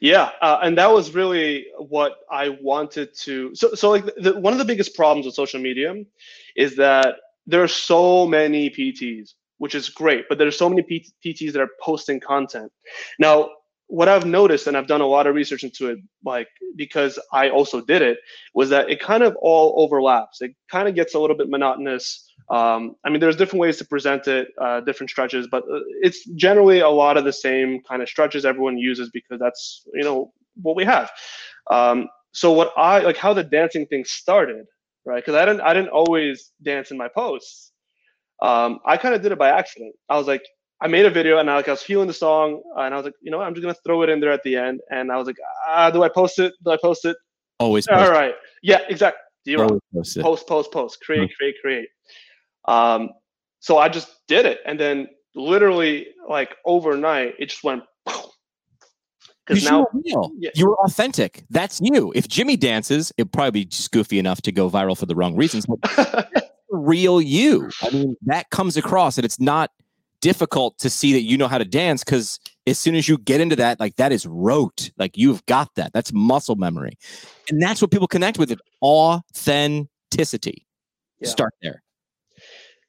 yeah, 0.01 0.31
uh, 0.41 0.59
and 0.63 0.77
that 0.77 0.91
was 0.91 1.13
really 1.15 1.67
what 1.77 2.17
I 2.31 2.49
wanted 2.61 3.09
to. 3.25 3.53
So 3.55 3.73
so 3.75 3.89
like 3.89 4.05
the, 4.17 4.39
one 4.39 4.53
of 4.53 4.59
the 4.59 4.65
biggest 4.65 4.95
problems 4.95 5.25
with 5.25 5.35
social 5.35 5.61
media 5.61 5.93
is 6.55 6.75
that 6.77 7.15
there 7.47 7.61
are 7.63 7.67
so 7.67 8.25
many 8.27 8.69
PTs, 8.69 9.33
which 9.59 9.75
is 9.75 9.89
great. 9.89 10.25
But 10.29 10.37
there's 10.39 10.57
so 10.57 10.67
many 10.69 10.81
P- 10.81 11.13
PTs 11.23 11.53
that 11.53 11.61
are 11.61 11.69
posting 11.81 12.19
content. 12.19 12.71
Now, 13.19 13.49
what 13.87 14.07
I've 14.09 14.25
noticed, 14.25 14.67
and 14.67 14.75
I've 14.75 14.87
done 14.87 15.01
a 15.01 15.07
lot 15.07 15.27
of 15.27 15.35
research 15.35 15.63
into 15.63 15.89
it, 15.89 15.99
like 16.23 16.47
because 16.75 17.19
I 17.31 17.49
also 17.49 17.81
did 17.81 18.01
it, 18.01 18.17
was 18.53 18.69
that 18.69 18.89
it 18.89 18.99
kind 18.99 19.23
of 19.23 19.35
all 19.41 19.73
overlaps. 19.77 20.41
It 20.41 20.53
kind 20.71 20.87
of 20.87 20.95
gets 20.95 21.15
a 21.15 21.19
little 21.19 21.37
bit 21.37 21.49
monotonous. 21.49 22.27
Um, 22.49 22.95
I 23.05 23.09
mean, 23.09 23.19
there's 23.19 23.35
different 23.35 23.61
ways 23.61 23.77
to 23.77 23.85
present 23.85 24.27
it, 24.27 24.49
uh, 24.61 24.81
different 24.81 25.09
stretches, 25.09 25.47
but 25.49 25.63
uh, 25.63 25.79
it's 26.01 26.25
generally 26.35 26.79
a 26.79 26.89
lot 26.89 27.17
of 27.17 27.23
the 27.25 27.33
same 27.33 27.81
kind 27.87 28.01
of 28.01 28.09
stretches 28.09 28.45
everyone 28.45 28.77
uses 28.77 29.09
because 29.11 29.39
that's 29.39 29.83
you 29.93 30.03
know 30.03 30.33
what 30.61 30.75
we 30.75 30.85
have. 30.85 31.11
Um, 31.71 32.09
so 32.31 32.51
what 32.51 32.73
I 32.77 32.99
like 32.99 33.17
how 33.17 33.33
the 33.33 33.43
dancing 33.43 33.85
thing 33.87 34.03
started, 34.05 34.65
right? 35.05 35.23
Because 35.23 35.35
I 35.35 35.45
didn't 35.45 35.61
I 35.61 35.73
didn't 35.73 35.89
always 35.89 36.51
dance 36.63 36.91
in 36.91 36.97
my 36.97 37.07
posts. 37.07 37.71
Um, 38.41 38.79
I 38.85 38.97
kind 38.97 39.15
of 39.15 39.21
did 39.21 39.31
it 39.31 39.39
by 39.39 39.49
accident. 39.49 39.95
I 40.09 40.17
was 40.17 40.27
like, 40.27 40.43
I 40.81 40.87
made 40.87 41.05
a 41.05 41.09
video 41.09 41.37
and 41.37 41.49
I 41.49 41.55
like 41.55 41.67
I 41.67 41.71
was 41.71 41.81
feeling 41.81 42.07
the 42.07 42.13
song 42.13 42.61
and 42.77 42.93
I 42.93 42.97
was 42.97 43.05
like, 43.05 43.13
you 43.21 43.31
know, 43.31 43.37
what? 43.37 43.47
I'm 43.47 43.53
just 43.53 43.63
gonna 43.63 43.75
throw 43.85 44.01
it 44.03 44.09
in 44.09 44.19
there 44.19 44.31
at 44.31 44.43
the 44.43 44.55
end. 44.55 44.81
And 44.89 45.11
I 45.11 45.17
was 45.17 45.25
like, 45.27 45.37
ah, 45.67 45.89
do 45.89 46.03
I 46.03 46.09
post 46.09 46.39
it? 46.39 46.53
Do 46.63 46.71
I 46.71 46.77
post 46.81 47.05
it? 47.05 47.15
Always. 47.59 47.87
All 47.87 48.11
right. 48.11 48.35
Yeah, 48.61 48.79
exactly. 48.89 49.19
Zero. 49.45 49.67
Always 49.67 49.81
post, 49.93 50.19
post, 50.19 50.47
post, 50.47 50.71
post, 50.71 51.01
create, 51.01 51.31
create, 51.37 51.55
create. 51.61 51.89
Um, 52.67 53.11
so 53.59 53.77
I 53.77 53.89
just 53.89 54.09
did 54.27 54.45
it, 54.45 54.59
and 54.65 54.79
then 54.79 55.07
literally 55.35 56.07
like 56.27 56.55
overnight, 56.65 57.35
it 57.39 57.47
just 57.49 57.63
went. 57.63 57.83
Because 59.45 59.63
now, 59.63 59.85
real. 59.93 60.31
Yeah. 60.39 60.49
You 60.55 60.65
were 60.65 60.77
authentic. 60.85 61.45
That's 61.51 61.79
you. 61.79 62.11
If 62.15 62.27
Jimmy 62.27 62.57
dances, 62.57 63.13
it'd 63.15 63.31
probably 63.31 63.51
be 63.51 63.65
just 63.65 63.91
goofy 63.91 64.17
enough 64.17 64.41
to 64.41 64.51
go 64.51 64.71
viral 64.71 64.97
for 64.97 65.05
the 65.05 65.13
wrong 65.13 65.35
reasons. 65.35 65.67
But 65.67 66.51
real 66.71 67.21
you. 67.21 67.69
I 67.83 67.91
mean, 67.91 68.15
that 68.25 68.49
comes 68.49 68.75
across, 68.75 69.19
and 69.19 69.25
it's 69.25 69.39
not 69.39 69.69
difficult 70.25 70.79
to 70.79 70.89
see 70.89 71.13
that 71.13 71.21
you 71.21 71.37
know 71.37 71.47
how 71.47 71.59
to 71.59 71.65
dance 71.65 72.03
because 72.03 72.39
as 72.65 72.79
soon 72.79 72.95
as 72.95 73.07
you 73.07 73.15
get 73.19 73.39
into 73.39 73.55
that, 73.55 73.79
like 73.79 73.95
that 73.97 74.11
is 74.11 74.25
rote. 74.25 74.89
Like 74.97 75.15
you've 75.15 75.45
got 75.45 75.69
that. 75.75 75.93
That's 75.93 76.11
muscle 76.13 76.55
memory, 76.55 76.97
and 77.49 77.61
that's 77.61 77.79
what 77.79 77.91
people 77.91 78.07
connect 78.07 78.39
with. 78.39 78.49
It 78.51 78.59
authenticity. 78.81 80.65
Yeah. 81.19 81.29
Start 81.29 81.53
there. 81.61 81.81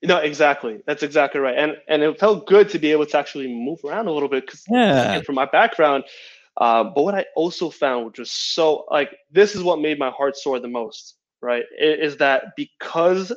no, 0.02 0.16
exactly. 0.18 0.80
That's 0.86 1.02
exactly 1.02 1.40
right. 1.40 1.56
And 1.56 1.76
and 1.88 2.02
it 2.02 2.18
felt 2.18 2.46
good 2.46 2.68
to 2.70 2.78
be 2.78 2.90
able 2.92 3.06
to 3.06 3.18
actually 3.18 3.48
move 3.48 3.80
around 3.84 4.06
a 4.08 4.12
little 4.12 4.28
bit 4.30 4.46
because 4.46 4.64
Yeah. 4.70 5.20
from 5.22 5.34
my 5.34 5.46
background. 5.46 6.04
Uh, 6.58 6.84
but 6.84 7.02
what 7.04 7.14
I 7.14 7.26
also 7.36 7.68
found, 7.68 8.06
which 8.06 8.18
was 8.18 8.32
so 8.32 8.86
like, 8.90 9.10
this 9.30 9.54
is 9.54 9.62
what 9.62 9.78
made 9.78 9.98
my 9.98 10.08
heart 10.10 10.36
soar 10.38 10.58
the 10.58 10.68
most, 10.68 11.16
right? 11.42 11.64
Is 11.78 12.16
that 12.16 12.44
because 12.56 13.30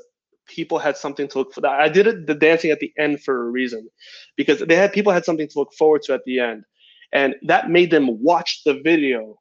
people 0.50 0.80
had 0.80 0.98
something 0.98 1.28
to 1.30 1.38
look 1.40 1.54
for. 1.54 1.66
I 1.66 1.88
did 1.90 2.08
it, 2.08 2.28
the 2.28 2.36
dancing 2.36 2.72
at 2.72 2.80
the 2.80 2.92
end 2.98 3.22
for 3.24 3.48
a 3.48 3.50
reason, 3.50 3.88
because 4.36 4.60
they 4.60 4.76
had 4.76 4.92
people 4.92 5.14
had 5.14 5.26
something 5.26 5.48
to 5.48 5.60
look 5.60 5.74
forward 5.74 6.02
to 6.04 6.14
at 6.14 6.24
the 6.26 6.40
end, 6.40 6.66
and 7.14 7.36
that 7.44 7.70
made 7.70 7.92
them 7.92 8.22
watch 8.22 8.64
the 8.66 8.82
video. 8.84 9.40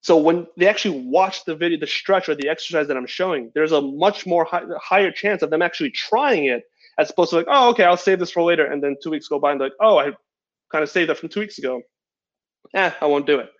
So 0.00 0.16
when 0.16 0.48
they 0.56 0.66
actually 0.66 1.00
watch 1.06 1.44
the 1.44 1.54
video, 1.54 1.78
the 1.78 1.86
stretch 1.86 2.28
or 2.28 2.34
the 2.34 2.48
exercise 2.48 2.88
that 2.88 2.96
I'm 2.96 3.06
showing, 3.06 3.52
there's 3.54 3.70
a 3.70 3.80
much 3.80 4.26
more 4.26 4.44
high, 4.44 4.64
higher 4.80 5.12
chance 5.12 5.42
of 5.42 5.50
them 5.50 5.62
actually 5.62 5.90
trying 5.90 6.46
it, 6.46 6.64
as 6.98 7.10
opposed 7.10 7.30
to 7.30 7.36
like, 7.36 7.46
oh, 7.48 7.70
okay, 7.70 7.84
I'll 7.84 7.96
save 7.96 8.18
this 8.18 8.32
for 8.32 8.42
later, 8.42 8.66
and 8.66 8.82
then 8.82 8.96
two 9.02 9.10
weeks 9.10 9.28
go 9.28 9.38
by 9.38 9.52
and 9.52 9.60
like, 9.60 9.72
oh, 9.80 9.98
I 9.98 10.12
kind 10.72 10.82
of 10.82 10.90
saved 10.90 11.10
that 11.10 11.18
from 11.18 11.28
two 11.28 11.40
weeks 11.40 11.58
ago. 11.58 11.80
Eh, 12.74 12.90
I 13.00 13.06
won't 13.06 13.26
do 13.26 13.38
it. 13.38 13.50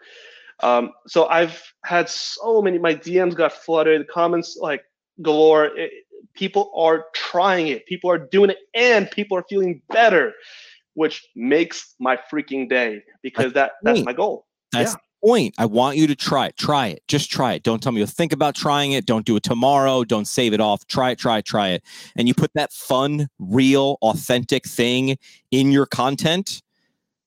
Um, 0.62 0.92
so 1.06 1.26
I've 1.26 1.60
had 1.84 2.08
so 2.08 2.62
many. 2.62 2.78
My 2.78 2.94
DMs 2.94 3.34
got 3.34 3.52
flooded, 3.52 4.08
comments 4.08 4.56
like 4.60 4.82
galore. 5.20 5.66
It, 5.76 5.90
people 6.34 6.70
are 6.76 7.06
trying 7.14 7.68
it. 7.68 7.86
People 7.86 8.10
are 8.10 8.18
doing 8.18 8.50
it, 8.50 8.58
and 8.74 9.10
people 9.10 9.36
are 9.36 9.44
feeling 9.48 9.82
better, 9.90 10.32
which 10.94 11.26
makes 11.34 11.94
my 11.98 12.18
freaking 12.30 12.68
day 12.68 13.02
because 13.22 13.52
that 13.54 13.72
that's 13.82 14.02
my 14.02 14.12
goal. 14.12 14.46
That's 14.72 14.94
the 14.94 15.00
point. 15.24 15.54
I 15.58 15.66
want 15.66 15.96
you 15.96 16.06
to 16.06 16.16
try 16.16 16.46
it. 16.46 16.56
Try 16.56 16.88
it. 16.88 17.02
Just 17.08 17.30
try 17.30 17.54
it. 17.54 17.62
Don't 17.62 17.82
tell 17.82 17.92
me 17.92 18.00
you 18.00 18.06
think 18.06 18.32
about 18.32 18.54
trying 18.54 18.92
it. 18.92 19.06
Don't 19.06 19.24
do 19.24 19.36
it 19.36 19.42
tomorrow. 19.42 20.04
Don't 20.04 20.26
save 20.26 20.52
it 20.52 20.60
off. 20.60 20.86
Try 20.86 21.10
it, 21.10 21.18
try 21.18 21.38
it, 21.38 21.44
try 21.44 21.68
it. 21.68 21.82
And 22.16 22.28
you 22.28 22.34
put 22.34 22.52
that 22.54 22.72
fun, 22.72 23.28
real, 23.38 23.98
authentic 24.02 24.66
thing 24.66 25.18
in 25.50 25.70
your 25.70 25.86
content. 25.86 26.62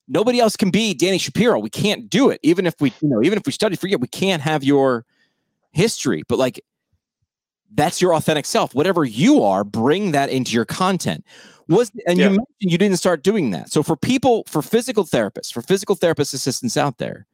Nobody 0.08 0.39
else 0.39 0.55
can 0.55 0.69
be 0.69 0.93
Danny 0.93 1.17
Shapiro. 1.17 1.60
We 1.60 1.69
can't 1.69 2.10
do 2.10 2.29
it. 2.29 2.39
Even 2.43 2.67
if 2.67 2.75
we, 2.79 2.93
you 3.01 3.10
know, 3.10 3.23
even 3.23 3.39
if 3.39 3.45
we 3.45 3.51
study 3.51 3.75
for 3.75 3.88
you, 3.88 3.97
we 3.97 4.08
can't 4.08 4.41
have 4.41 4.63
your 4.63 5.05
history. 5.71 6.23
But 6.27 6.38
like 6.38 6.62
that's 7.73 8.01
your 8.01 8.13
authentic 8.15 8.45
self. 8.45 8.73
Whatever 8.75 9.04
you 9.04 9.43
are, 9.43 9.63
bring 9.63 10.12
that 10.12 10.30
into 10.30 10.54
your 10.54 10.65
content. 10.65 11.25
Was 11.67 11.91
and 12.08 12.19
Yeah. 12.19 12.25
you 12.25 12.30
mentioned 12.32 12.47
you 12.60 12.78
didn't 12.78 12.97
start 12.97 13.23
doing 13.23 13.51
that. 13.51 13.71
So 13.71 13.82
for 13.82 13.95
people, 13.95 14.43
for 14.47 14.62
physical 14.62 15.04
therapists, 15.04 15.51
for 15.51 15.62
physical 15.62 15.95
therapist 15.95 16.34
assistants 16.34 16.78
out 16.78 16.99
there, 16.99 17.25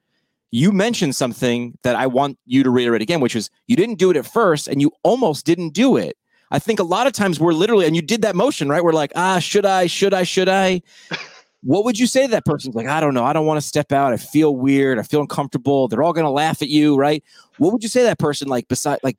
you 0.52 0.72
mentioned 0.72 1.16
something 1.16 1.78
that 1.84 1.96
I 1.96 2.08
want 2.08 2.38
you 2.46 2.64
to 2.64 2.70
reiterate 2.70 3.02
again, 3.02 3.20
which 3.20 3.36
is 3.36 3.50
you 3.68 3.76
didn't 3.76 3.96
do 3.96 4.10
it 4.10 4.18
at 4.18 4.26
first 4.26 4.68
and 4.68 4.82
you 4.82 4.92
almost 5.04 5.46
didn't 5.46 5.70
do 5.70 5.98
it. 5.98 6.18
I 6.52 6.60
think 6.60 6.80
a 6.80 6.84
lot 6.84 7.08
of 7.08 7.14
times 7.14 7.40
we're 7.40 7.54
literally, 7.54 7.86
and 7.88 7.96
you 7.96 8.02
did 8.02 8.22
that 8.24 8.36
motion, 8.36 8.68
right? 8.68 8.84
We're 8.84 8.92
like, 8.92 9.14
ah, 9.16 9.40
should 9.40 9.66
I, 9.66 9.88
should 9.88 10.14
I, 10.14 10.24
should 10.24 10.50
I? 10.50 10.82
what 11.64 11.86
would 11.86 11.98
you 12.00 12.08
say 12.08 12.24
to 12.26 12.32
that 12.32 12.46
person? 12.46 12.74
Like, 12.74 12.88
I 12.88 13.00
don't 13.00 13.14
know. 13.14 13.24
I 13.24 13.34
don't 13.34 13.46
want 13.46 13.62
to 13.62 13.66
step 13.66 13.92
out. 13.92 14.12
I 14.12 14.18
feel 14.18 14.56
weird. 14.56 15.00
I 15.00 15.04
feel 15.04 15.22
uncomfortable. 15.22 15.88
They're 15.88 16.04
all 16.04 16.12
going 16.14 16.26
to 16.26 16.32
laugh 16.32 16.62
at 16.62 16.68
you, 16.70 16.98
right? 16.98 17.24
What 17.58 17.72
would 17.72 17.84
you 17.84 17.90
say 17.90 18.02
to 18.02 18.06
that 18.08 18.20
person? 18.20 18.48
Like, 18.50 18.68
beside, 18.68 19.00
like, 19.04 19.18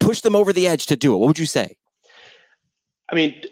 push 0.00 0.20
them 0.20 0.36
over 0.36 0.52
the 0.52 0.66
edge 0.66 0.86
to 0.86 0.96
do 0.96 1.14
it. 1.14 1.18
What 1.18 1.28
would 1.28 1.38
you 1.38 1.46
say? 1.46 1.76
I 3.10 3.14
mean, 3.14 3.42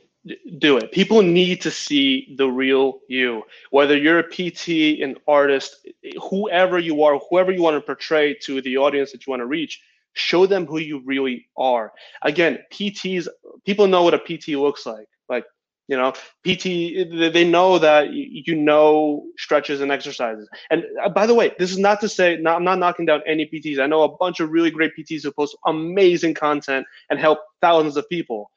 do 0.58 0.76
it. 0.76 0.92
People 0.92 1.22
need 1.22 1.60
to 1.62 1.70
see 1.70 2.34
the 2.36 2.48
real 2.48 3.00
you. 3.08 3.42
Whether 3.70 3.96
you're 3.96 4.18
a 4.18 4.22
PT, 4.22 5.00
an 5.02 5.16
artist, 5.26 5.86
whoever 6.30 6.78
you 6.78 7.02
are, 7.02 7.18
whoever 7.30 7.52
you 7.52 7.62
want 7.62 7.76
to 7.76 7.80
portray 7.80 8.34
to 8.42 8.60
the 8.60 8.76
audience 8.76 9.12
that 9.12 9.26
you 9.26 9.30
want 9.30 9.40
to 9.40 9.46
reach, 9.46 9.80
show 10.12 10.46
them 10.46 10.66
who 10.66 10.78
you 10.78 11.02
really 11.04 11.48
are. 11.56 11.92
Again, 12.22 12.58
PTs, 12.72 13.28
people 13.64 13.86
know 13.86 14.02
what 14.02 14.14
a 14.14 14.18
PT 14.18 14.48
looks 14.48 14.84
like. 14.84 15.06
Like, 15.28 15.44
you 15.90 15.96
know, 15.96 16.12
PT, 16.46 17.32
they 17.34 17.44
know 17.44 17.76
that 17.80 18.12
you 18.12 18.54
know 18.54 19.24
stretches 19.36 19.80
and 19.80 19.90
exercises. 19.90 20.48
And 20.70 20.84
uh, 21.02 21.08
by 21.08 21.26
the 21.26 21.34
way, 21.34 21.52
this 21.58 21.72
is 21.72 21.78
not 21.78 22.00
to 22.02 22.08
say, 22.08 22.36
not, 22.36 22.56
I'm 22.56 22.64
not 22.64 22.78
knocking 22.78 23.06
down 23.06 23.22
any 23.26 23.44
PTs. 23.44 23.80
I 23.80 23.86
know 23.86 24.02
a 24.04 24.16
bunch 24.16 24.38
of 24.38 24.50
really 24.50 24.70
great 24.70 24.92
PTs 24.96 25.24
who 25.24 25.32
post 25.32 25.56
amazing 25.66 26.34
content 26.34 26.86
and 27.10 27.18
help 27.18 27.40
thousands 27.60 27.96
of 27.96 28.08
people. 28.08 28.52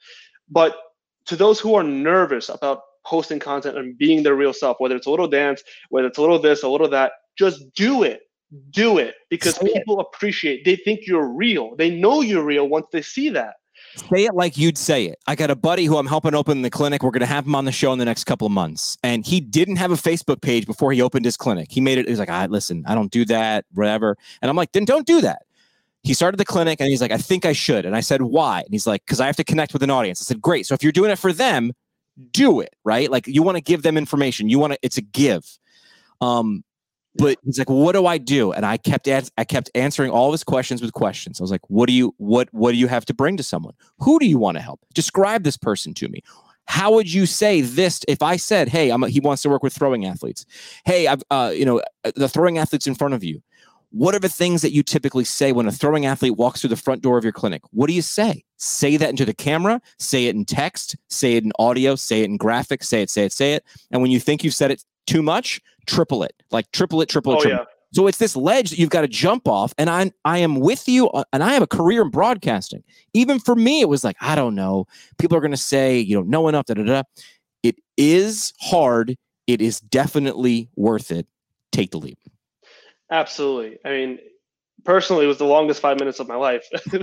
But 0.48 0.76
to 1.26 1.36
those 1.36 1.60
who 1.60 1.74
are 1.74 1.82
nervous 1.84 2.50
about 2.50 2.82
posting 3.04 3.40
content 3.40 3.80
and 3.80 3.98
being 3.98 4.22
their 4.22 4.36
real 4.36 4.54
self, 4.54 4.78
whether 4.80 4.96
it's 4.96 5.08
a 5.08 5.10
little 5.10 5.28
dance, 5.28 5.64
whether 5.90 6.08
it's 6.08 6.20
a 6.20 6.22
little 6.22 6.40
this, 6.40 6.62
a 6.62 6.70
little 6.70 6.90
that, 6.90 7.14
just 7.36 7.64
do 7.74 8.04
it. 8.04 8.22
Do 8.70 9.00
it 9.00 9.16
because 9.32 9.58
people 9.58 10.00
appreciate. 10.00 10.64
They 10.64 10.76
think 10.76 11.08
you're 11.08 11.28
real. 11.28 11.76
They 11.76 11.90
know 11.90 12.22
you're 12.22 12.46
real 12.46 12.70
once 12.70 12.86
they 12.92 13.02
see 13.02 13.30
that. 13.30 13.56
Say 13.96 14.26
it 14.26 14.34
like 14.34 14.58
you'd 14.58 14.78
say 14.78 15.06
it. 15.06 15.20
I 15.28 15.36
got 15.36 15.52
a 15.52 15.56
buddy 15.56 15.86
who 15.86 15.98
I'm 15.98 16.08
helping 16.08 16.34
open 16.34 16.64
the 16.64 16.70
clinic. 16.70 17.04
We're 17.04 17.12
going 17.12 17.22
to 17.22 17.26
have 17.28 17.46
him 17.46 17.54
on 17.54 17.66
the 17.66 17.72
show 17.72 17.94
in 17.94 18.00
the 18.00 18.06
next 18.06 18.24
couple 18.24 18.48
of 18.48 18.52
months. 18.52 18.98
And 19.04 19.26
he 19.26 19.40
didn't 19.40 19.76
have 19.76 19.92
a 19.92 19.96
Facebook 19.96 20.42
page 20.42 20.66
before 20.66 20.92
he 20.92 21.02
opened 21.02 21.26
his 21.26 21.38
clinic. 21.38 21.72
He 21.72 21.80
made 21.80 21.98
it. 22.00 22.06
He 22.06 22.12
was 22.12 22.20
like, 22.20 22.30
I 22.30 22.48
listen, 22.48 22.84
I 22.88 22.96
don't 22.96 23.12
do 23.12 23.24
that, 23.26 23.66
whatever. 23.74 24.18
And 24.42 24.50
I'm 24.50 24.56
like, 24.56 24.72
then 24.72 24.86
don't 24.86 25.06
do 25.06 25.22
that. 25.22 25.44
He 26.02 26.14
started 26.14 26.38
the 26.38 26.46
clinic 26.46 26.82
and 26.82 26.90
he's 26.90 27.02
like, 27.02 27.12
I 27.12 27.18
think 27.18 27.46
I 27.46 27.54
should. 27.54 27.86
And 27.86 27.96
I 27.96 28.02
said, 28.02 28.24
why? 28.24 28.62
And 28.62 28.70
he's 28.72 28.88
like, 28.88 29.06
because 29.06 29.22
I 29.22 29.28
have 29.28 29.38
to 29.38 29.44
connect 29.44 29.74
with 29.74 29.84
an 29.84 29.90
audience. 29.90 30.22
I 30.22 30.26
said, 30.26 30.42
great. 30.42 30.66
So 30.66 30.74
if 30.74 30.84
you're 30.84 30.92
doing 30.92 31.12
it 31.12 31.20
for 31.20 31.32
them, 31.32 31.72
do 32.32 32.60
it, 32.62 32.76
right? 32.84 33.10
Like 33.10 33.28
you 33.28 33.42
want 33.44 33.58
to 33.58 33.62
give 33.62 33.84
them 33.84 33.98
information. 33.98 34.50
You 34.50 34.60
want 34.60 34.74
to, 34.74 34.80
it's 34.82 34.98
a 34.98 35.02
give. 35.02 35.46
Um, 36.20 36.64
but 37.16 37.38
he's 37.44 37.60
like, 37.60 37.70
what 37.70 37.94
do 37.94 38.06
I 38.06 38.18
do? 38.18 38.52
And 38.52 38.66
I 38.66 38.78
kept 38.78 39.08
ans- 39.08 39.32
I 39.38 39.44
kept 39.44 39.70
answering 39.76 40.12
all 40.12 40.32
his 40.32 40.44
questions 40.44 40.82
with 40.82 40.94
questions. 40.94 41.40
I 41.40 41.44
was 41.44 41.52
like, 41.52 41.62
what 41.70 41.88
do 41.88 41.94
you 41.94 42.14
what 42.18 42.50
what 42.52 42.72
do 42.72 42.78
you 42.78 42.88
have 42.88 43.06
to 43.06 43.14
bring 43.14 43.38
to 43.38 43.44
someone? 43.44 43.74
Who 44.00 44.20
do 44.20 44.26
you 44.26 44.38
want 44.38 44.58
to 44.58 44.62
help? 44.62 44.80
Describe 44.94 45.44
this 45.44 45.58
person 45.58 45.94
to 45.96 46.08
me. 46.08 46.22
How 46.66 46.94
would 46.94 47.12
you 47.12 47.26
say 47.26 47.62
this 47.62 48.02
if 48.08 48.22
I 48.22 48.38
said, 48.38 48.70
"Hey, 48.70 48.90
I'm 48.90 49.04
a, 49.04 49.10
he 49.10 49.20
wants 49.20 49.42
to 49.42 49.50
work 49.50 49.64
with 49.64 49.74
throwing 49.74 50.06
athletes." 50.06 50.46
Hey, 50.86 51.08
I've 51.08 51.22
uh, 51.30 51.52
you 51.54 51.66
know 51.66 51.82
uh, 52.06 52.12
the 52.16 52.30
throwing 52.30 52.58
athletes 52.58 52.88
in 52.88 52.96
front 52.96 53.14
of 53.14 53.24
you. 53.24 53.42
What 53.92 54.16
are 54.16 54.20
the 54.20 54.30
things 54.30 54.64
that 54.64 54.72
you 54.72 54.82
typically 54.82 55.24
say 55.24 55.52
when 55.52 55.68
a 55.68 55.72
throwing 55.72 56.08
athlete 56.08 56.36
walks 56.36 56.62
through 56.62 56.72
the 56.72 56.76
front 56.78 57.04
door 57.04 57.18
of 57.18 57.24
your 57.24 57.34
clinic? 57.34 57.62
What 57.72 57.88
do 57.88 57.94
you 57.94 58.02
say? 58.02 58.44
Say 58.58 58.98
that 58.98 59.10
into 59.10 59.24
the 59.24 59.36
camera. 59.36 59.82
Say 60.00 60.26
it 60.26 60.36
in 60.36 60.46
text. 60.46 60.96
Say 61.10 61.34
it 61.34 61.44
in 61.44 61.52
audio. 61.60 61.96
Say 61.96 62.22
it 62.22 62.26
in 62.26 62.40
graphics. 62.40 62.86
Say 62.86 63.04
it. 63.04 63.12
Say 63.12 63.26
it. 63.26 63.34
Say 63.34 63.54
it. 63.54 63.64
And 63.92 64.02
when 64.02 64.10
you 64.10 64.20
think 64.20 64.44
you've 64.44 64.56
said 64.56 64.72
it 64.72 64.84
too 65.06 65.22
much, 65.22 65.62
triple 65.86 66.24
it. 66.24 66.34
Like 66.52 66.72
triple 66.72 67.02
it. 67.02 67.10
Triple 67.10 67.34
it. 67.34 67.36
Oh 67.38 67.42
triple 67.42 67.58
yeah. 67.58 67.64
it. 67.64 67.68
So 67.94 68.08
it's 68.08 68.18
this 68.18 68.36
ledge 68.36 68.72
that 68.72 68.80
you've 68.80 68.90
got 68.90 69.02
to 69.02 69.08
jump 69.08 69.48
off. 69.48 69.74
And 69.78 69.90
I 69.90 70.12
I 70.26 70.40
am 70.40 70.60
with 70.60 70.88
you. 70.88 71.10
uh, 71.10 71.24
And 71.32 71.44
I 71.44 71.54
have 71.54 71.62
a 71.62 71.68
career 71.68 72.02
in 72.02 72.10
broadcasting. 72.10 72.84
Even 73.14 73.40
for 73.40 73.56
me, 73.56 73.82
it 73.82 73.90
was 73.90 74.04
like, 74.04 74.16
I 74.20 74.34
don't 74.36 74.56
know. 74.56 74.88
People 75.20 75.38
are 75.38 75.42
going 75.42 75.52
to 75.52 75.58
say, 75.58 76.00
you 76.00 76.16
don't 76.16 76.30
know 76.30 76.48
enough. 76.48 76.66
Da, 76.66 76.74
da, 76.74 76.84
da. 76.84 77.04
It 77.62 77.76
is 77.98 78.52
hard. 78.60 79.16
It 79.46 79.62
is 79.62 79.80
definitely 79.80 80.70
worth 80.76 81.12
it. 81.12 81.28
Take 81.72 81.92
the 81.92 82.00
leap. 82.00 82.18
Absolutely. 83.12 83.78
I 83.86 83.90
mean, 83.90 84.20
personally, 84.86 85.26
it 85.26 85.28
was 85.28 85.38
the 85.38 85.46
longest 85.46 85.82
five 85.82 86.00
minutes 86.00 86.20
of 86.20 86.28
my 86.28 86.36
life. 86.36 86.66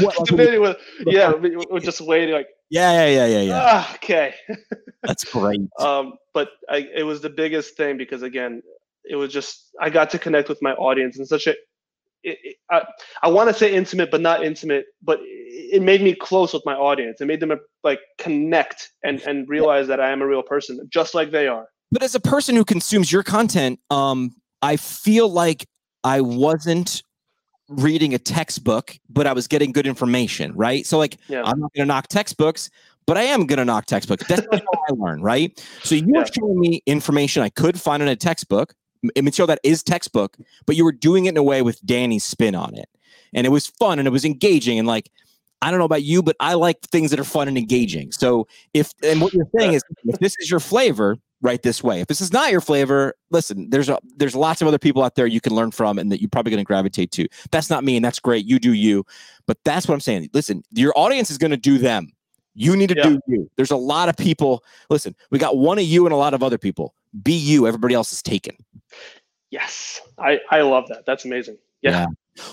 What, 0.00 0.18
like 0.18 0.28
the 0.28 0.58
when 0.60 0.74
you- 1.06 1.12
yeah, 1.12 1.32
we- 1.32 1.56
we- 1.56 1.66
we're 1.70 1.80
just 1.80 2.00
waiting. 2.00 2.34
Like 2.34 2.48
Yeah, 2.70 2.92
yeah, 2.92 3.06
yeah, 3.06 3.26
yeah, 3.26 3.42
yeah. 3.42 3.60
Ah, 3.64 3.94
okay. 3.96 4.34
That's 5.02 5.24
great. 5.24 5.60
um, 5.78 6.14
but 6.34 6.50
I, 6.68 6.86
it 6.94 7.02
was 7.04 7.20
the 7.20 7.30
biggest 7.30 7.76
thing 7.76 7.96
because 7.96 8.22
again, 8.22 8.62
it 9.04 9.16
was 9.16 9.32
just 9.32 9.70
I 9.80 9.90
got 9.90 10.10
to 10.10 10.18
connect 10.18 10.48
with 10.48 10.60
my 10.62 10.72
audience 10.74 11.18
in 11.18 11.26
such 11.26 11.46
a 11.46 11.54
it, 12.22 12.36
it, 12.44 12.56
I, 12.70 12.82
I 13.22 13.28
want 13.28 13.48
to 13.48 13.54
say 13.54 13.72
intimate, 13.74 14.10
but 14.10 14.20
not 14.20 14.44
intimate. 14.44 14.84
But 15.02 15.20
it 15.22 15.82
made 15.82 16.02
me 16.02 16.14
close 16.14 16.52
with 16.52 16.62
my 16.66 16.74
audience. 16.74 17.20
It 17.20 17.26
made 17.26 17.40
them 17.40 17.52
like 17.82 18.00
connect 18.18 18.90
and 19.02 19.20
and 19.22 19.48
realize 19.48 19.86
that 19.88 20.00
I 20.00 20.10
am 20.10 20.20
a 20.22 20.26
real 20.26 20.42
person, 20.42 20.78
just 20.92 21.14
like 21.14 21.30
they 21.30 21.48
are. 21.48 21.66
But 21.90 22.02
as 22.02 22.14
a 22.14 22.20
person 22.20 22.54
who 22.56 22.64
consumes 22.64 23.10
your 23.10 23.22
content, 23.22 23.80
um, 23.90 24.30
I 24.62 24.76
feel 24.76 25.28
like 25.28 25.66
I 26.04 26.20
wasn't 26.20 27.02
reading 27.70 28.12
a 28.14 28.18
textbook, 28.18 28.98
but 29.08 29.26
I 29.26 29.32
was 29.32 29.46
getting 29.46 29.70
good 29.72 29.86
information, 29.86 30.52
right? 30.54 30.84
So 30.84 30.98
like, 30.98 31.16
Yeah. 31.28 31.42
I'm 31.44 31.60
not 31.60 31.72
to 31.74 31.86
knock 31.86 32.08
textbooks, 32.08 32.68
but 33.06 33.16
I 33.16 33.22
am 33.22 33.46
to 33.46 33.64
knock 33.64 33.86
textbooks. 33.86 34.26
That's 34.26 34.42
how 34.52 34.58
I 34.88 34.92
learn, 34.92 35.22
right? 35.22 35.58
So 35.84 35.94
you 35.94 36.06
were 36.12 36.20
Yeah. 36.20 36.30
showing 36.38 36.58
me 36.60 36.82
information 36.86 37.42
I 37.42 37.48
could 37.48 37.80
find 37.80 38.02
in 38.02 38.08
a 38.08 38.16
textbook, 38.16 38.74
m- 39.16 39.24
material 39.24 39.46
that 39.46 39.60
is 39.62 39.82
textbook, 39.84 40.36
but 40.66 40.74
you 40.76 40.84
were 40.84 40.92
doing 40.92 41.26
it 41.26 41.30
in 41.30 41.36
a 41.36 41.42
way 41.44 41.62
with 41.62 41.84
Danny's 41.86 42.24
spin 42.24 42.54
on 42.56 42.74
it, 42.74 42.88
and 43.32 43.46
it 43.46 43.50
was 43.50 43.68
fun 43.68 43.98
and 44.00 44.06
it 44.08 44.10
was 44.10 44.24
engaging 44.24 44.78
and 44.78 44.86
like. 44.88 45.10
I 45.62 45.70
don't 45.70 45.78
know 45.78 45.84
about 45.84 46.04
you, 46.04 46.22
but 46.22 46.36
I 46.40 46.54
like 46.54 46.80
things 46.80 47.10
that 47.10 47.20
are 47.20 47.24
fun 47.24 47.46
and 47.46 47.58
engaging. 47.58 48.12
So 48.12 48.48
if 48.72 48.94
and 49.02 49.20
what 49.20 49.34
you're 49.34 49.46
saying 49.58 49.74
is 49.74 49.82
if 50.06 50.18
this 50.18 50.34
is 50.38 50.50
your 50.50 50.58
flavor, 50.58 51.18
right 51.42 51.62
this 51.62 51.82
way. 51.82 52.00
If 52.00 52.06
this 52.08 52.20
is 52.20 52.32
not 52.32 52.50
your 52.50 52.60
flavor, 52.60 53.14
listen, 53.30 53.70
there's 53.70 53.88
a 53.88 53.98
there's 54.16 54.34
lots 54.34 54.60
of 54.62 54.68
other 54.68 54.78
people 54.78 55.02
out 55.02 55.14
there 55.14 55.26
you 55.26 55.40
can 55.40 55.54
learn 55.54 55.70
from 55.70 55.98
and 55.98 56.10
that 56.12 56.20
you're 56.20 56.28
probably 56.30 56.50
going 56.50 56.62
to 56.62 56.66
gravitate 56.66 57.10
to. 57.12 57.26
That's 57.50 57.70
not 57.70 57.84
me 57.84 57.96
and 57.96 58.04
that's 58.04 58.18
great. 58.20 58.44
You 58.46 58.58
do 58.58 58.72
you. 58.72 59.04
But 59.46 59.58
that's 59.64 59.88
what 59.88 59.94
I'm 59.94 60.00
saying. 60.00 60.30
Listen, 60.32 60.62
your 60.70 60.92
audience 60.96 61.30
is 61.30 61.38
going 61.38 61.50
to 61.50 61.56
do 61.56 61.78
them. 61.78 62.12
You 62.54 62.76
need 62.76 62.88
to 62.90 62.96
Yeah. 62.96 63.04
do 63.04 63.20
you. 63.26 63.50
There's 63.56 63.70
a 63.70 63.76
lot 63.76 64.08
of 64.08 64.16
people. 64.16 64.64
Listen, 64.90 65.14
we 65.30 65.38
got 65.38 65.56
one 65.56 65.78
of 65.78 65.84
you 65.84 66.04
and 66.06 66.12
a 66.12 66.16
lot 66.16 66.34
of 66.34 66.42
other 66.42 66.58
people. 66.58 66.94
Be 67.22 67.32
you. 67.32 67.66
Everybody 67.66 67.94
else 67.94 68.12
is 68.12 68.22
taken. 68.22 68.56
Yes, 69.50 70.00
I 70.18 70.40
I 70.50 70.60
love 70.62 70.88
that. 70.88 71.06
That's 71.06 71.24
amazing. 71.24 71.58
Yeah. 71.82 72.06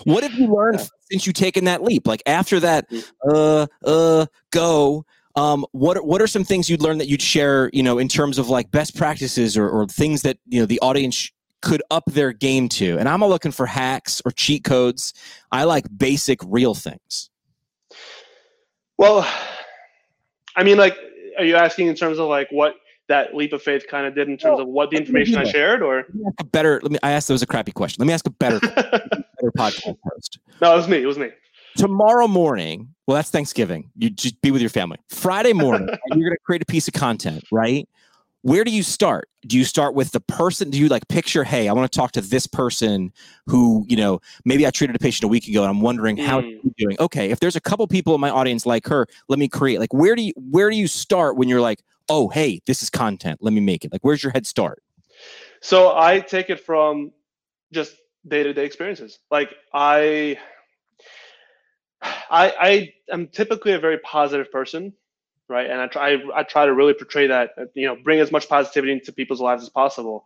What 0.05 0.23
have 0.23 0.33
you 0.33 0.47
learned 0.47 0.79
Yeah. 0.79 0.85
since 1.11 1.27
you 1.27 1.33
taken 1.33 1.65
that 1.65 1.83
leap? 1.83 2.07
Like 2.07 2.23
after 2.25 2.59
that, 2.59 2.89
Mm. 2.89 3.03
uh, 3.29 3.67
uh, 3.85 4.25
go. 4.51 5.05
Um, 5.37 5.65
what 5.71 5.95
are- 5.97 6.03
what 6.03 6.21
are 6.21 6.27
some 6.27 6.43
things 6.43 6.69
you'd 6.69 6.81
learn 6.81 6.97
that 6.97 7.07
you'd 7.07 7.21
share? 7.21 7.69
You 7.71 7.83
know, 7.83 7.97
in 7.99 8.07
terms 8.07 8.37
of 8.37 8.49
like 8.49 8.71
best 8.71 8.95
practices 8.97 9.55
or, 9.55 9.69
or 9.69 9.85
things 9.87 10.23
that 10.23 10.37
you 10.47 10.59
know 10.59 10.65
the 10.65 10.79
audience 10.81 11.31
could 11.61 11.81
up 11.91 12.03
their 12.07 12.33
game 12.33 12.67
to. 12.69 12.97
And 12.97 13.07
I'm 13.09 13.19
not 13.19 13.29
looking 13.29 13.51
for 13.51 13.65
hacks 13.65 14.21
or 14.25 14.31
cheat 14.31 14.63
codes. 14.63 15.13
I 15.51 15.63
like 15.63 15.85
basic, 15.97 16.39
real 16.45 16.73
things. 16.75 17.29
Well, 18.97 19.27
I 20.55 20.63
mean, 20.63 20.77
like, 20.77 20.95
are 21.37 21.45
you 21.45 21.55
asking 21.55 21.87
in 21.87 21.95
terms 21.95 22.19
of 22.19 22.27
like 22.27 22.47
what 22.51 22.75
that 23.09 23.35
leap 23.35 23.53
of 23.53 23.61
faith 23.61 23.85
kind 23.89 24.05
of 24.07 24.15
did 24.15 24.27
in 24.27 24.37
terms 24.37 24.59
of 24.59 24.67
what 24.67 24.89
the 24.91 24.97
information 24.97 25.35
I 25.37 25.43
shared, 25.45 25.81
or? 25.81 25.97
Let 25.97 26.15
me 26.15 26.23
ask 26.25 26.39
a 26.41 26.43
better. 26.45 26.79
Let 26.81 26.91
me. 26.91 26.97
I 27.03 27.11
asked 27.11 27.27
that 27.27 27.33
was 27.35 27.43
a 27.43 27.47
crappy 27.47 27.71
question. 27.71 28.01
Let 28.01 28.07
me 28.07 28.13
ask 28.13 28.25
a 28.27 28.31
better, 28.31 28.59
better 28.59 29.51
podcast 29.57 29.97
host. 30.03 30.39
no, 30.61 30.73
it 30.73 30.77
was 30.77 30.87
me. 30.87 31.01
It 31.03 31.05
was 31.05 31.17
me. 31.19 31.29
Tomorrow 31.77 32.27
morning 32.27 32.93
well 33.07 33.15
that's 33.15 33.29
thanksgiving. 33.29 33.89
You 33.97 34.09
just 34.09 34.41
be 34.41 34.51
with 34.51 34.61
your 34.61 34.69
family. 34.69 34.97
Friday 35.09 35.53
morning 35.53 35.87
and 35.89 35.99
you're 36.21 36.29
going 36.29 36.37
to 36.37 36.43
create 36.43 36.61
a 36.61 36.65
piece 36.65 36.87
of 36.87 36.93
content 36.93 37.43
right? 37.51 37.87
Where 38.43 38.63
do 38.63 38.71
you 38.71 38.83
start? 38.83 39.29
Do 39.47 39.57
you 39.57 39.65
start 39.65 39.93
with 39.93 40.11
the 40.11 40.19
person 40.19 40.69
do 40.69 40.77
you 40.77 40.87
like 40.89 41.07
picture 41.07 41.43
hey 41.43 41.69
i 41.69 41.73
want 41.73 41.89
to 41.91 41.97
talk 41.97 42.11
to 42.13 42.21
this 42.21 42.47
person 42.47 43.11
who 43.45 43.85
you 43.87 43.95
know 43.95 44.19
maybe 44.45 44.67
i 44.67 44.69
treated 44.71 44.95
a 44.95 44.99
patient 44.99 45.23
a 45.23 45.27
week 45.27 45.47
ago 45.47 45.61
and 45.61 45.69
i'm 45.69 45.79
wondering 45.81 46.17
how 46.17 46.41
Mm. 46.41 46.61
she's 46.61 46.73
doing. 46.77 46.97
Okay 46.99 47.29
if 47.31 47.39
there's 47.39 47.55
a 47.55 47.61
couple 47.61 47.87
people 47.87 48.13
in 48.13 48.19
my 48.21 48.29
audience 48.29 48.65
like 48.65 48.85
her 48.87 49.07
let 49.29 49.39
me 49.39 49.47
create 49.47 49.79
like 49.79 49.93
where 49.93 50.15
do 50.15 50.21
you 50.23 50.33
where 50.35 50.69
do 50.69 50.75
you 50.75 50.87
start 50.87 51.37
when 51.37 51.47
you're 51.47 51.61
like 51.61 51.81
oh 52.09 52.27
hey 52.29 52.59
this 52.65 52.83
is 52.83 52.89
content 52.89 53.39
let 53.41 53.53
me 53.53 53.61
make 53.61 53.85
it? 53.85 53.91
Like 53.93 54.01
where's 54.01 54.21
your 54.23 54.31
head 54.33 54.45
start? 54.45 54.81
So 55.61 55.97
I 55.97 56.19
take 56.19 56.49
it 56.49 56.59
from 56.59 57.11
just 57.73 57.95
day 58.27 58.43
to 58.43 58.53
day 58.53 58.65
experiences. 58.65 59.19
Like 59.31 59.53
I, 59.73 60.37
I, 62.29 62.53
I 62.59 62.93
am 63.11 63.27
typically 63.27 63.73
a 63.73 63.79
very 63.79 63.99
positive 63.99 64.51
person, 64.51 64.93
right? 65.49 65.69
And 65.69 65.81
I 65.81 65.87
try, 65.87 66.17
I 66.35 66.43
try 66.43 66.65
to 66.65 66.73
really 66.73 66.93
portray 66.93 67.27
that, 67.27 67.51
you 67.75 67.87
know, 67.87 67.95
bring 68.03 68.19
as 68.19 68.31
much 68.31 68.49
positivity 68.49 68.93
into 68.93 69.13
people's 69.13 69.41
lives 69.41 69.63
as 69.63 69.69
possible. 69.69 70.25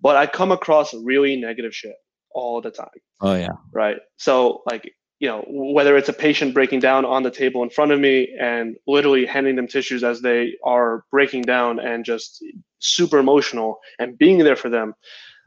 But 0.00 0.16
I 0.16 0.26
come 0.26 0.52
across 0.52 0.94
really 0.94 1.36
negative 1.36 1.74
shit 1.74 1.96
all 2.30 2.60
the 2.60 2.70
time. 2.70 2.88
oh 3.20 3.34
yeah 3.34 3.48
right? 3.72 3.98
So 4.16 4.62
like 4.70 4.92
you 5.18 5.28
know 5.28 5.44
whether 5.48 5.96
it's 5.96 6.08
a 6.08 6.12
patient 6.12 6.54
breaking 6.54 6.80
down 6.80 7.04
on 7.04 7.22
the 7.22 7.30
table 7.30 7.62
in 7.62 7.70
front 7.70 7.90
of 7.92 7.98
me 7.98 8.34
and 8.40 8.76
literally 8.86 9.26
handing 9.26 9.56
them 9.56 9.66
tissues 9.66 10.04
as 10.04 10.20
they 10.20 10.54
are 10.64 11.04
breaking 11.10 11.42
down 11.42 11.80
and 11.80 12.04
just 12.04 12.44
super 12.78 13.18
emotional 13.18 13.78
and 13.98 14.16
being 14.18 14.38
there 14.38 14.56
for 14.56 14.68
them, 14.68 14.94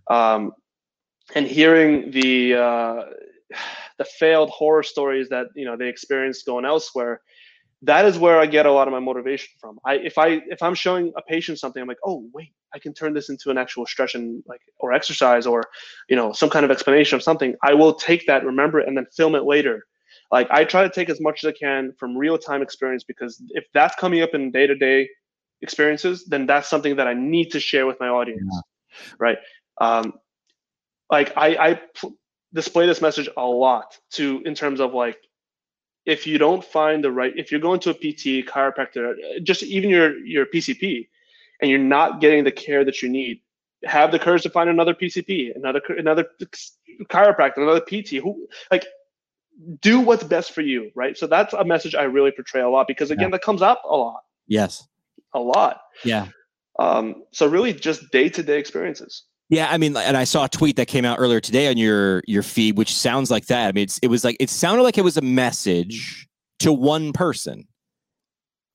um, 0.09 0.51
and 1.35 1.47
hearing 1.47 2.11
the 2.11 2.55
uh, 2.55 3.03
the 3.97 4.05
failed 4.05 4.49
horror 4.49 4.83
stories 4.83 5.29
that 5.29 5.47
you 5.55 5.65
know 5.65 5.77
they 5.77 5.87
experienced 5.87 6.45
going 6.45 6.65
elsewhere. 6.65 7.21
That 7.83 8.05
is 8.05 8.17
where 8.17 8.39
I 8.39 8.45
get 8.45 8.67
a 8.67 8.71
lot 8.71 8.87
of 8.87 8.91
my 8.91 8.99
motivation 8.99 9.49
from. 9.59 9.79
I 9.85 9.95
if 9.95 10.17
I 10.17 10.41
if 10.47 10.61
I'm 10.61 10.75
showing 10.75 11.11
a 11.17 11.21
patient 11.21 11.59
something, 11.59 11.81
I'm 11.81 11.87
like, 11.87 11.97
oh 12.05 12.27
wait, 12.33 12.53
I 12.73 12.79
can 12.79 12.93
turn 12.93 13.13
this 13.13 13.29
into 13.29 13.49
an 13.49 13.57
actual 13.57 13.85
stretch 13.85 14.15
and 14.15 14.43
like 14.47 14.61
or 14.79 14.93
exercise 14.93 15.45
or 15.45 15.63
you 16.09 16.15
know 16.15 16.31
some 16.31 16.49
kind 16.49 16.65
of 16.65 16.71
explanation 16.71 17.15
of 17.15 17.23
something 17.23 17.55
i 17.63 17.73
will 17.73 17.93
take 17.93 18.25
that 18.27 18.45
remember 18.45 18.79
it 18.79 18.87
and 18.87 18.97
then 18.97 19.05
film 19.15 19.35
it 19.35 19.43
later 19.43 19.85
like 20.31 20.47
i 20.51 20.63
try 20.63 20.83
to 20.83 20.89
take 20.89 21.09
as 21.09 21.19
much 21.21 21.43
as 21.43 21.49
i 21.49 21.51
can 21.51 21.91
from 21.99 22.17
real 22.17 22.37
time 22.37 22.61
experience 22.61 23.03
because 23.03 23.41
if 23.49 23.65
that's 23.73 23.95
coming 23.95 24.21
up 24.21 24.31
in 24.33 24.51
day-to-day 24.51 25.07
experiences 25.61 26.25
then 26.25 26.45
that's 26.45 26.69
something 26.69 26.95
that 26.95 27.07
i 27.07 27.13
need 27.13 27.49
to 27.51 27.59
share 27.59 27.85
with 27.85 27.97
my 27.99 28.07
audience 28.07 28.61
right 29.19 29.37
um 29.79 30.13
like 31.09 31.33
i 31.37 31.47
i 31.69 31.81
display 32.53 32.85
this 32.85 33.01
message 33.01 33.29
a 33.37 33.45
lot 33.45 33.97
to 34.11 34.41
in 34.45 34.55
terms 34.55 34.79
of 34.79 34.93
like 34.93 35.17
if 36.05 36.25
you 36.25 36.37
don't 36.37 36.63
find 36.63 37.03
the 37.03 37.11
right 37.11 37.33
if 37.37 37.51
you're 37.51 37.61
going 37.61 37.79
to 37.79 37.91
a 37.91 37.93
pt 37.93 38.47
chiropractor 38.47 39.13
just 39.43 39.63
even 39.63 39.89
your 39.89 40.17
your 40.25 40.45
pcp 40.45 41.07
and 41.61 41.69
you're 41.69 41.79
not 41.79 42.19
getting 42.19 42.43
the 42.43 42.51
care 42.51 42.83
that 42.83 43.01
you 43.01 43.09
need 43.09 43.39
have 43.83 44.11
the 44.11 44.19
courage 44.19 44.43
to 44.43 44.49
find 44.49 44.69
another 44.69 44.93
PCP, 44.93 45.55
another 45.55 45.81
another 45.89 46.25
chiropractor, 47.05 47.57
another 47.57 47.81
PT 47.81 48.21
who 48.21 48.47
like 48.69 48.85
do 49.81 49.99
what's 49.99 50.23
best 50.23 50.53
for 50.53 50.61
you, 50.61 50.91
right? 50.95 51.17
So 51.17 51.27
that's 51.27 51.53
a 51.53 51.63
message 51.63 51.95
I 51.95 52.03
really 52.03 52.31
portray 52.31 52.61
a 52.61 52.69
lot 52.69 52.87
because 52.87 53.11
again, 53.11 53.31
that 53.31 53.41
comes 53.41 53.61
up 53.61 53.81
a 53.89 53.95
lot, 53.95 54.21
yes 54.47 54.87
a 55.33 55.39
lot. 55.39 55.81
yeah 56.03 56.27
Um, 56.79 57.23
so 57.31 57.47
really, 57.47 57.73
just 57.73 58.11
day 58.11 58.29
to 58.29 58.43
day 58.43 58.59
experiences. 58.59 59.23
Yeah, 59.51 59.67
I 59.69 59.77
mean, 59.77 59.97
and 59.97 60.15
I 60.15 60.23
saw 60.23 60.45
a 60.45 60.49
tweet 60.49 60.77
that 60.77 60.87
came 60.87 61.03
out 61.03 61.19
earlier 61.19 61.41
today 61.41 61.67
on 61.67 61.75
your 61.75 62.23
your 62.25 62.41
feed, 62.41 62.77
which 62.77 62.95
sounds 62.95 63.29
like 63.29 63.47
that. 63.47 63.67
I 63.67 63.71
mean, 63.73 63.83
it's, 63.83 63.97
it 63.99 64.07
was 64.07 64.23
like 64.23 64.37
it 64.39 64.49
sounded 64.49 64.83
like 64.83 64.97
it 64.97 65.03
was 65.03 65.17
a 65.17 65.21
message 65.21 66.25
to 66.59 66.71
one 66.71 67.11
person, 67.11 67.67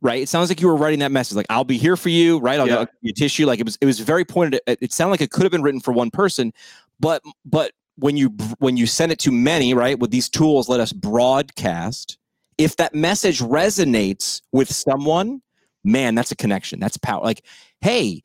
right? 0.02 0.20
It 0.20 0.28
sounds 0.28 0.50
like 0.50 0.60
you 0.60 0.68
were 0.68 0.76
writing 0.76 0.98
that 0.98 1.10
message, 1.12 1.34
like 1.34 1.46
"I'll 1.48 1.64
be 1.64 1.78
here 1.78 1.96
for 1.96 2.10
you," 2.10 2.38
right? 2.40 2.60
I'll 2.60 2.68
Yeah. 2.68 2.80
Give 2.80 2.88
you 3.00 3.12
tissue. 3.14 3.46
Like 3.46 3.58
it 3.58 3.64
was, 3.64 3.78
it 3.80 3.86
was 3.86 4.00
very 4.00 4.26
pointed. 4.26 4.60
It, 4.66 4.78
it 4.82 4.92
sounded 4.92 5.12
like 5.12 5.22
it 5.22 5.30
could 5.30 5.44
have 5.44 5.52
been 5.52 5.62
written 5.62 5.80
for 5.80 5.92
one 5.92 6.10
person, 6.10 6.52
but 7.00 7.22
but 7.46 7.72
when 7.96 8.18
you 8.18 8.28
when 8.58 8.76
you 8.76 8.86
send 8.86 9.10
it 9.12 9.18
to 9.20 9.32
many, 9.32 9.72
right? 9.72 9.98
With 9.98 10.10
these 10.10 10.28
tools, 10.28 10.68
let 10.68 10.80
us 10.80 10.92
broadcast. 10.92 12.18
If 12.58 12.76
that 12.76 12.94
message 12.94 13.40
resonates 13.40 14.42
with 14.52 14.70
someone, 14.70 15.40
man, 15.84 16.14
that's 16.14 16.32
a 16.32 16.36
connection. 16.36 16.80
That's 16.80 16.98
power. 16.98 17.22
Like, 17.22 17.44
hey, 17.80 18.22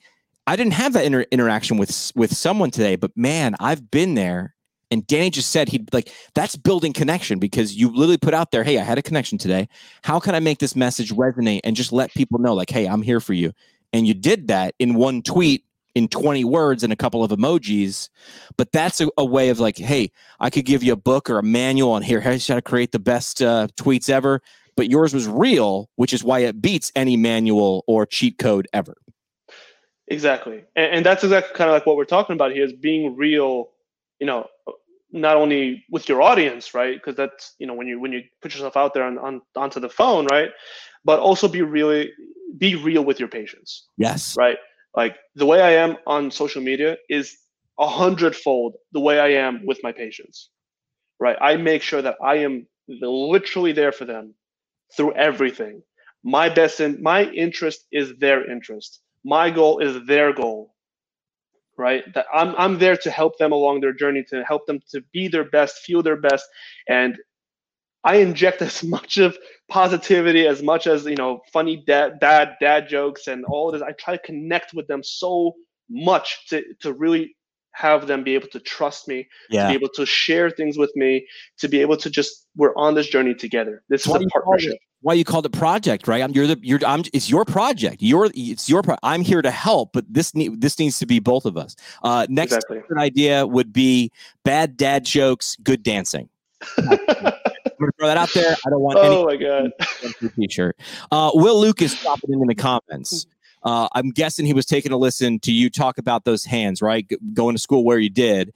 I 0.48 0.56
didn't 0.56 0.74
have 0.74 0.94
that 0.94 1.06
inter- 1.06 1.26
interaction 1.32 1.78
with 1.78 2.12
with 2.16 2.36
someone 2.36 2.72
today, 2.72 2.96
but 2.96 3.16
man, 3.16 3.56
I've 3.60 3.92
been 3.92 4.16
there. 4.16 4.56
And 4.90 5.08
Danny 5.08 5.30
just 5.30 5.52
said 5.52 5.70
he'd 5.70 5.94
like 5.94 6.12
that's 6.36 6.58
building 6.58 6.92
connection 6.92 7.40
because 7.40 7.76
you 7.76 7.90
literally 7.90 8.18
put 8.18 8.34
out 8.34 8.52
there, 8.52 8.64
hey, 8.66 8.78
I 8.78 8.84
had 8.84 8.98
a 8.98 9.02
connection 9.02 9.38
today. 9.38 9.70
How 10.04 10.20
can 10.20 10.36
I 10.36 10.42
make 10.42 10.60
this 10.60 10.76
message 10.76 11.14
resonate 11.14 11.62
and 11.64 11.78
just 11.78 11.94
let 11.94 12.14
people 12.14 12.40
know, 12.40 12.54
like, 12.54 12.70
hey, 12.70 12.88
I'm 12.88 13.02
here 13.02 13.22
for 13.22 13.34
you. 13.34 13.54
And 13.94 14.06
you 14.06 14.14
did 14.14 14.48
that 14.48 14.76
in 14.80 14.96
one 14.96 15.22
tweet 15.22 15.64
in 15.96 16.08
20 16.08 16.44
words 16.46 16.84
and 16.84 16.92
a 16.92 16.96
couple 16.96 17.24
of 17.24 17.32
emojis. 17.32 18.10
But 18.58 18.72
that's 18.72 19.02
a, 19.02 19.08
a 19.18 19.26
way 19.26 19.50
of 19.50 19.60
like, 19.60 19.78
hey, 19.78 20.12
I 20.40 20.50
could 20.50 20.66
give 20.66 20.84
you 20.84 20.94
a 20.94 20.98
book 20.98 21.30
or 21.30 21.40
a 21.40 21.44
manual 21.44 21.92
on 21.92 22.02
here, 22.02 22.22
how 22.22 22.36
to 22.36 22.62
create 22.62 22.92
the 22.92 23.00
best 23.00 23.42
uh, 23.42 23.68
tweets 23.80 24.10
ever. 24.10 24.42
But 24.76 24.90
yours 24.90 25.14
was 25.14 25.28
real, 25.28 25.90
which 25.96 26.14
is 26.14 26.24
why 26.24 26.40
it 26.40 26.62
beats 26.62 26.92
any 26.96 27.18
manual 27.18 27.84
or 27.88 28.06
cheat 28.06 28.38
code 28.38 28.68
ever. 28.74 28.96
Exactly, 30.12 30.66
and, 30.76 30.96
and 30.98 31.08
that's 31.08 31.24
exactly 31.26 31.56
kind 31.58 31.70
of 31.72 31.76
like 31.76 31.88
what 31.88 31.98
we're 31.98 32.06
talking 32.06 32.36
about 32.36 32.54
here 32.54 32.66
is 32.66 32.74
being 32.74 33.18
real. 33.18 33.72
You 34.20 34.28
know, 34.28 34.48
not 35.12 35.38
only 35.38 35.86
with 35.92 36.10
your 36.10 36.22
audience, 36.22 36.76
right? 36.76 36.96
Because 36.96 37.18
that's 37.18 37.56
you 37.60 37.68
know 37.68 37.76
when 37.76 37.88
you 37.88 38.00
when 38.02 38.14
you 38.14 38.24
put 38.44 38.54
yourself 38.54 38.78
out 38.78 38.94
there 38.96 39.06
on, 39.06 39.20
on 39.20 39.42
onto 39.58 39.82
the 39.82 39.90
phone, 39.90 40.28
right? 40.28 40.52
But 41.06 41.20
also 41.22 41.50
be 41.50 41.64
really 41.64 42.12
be 42.60 42.76
real 42.76 43.04
with 43.06 43.20
your 43.20 43.30
patients, 43.30 43.88
Yes. 43.98 44.38
right? 44.38 44.58
Like 44.96 45.18
the 45.36 45.48
way 45.48 45.62
I 45.62 45.72
am 45.74 45.98
on 46.08 46.32
social 46.32 46.64
media 46.64 46.98
is 47.10 47.38
a 47.80 47.88
hundredfold 47.88 48.76
the 48.94 49.02
way 49.02 49.20
I 49.20 49.30
am 49.30 49.66
with 49.66 49.80
my 49.84 49.94
patients, 49.94 50.52
right? 51.20 51.38
I 51.42 51.58
make 51.58 51.84
sure 51.84 52.02
that 52.04 52.18
I 52.24 52.38
am 52.38 52.68
literally 52.90 53.74
there 53.74 53.94
for 53.94 54.06
them 54.06 54.36
through 54.98 55.14
everything. 55.16 55.84
my 56.24 56.50
best 56.50 56.82
in 56.82 57.02
my 57.04 57.26
interest 57.32 57.88
is 57.92 58.14
their 58.20 58.50
interest. 58.52 59.02
My 59.24 59.50
goal 59.50 59.80
is 59.80 60.06
their 60.06 60.34
goal. 60.34 60.74
Right? 61.78 62.04
That 62.14 62.28
I'm 62.34 62.54
I'm 62.58 62.80
there 62.80 62.98
to 62.98 63.10
help 63.10 63.38
them 63.38 63.52
along 63.52 63.82
their 63.82 63.94
journey, 63.94 64.24
to 64.30 64.44
help 64.44 64.68
them 64.68 64.80
to 64.92 65.02
be 65.14 65.28
their 65.28 65.46
best, 65.46 65.78
feel 65.80 66.04
their 66.04 66.18
best. 66.18 66.46
And 66.88 67.18
I 68.04 68.18
inject 68.18 68.62
as 68.62 68.84
much 68.98 69.18
of 69.18 69.38
positivity, 69.70 70.46
as 70.48 70.62
much 70.62 70.88
as 70.88 71.06
you 71.06 71.16
know, 71.16 71.42
funny 71.52 71.84
dad 71.88 72.20
dad 72.20 72.56
dad 72.60 72.88
jokes 72.90 73.28
and 73.28 73.46
all 73.46 73.70
of 73.70 73.74
this. 73.74 73.82
I 73.82 73.94
try 73.94 74.16
to 74.18 74.24
connect 74.24 74.74
with 74.74 74.88
them 74.88 75.02
so 75.04 75.54
much 75.90 76.48
to 76.50 76.64
to 76.82 76.94
really 76.94 77.36
have 77.74 78.06
them 78.06 78.24
be 78.24 78.36
able 78.36 78.50
to 78.50 78.60
trust 78.60 79.08
me, 79.08 79.28
Yeah. 79.50 79.64
to 79.64 79.70
be 79.70 79.74
able 79.76 79.94
to 79.96 80.06
share 80.06 80.50
things 80.50 80.78
with 80.78 80.94
me, 80.96 81.26
to 81.60 81.70
be 81.70 81.80
able 81.82 81.98
to 81.98 82.10
just 82.10 82.48
we're 82.56 82.76
on 82.76 82.96
this 82.96 83.08
journey 83.08 83.34
together. 83.34 83.84
This 83.90 84.06
is 84.06 84.14
a 84.14 84.20
partnership. 84.20 84.78
Why 85.02 85.14
you 85.14 85.24
called 85.24 85.46
it 85.48 85.52
project, 85.52 86.08
right? 86.08 86.22
I'm 86.22 86.32
you're 86.32 86.48
the 86.48 86.60
you're 86.62 86.80
I'm 86.86 87.04
it's 87.12 87.30
your 87.30 87.44
project. 87.44 87.98
You're 88.02 88.30
it's 88.36 88.70
your 88.70 88.84
pro- 88.84 88.98
I'm 89.02 89.22
here 89.22 89.42
to 89.42 89.50
help, 89.52 89.94
but 89.94 90.06
this 90.08 90.36
need 90.36 90.62
this 90.62 90.78
needs 90.78 91.00
to 91.00 91.06
be 91.08 91.20
both 91.20 91.46
of 91.46 91.58
us. 91.58 91.76
Uh 92.04 92.28
next 92.30 92.54
Exactly. 92.54 92.82
idea 92.98 93.48
would 93.48 93.74
be 93.74 94.12
bad 94.46 94.78
dad 94.78 95.04
jokes, 95.06 95.58
good 95.64 95.82
dancing. 95.82 96.30
I'm 96.78 96.86
gonna 97.08 97.92
throw 97.98 98.08
that 98.08 98.18
out 98.18 98.32
there. 98.34 98.56
I 98.66 98.70
don't 98.70 98.82
want 98.82 99.00
any 99.00 99.16
oh 99.16 99.26
my 99.26 99.36
god. 99.38 99.72
t-shirt. 100.36 100.78
Uh, 101.12 101.32
Will 101.34 101.60
Lucas 101.60 102.00
dropping 102.02 102.34
in 102.34 102.42
in 102.42 102.48
the 102.48 102.56
comments. 102.56 103.26
Uh, 103.64 103.88
I'm 103.94 104.10
guessing 104.12 104.46
he 104.46 104.54
was 104.54 104.66
taking 104.66 104.92
a 104.92 104.98
listen 104.98 105.40
to 105.40 105.52
you 105.52 105.70
talk 105.70 105.98
about 105.98 106.26
those 106.26 106.46
hands, 106.46 106.82
right? 106.82 107.08
G- 107.08 107.18
going 107.34 107.56
to 107.56 107.62
school 107.62 107.84
where 107.84 108.00
you 108.00 108.10
did. 108.10 108.54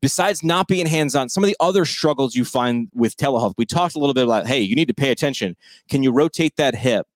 Besides 0.00 0.44
not 0.44 0.68
being 0.68 0.86
hands-on, 0.86 1.28
some 1.28 1.42
of 1.42 1.48
the 1.48 1.56
other 1.60 1.84
struggles 1.84 2.34
you 2.34 2.44
find 2.44 2.88
with 2.94 3.16
telehealth. 3.16 3.54
We 3.58 3.66
talked 3.66 3.96
a 3.96 3.98
little 3.98 4.14
bit 4.14 4.24
about, 4.24 4.46
hey, 4.46 4.60
you 4.60 4.74
need 4.74 4.88
to 4.88 4.94
pay 4.94 5.10
attention. 5.10 5.56
Can 5.88 6.02
you 6.02 6.12
rotate 6.12 6.56
that 6.56 6.74
hip? 6.74 7.06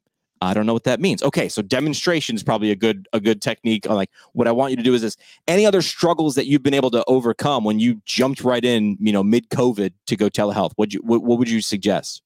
I 0.43 0.55
don't 0.55 0.67
know 0.67 0.73
what 0.73 0.85
that 0.85 1.01
means. 1.01 1.23
Okay, 1.23 1.49
so 1.49 1.63
demonstration 1.63 2.35
is 2.35 2.43
probably 2.43 2.73
a 2.73 2.77
good 2.77 3.09
a 3.13 3.21
good 3.21 3.41
technique. 3.41 3.89
On 3.89 3.95
like, 3.95 4.11
what 4.33 4.49
I 4.49 4.53
want 4.53 4.73
you 4.73 4.77
to 4.77 4.83
do 4.83 4.93
is 4.93 5.01
this. 5.01 5.17
Any 5.47 5.65
other 5.65 5.83
struggles 5.83 6.35
that 6.35 6.47
you've 6.47 6.65
been 6.65 6.75
able 6.75 6.91
to 6.91 7.05
overcome 7.07 7.63
when 7.63 7.79
you 7.79 8.03
jumped 8.07 8.43
right 8.43 8.65
in, 8.65 8.97
you 9.01 9.13
know, 9.13 9.23
mid 9.23 9.51
COVID 9.51 9.93
to 10.07 10.17
go 10.17 10.29
telehealth? 10.29 10.73
What 10.75 10.93
you 10.93 11.01
what, 11.05 11.23
what 11.23 11.39
would 11.39 11.49
you 11.49 11.61
suggest? 11.61 12.23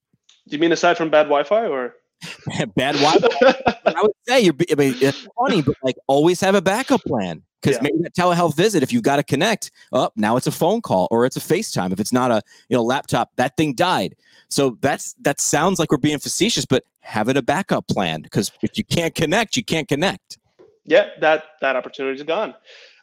Do 0.49 0.57
you 0.57 0.61
mean 0.61 0.73
aside 0.73 0.97
from 0.97 1.11
bad 1.11 1.25
Wi-Fi 1.25 1.67
or? 1.67 1.95
Bad 2.77 2.95
Wi-Fi. 2.97 3.83
I 3.87 4.01
would 4.01 4.13
say 4.27 4.41
you're. 4.41 4.55
I 4.73 4.75
mean, 4.77 4.95
it's 5.03 5.29
funny, 5.39 5.61
but 5.61 5.77
like 5.83 5.97
always 6.07 6.41
have 6.41 6.55
a 6.55 6.63
backup 6.63 7.03
plan 7.03 7.43
because 7.61 7.77
Yeah. 7.77 7.83
maybe 7.83 7.99
that 8.03 8.15
telehealth 8.15 8.57
visit, 8.57 8.83
if 8.83 8.93
you've 8.93 9.03
got 9.03 9.17
to 9.17 9.23
connect, 9.23 9.71
up 9.93 10.13
now 10.17 10.37
it's 10.37 10.47
a 10.47 10.53
phone 10.53 10.81
call 10.81 11.09
or 11.11 11.27
it's 11.27 11.37
a 11.37 11.41
FaceTime. 11.41 11.93
If 11.93 12.01
it's 12.01 12.13
not 12.13 12.31
a 12.31 12.43
you 12.69 12.77
know 12.77 12.83
laptop, 12.83 13.31
that 13.37 13.57
thing 13.57 13.75
died. 13.75 14.17
So 14.49 14.79
that's 14.81 15.15
that 15.23 15.41
sounds 15.41 15.79
like 15.79 15.91
we're 15.91 15.99
being 15.99 16.19
facetious, 16.19 16.65
but 16.65 16.85
have 17.01 17.29
it 17.29 17.37
a 17.37 17.43
backup 17.43 17.87
plan 17.89 18.21
because 18.23 18.53
if 18.63 18.77
you 18.79 18.85
can't 18.85 19.15
connect, 19.15 19.57
you 19.57 19.65
can't 19.65 19.89
connect. 19.89 20.39
yeah, 20.85 21.09
that 21.21 21.45
that 21.61 21.77
opportunity 21.77 22.17
is 22.17 22.23
gone. 22.23 22.55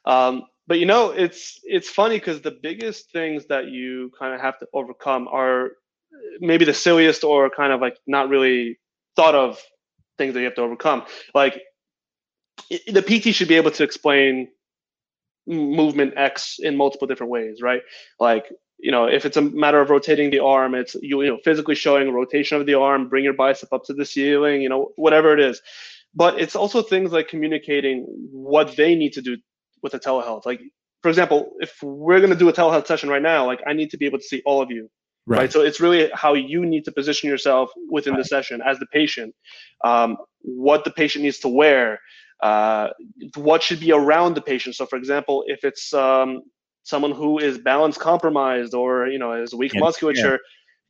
Um, 0.05 0.43
but 0.67 0.79
you 0.79 0.85
know, 0.85 1.11
it's 1.11 1.59
it's 1.63 1.89
funny 1.89 2.17
because 2.17 2.41
the 2.41 2.51
biggest 2.61 3.11
things 3.11 3.45
that 3.47 3.67
you 3.67 4.11
kind 4.17 4.33
of 4.33 4.39
have 4.41 4.57
to 4.59 4.67
overcome 4.73 5.27
are 5.27 5.71
maybe 6.39 6.63
the 6.63 6.73
silliest 6.73 7.23
or 7.23 7.49
kind 7.49 7.73
of 7.73 7.81
like 7.81 7.97
not 8.07 8.29
really 8.29 8.79
thought 9.15 9.35
of 9.35 9.59
things 10.17 10.33
that 10.33 10.39
you 10.39 10.45
have 10.45 10.55
to 10.55 10.61
overcome. 10.61 11.03
Like 11.33 11.61
the 12.69 13.01
PT 13.01 13.35
should 13.35 13.47
be 13.47 13.55
able 13.55 13.71
to 13.71 13.83
explain 13.83 14.49
movement 15.47 16.13
X 16.15 16.57
in 16.59 16.77
multiple 16.77 17.07
different 17.07 17.31
ways, 17.31 17.61
right? 17.61 17.81
Like 18.19 18.45
you 18.79 18.91
know, 18.91 19.05
if 19.05 19.25
it's 19.25 19.37
a 19.37 19.41
matter 19.41 19.79
of 19.79 19.89
rotating 19.89 20.29
the 20.29 20.39
arm, 20.39 20.75
it's 20.75 20.95
you, 20.95 21.21
you 21.21 21.29
know 21.29 21.39
physically 21.43 21.75
showing 21.75 22.11
rotation 22.11 22.59
of 22.59 22.65
the 22.65 22.73
arm, 22.73 23.07
bring 23.07 23.23
your 23.23 23.33
bicep 23.33 23.71
up 23.71 23.85
to 23.85 23.93
the 23.93 24.05
ceiling, 24.05 24.61
you 24.61 24.69
know, 24.69 24.91
whatever 24.97 25.33
it 25.33 25.39
is. 25.39 25.61
But 26.13 26.39
it's 26.39 26.55
also 26.55 26.81
things 26.81 27.11
like 27.11 27.27
communicating 27.27 28.05
what 28.31 28.75
they 28.75 28.93
need 28.93 29.13
to 29.13 29.21
do 29.21 29.37
with 29.81 29.93
a 29.93 29.99
telehealth. 29.99 30.45
Like, 30.45 30.61
for 31.01 31.09
example, 31.09 31.53
if 31.59 31.81
we're 31.81 32.19
going 32.19 32.31
to 32.31 32.37
do 32.37 32.49
a 32.49 32.53
telehealth 32.53 32.85
session 32.85 33.09
right 33.09 33.21
now, 33.21 33.45
like 33.45 33.61
I 33.65 33.73
need 33.73 33.89
to 33.91 33.97
be 33.97 34.05
able 34.05 34.19
to 34.19 34.23
see 34.23 34.41
all 34.45 34.61
of 34.61 34.69
you, 34.69 34.89
right? 35.25 35.51
So 35.51 35.61
it's 35.61 35.79
really 35.79 36.11
how 36.13 36.33
you 36.33 36.65
need 36.65 36.83
to 36.85 36.91
position 36.91 37.29
yourself 37.29 37.71
within 37.89 38.15
the 38.15 38.25
session 38.25 38.61
as 38.61 38.79
the 38.79 38.85
patient, 38.87 39.33
um, 39.83 40.17
what 40.39 40.83
the 40.83 40.91
patient 40.91 41.23
needs 41.23 41.39
to 41.39 41.47
wear, 41.47 41.99
uh, 42.43 42.89
what 43.35 43.63
should 43.63 43.79
be 43.79 43.93
around 43.93 44.35
the 44.35 44.41
patient. 44.41 44.75
So, 44.75 44.85
for 44.85 44.97
example, 44.97 45.43
if 45.47 45.63
it's 45.63 45.93
um, 45.93 46.41
someone 46.83 47.11
who 47.11 47.39
is 47.39 47.57
balance 47.57 47.97
compromised 47.97 48.73
or 48.73 49.07
you 49.07 49.17
know 49.17 49.31
has 49.33 49.55
weak 49.55 49.71
Yeah, 49.73 49.81
musculature, 49.81 50.39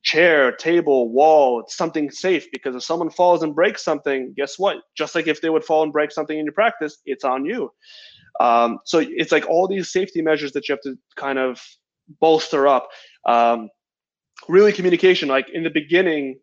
chair, 0.01 0.51
table, 0.51 1.10
wall, 1.10 1.64
something 1.68 2.10
safe. 2.10 2.47
Because 2.51 2.76
if 2.76 2.84
someone 2.84 3.12
falls 3.12 3.43
and 3.43 3.54
breaks 3.54 3.84
something, 3.84 4.34
guess 4.36 4.58
what? 4.58 4.78
Just 4.97 5.14
like 5.14 5.28
if 5.28 5.41
they 5.41 5.49
would 5.51 5.64
fall 5.64 5.84
and 5.84 5.93
break 5.93 6.12
something 6.12 6.38
in 6.38 6.45
your 6.45 6.54
practice, 6.54 6.97
it's 7.06 7.24
on 7.24 7.45
you. 7.45 7.72
Um, 8.39 8.80
so 8.84 8.97
it's 8.99 9.32
like 9.32 9.47
all 9.47 9.68
these 9.68 9.91
safety 9.91 10.24
measures 10.24 10.54
that 10.54 10.68
you 10.68 10.74
have 10.74 10.82
to 10.82 10.97
kind 11.16 11.38
of 11.38 11.62
bolster 12.20 12.68
up. 12.68 12.89
Um, 13.28 13.70
really 14.49 14.74
communication 14.74 15.30
like 15.30 15.47
in 15.54 15.64
the 15.64 15.70
beginning 15.70 16.39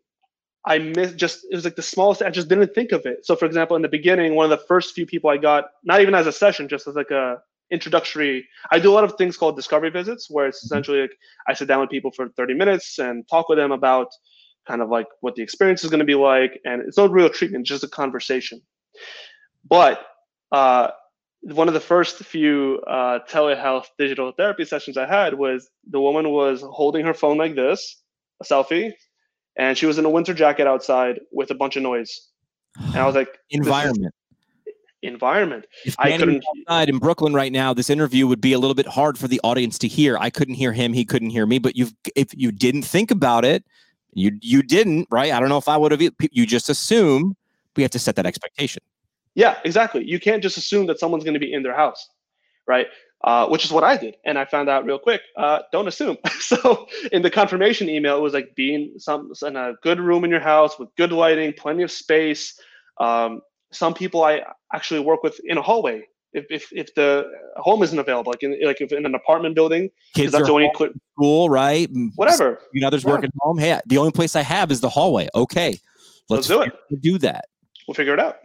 i 0.65 0.77
missed 0.77 1.15
just 1.15 1.45
it 1.49 1.55
was 1.55 1.65
like 1.65 1.75
the 1.75 1.81
smallest 1.81 2.21
i 2.21 2.29
just 2.29 2.47
didn't 2.47 2.73
think 2.73 2.91
of 2.91 3.05
it. 3.05 3.25
So 3.25 3.35
for 3.35 3.45
example 3.45 3.75
in 3.75 3.81
the 3.81 3.89
beginning 3.89 4.35
one 4.35 4.51
of 4.51 4.57
the 4.57 4.65
first 4.65 4.93
few 4.93 5.05
people 5.05 5.29
i 5.29 5.37
got 5.37 5.65
not 5.83 6.01
even 6.01 6.15
as 6.15 6.27
a 6.27 6.31
session 6.31 6.67
just 6.67 6.87
as 6.87 6.95
like 6.95 7.11
a 7.11 7.37
introductory 7.71 8.45
i 8.71 8.79
do 8.79 8.91
a 8.91 8.95
lot 8.95 9.05
of 9.05 9.13
things 9.17 9.37
called 9.37 9.55
discovery 9.55 9.89
visits 9.89 10.29
where 10.29 10.45
it's 10.45 10.63
essentially 10.63 11.01
like 11.01 11.17
i 11.47 11.53
sit 11.53 11.67
down 11.67 11.79
with 11.79 11.89
people 11.89 12.11
for 12.11 12.29
30 12.29 12.53
minutes 12.53 12.99
and 12.99 13.27
talk 13.29 13.47
with 13.49 13.57
them 13.57 13.71
about 13.71 14.07
kind 14.67 14.81
of 14.81 14.89
like 14.89 15.07
what 15.21 15.35
the 15.35 15.41
experience 15.41 15.83
is 15.83 15.89
going 15.89 15.99
to 15.99 16.05
be 16.05 16.15
like 16.15 16.59
and 16.65 16.81
it's 16.81 16.97
no 16.97 17.07
real 17.07 17.29
treatment 17.29 17.65
just 17.65 17.83
a 17.83 17.87
conversation. 17.87 18.61
But 19.67 20.01
uh, 20.51 20.89
one 21.41 21.67
of 21.67 21.73
the 21.73 21.79
first 21.79 22.17
few 22.17 22.81
uh, 22.87 23.19
telehealth 23.29 23.85
digital 23.97 24.31
therapy 24.31 24.65
sessions 24.65 24.97
I 24.97 25.07
had 25.07 25.33
was 25.33 25.69
the 25.89 25.99
woman 25.99 26.29
was 26.29 26.61
holding 26.61 27.05
her 27.05 27.13
phone 27.13 27.37
like 27.37 27.55
this, 27.55 28.01
a 28.41 28.45
selfie, 28.45 28.91
and 29.57 29.77
she 29.77 29.85
was 29.85 29.97
in 29.97 30.05
a 30.05 30.09
winter 30.09 30.33
jacket 30.33 30.67
outside 30.67 31.19
with 31.31 31.51
a 31.51 31.55
bunch 31.55 31.75
of 31.75 31.83
noise. 31.83 32.29
And 32.77 32.97
I 32.97 33.05
was 33.05 33.15
like, 33.15 33.37
Environment. 33.49 34.13
environment. 35.01 35.65
If 35.85 35.95
I 35.99 36.17
couldn't. 36.17 36.43
outside 36.69 36.89
in 36.89 36.99
Brooklyn 36.99 37.33
right 37.33 37.51
now, 37.51 37.73
this 37.73 37.89
interview 37.89 38.27
would 38.27 38.41
be 38.41 38.53
a 38.53 38.59
little 38.59 38.75
bit 38.75 38.87
hard 38.87 39.17
for 39.17 39.27
the 39.27 39.41
audience 39.43 39.77
to 39.79 39.87
hear. 39.87 40.17
I 40.17 40.29
couldn't 40.29 40.55
hear 40.55 40.71
him; 40.71 40.93
he 40.93 41.03
couldn't 41.05 41.31
hear 41.31 41.45
me. 41.45 41.59
But 41.59 41.75
you've, 41.75 41.93
if 42.15 42.27
you 42.33 42.51
didn't 42.51 42.83
think 42.83 43.11
about 43.11 43.43
it, 43.43 43.65
you 44.13 44.37
you 44.41 44.63
didn't, 44.63 45.07
right? 45.11 45.31
I 45.31 45.39
don't 45.39 45.49
know 45.49 45.57
if 45.57 45.67
I 45.67 45.77
would 45.77 45.91
have. 45.91 46.01
You 46.31 46.45
just 46.45 46.69
assume 46.69 47.35
we 47.75 47.83
have 47.83 47.91
to 47.91 47.99
set 47.99 48.15
that 48.15 48.25
expectation. 48.25 48.81
Yeah, 49.35 49.57
exactly. 49.63 50.05
You 50.05 50.19
can't 50.19 50.43
just 50.43 50.57
assume 50.57 50.87
that 50.87 50.99
someone's 50.99 51.23
going 51.23 51.33
to 51.33 51.39
be 51.39 51.51
in 51.51 51.63
their 51.63 51.75
house, 51.75 52.07
right? 52.67 52.87
Uh, 53.23 53.47
which 53.47 53.63
is 53.63 53.71
what 53.71 53.83
I 53.83 53.97
did, 53.97 54.15
and 54.25 54.39
I 54.39 54.45
found 54.45 54.67
out 54.67 54.83
real 54.83 54.97
quick. 54.97 55.21
Uh, 55.37 55.59
don't 55.71 55.87
assume. 55.87 56.17
so 56.39 56.87
in 57.11 57.21
the 57.21 57.29
confirmation 57.29 57.87
email, 57.87 58.17
it 58.17 58.21
was 58.21 58.33
like 58.33 58.55
being 58.55 58.93
some 58.97 59.31
in 59.45 59.55
a 59.55 59.73
good 59.83 59.99
room 59.99 60.23
in 60.23 60.31
your 60.31 60.39
house 60.39 60.79
with 60.79 60.89
good 60.97 61.11
lighting, 61.11 61.53
plenty 61.53 61.83
of 61.83 61.91
space. 61.91 62.59
Um, 62.99 63.41
some 63.71 63.93
people 63.93 64.23
I 64.23 64.41
actually 64.73 65.01
work 65.01 65.21
with 65.21 65.39
in 65.43 65.59
a 65.59 65.61
hallway. 65.61 66.07
If, 66.33 66.45
if, 66.49 66.69
if 66.71 66.95
the 66.95 67.29
home 67.57 67.83
isn't 67.83 67.99
available, 67.99 68.31
like 68.31 68.41
in 68.41 68.57
like 68.65 68.81
if 68.81 68.91
in 68.91 69.05
an 69.05 69.13
apartment 69.13 69.53
building, 69.53 69.91
Kids 70.15 70.31
that's 70.31 70.43
are 70.43 70.45
the 70.47 70.53
only 70.53 70.71
school, 71.13 71.49
right? 71.49 71.89
Whatever. 72.15 72.59
You 72.73 72.81
know, 72.81 72.89
there's 72.89 73.03
Yeah. 73.03 73.11
working 73.11 73.31
home. 73.39 73.59
Hey, 73.59 73.79
the 73.85 73.97
only 73.99 74.11
place 74.11 74.35
I 74.35 74.41
have 74.41 74.71
is 74.71 74.79
the 74.79 74.89
hallway. 74.89 75.27
Okay, 75.35 75.77
Let's 76.29 76.47
do 76.47 76.61
it. 76.61 76.73
Do 77.01 77.17
that. 77.19 77.45
We'll 77.87 77.95
figure 77.95 78.13
it 78.13 78.19
out. 78.19 78.37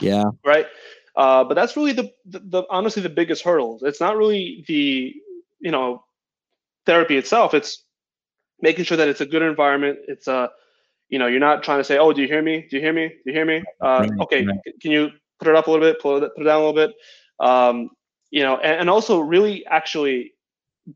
Yeah. 0.00 0.24
right? 0.44 0.66
Uh, 1.18 1.44
but 1.44 1.54
that's 1.56 1.76
really 1.76 1.92
the, 1.92 2.12
the, 2.26 2.40
the 2.40 2.64
honestly 2.70 3.02
the 3.02 3.10
biggest 3.10 3.44
hurdles. 3.44 3.82
It's 3.82 4.00
not 4.00 4.16
really 4.16 4.64
the 4.68 5.14
you 5.60 5.72
know 5.72 6.04
therapy 6.86 7.16
itself. 7.18 7.54
It's 7.54 7.84
making 8.60 8.84
sure 8.84 8.96
that 8.96 9.08
it's 9.08 9.20
a 9.20 9.26
good 9.26 9.42
environment. 9.42 9.98
It's 10.08 10.28
a 10.28 10.50
you 11.10 11.18
know 11.18 11.26
you're 11.26 11.40
not 11.40 11.64
trying 11.64 11.80
to 11.80 11.84
say, 11.84 11.98
oh, 11.98 12.12
do 12.12 12.22
you 12.22 12.28
hear 12.28 12.42
me? 12.42 12.66
Do 12.70 12.76
you 12.76 12.82
hear 12.82 12.92
me? 12.94 13.08
Do 13.08 13.22
you 13.26 13.32
hear 13.32 13.46
me? 13.46 13.64
Uh, 13.80 14.06
okay, 14.22 14.46
can 14.80 14.92
you 14.92 15.10
put 15.40 15.48
it 15.48 15.56
up 15.56 15.66
a 15.66 15.70
little 15.70 15.84
bit? 15.86 16.00
Pull 16.00 16.22
it, 16.22 16.30
put 16.36 16.42
it 16.42 16.44
down 16.44 16.62
a 16.62 16.66
little 16.66 16.86
bit. 16.86 16.94
Um, 17.40 17.90
you 18.30 18.42
know, 18.42 18.58
and, 18.58 18.82
and 18.82 18.90
also 18.90 19.20
really 19.20 19.66
actually 19.66 20.32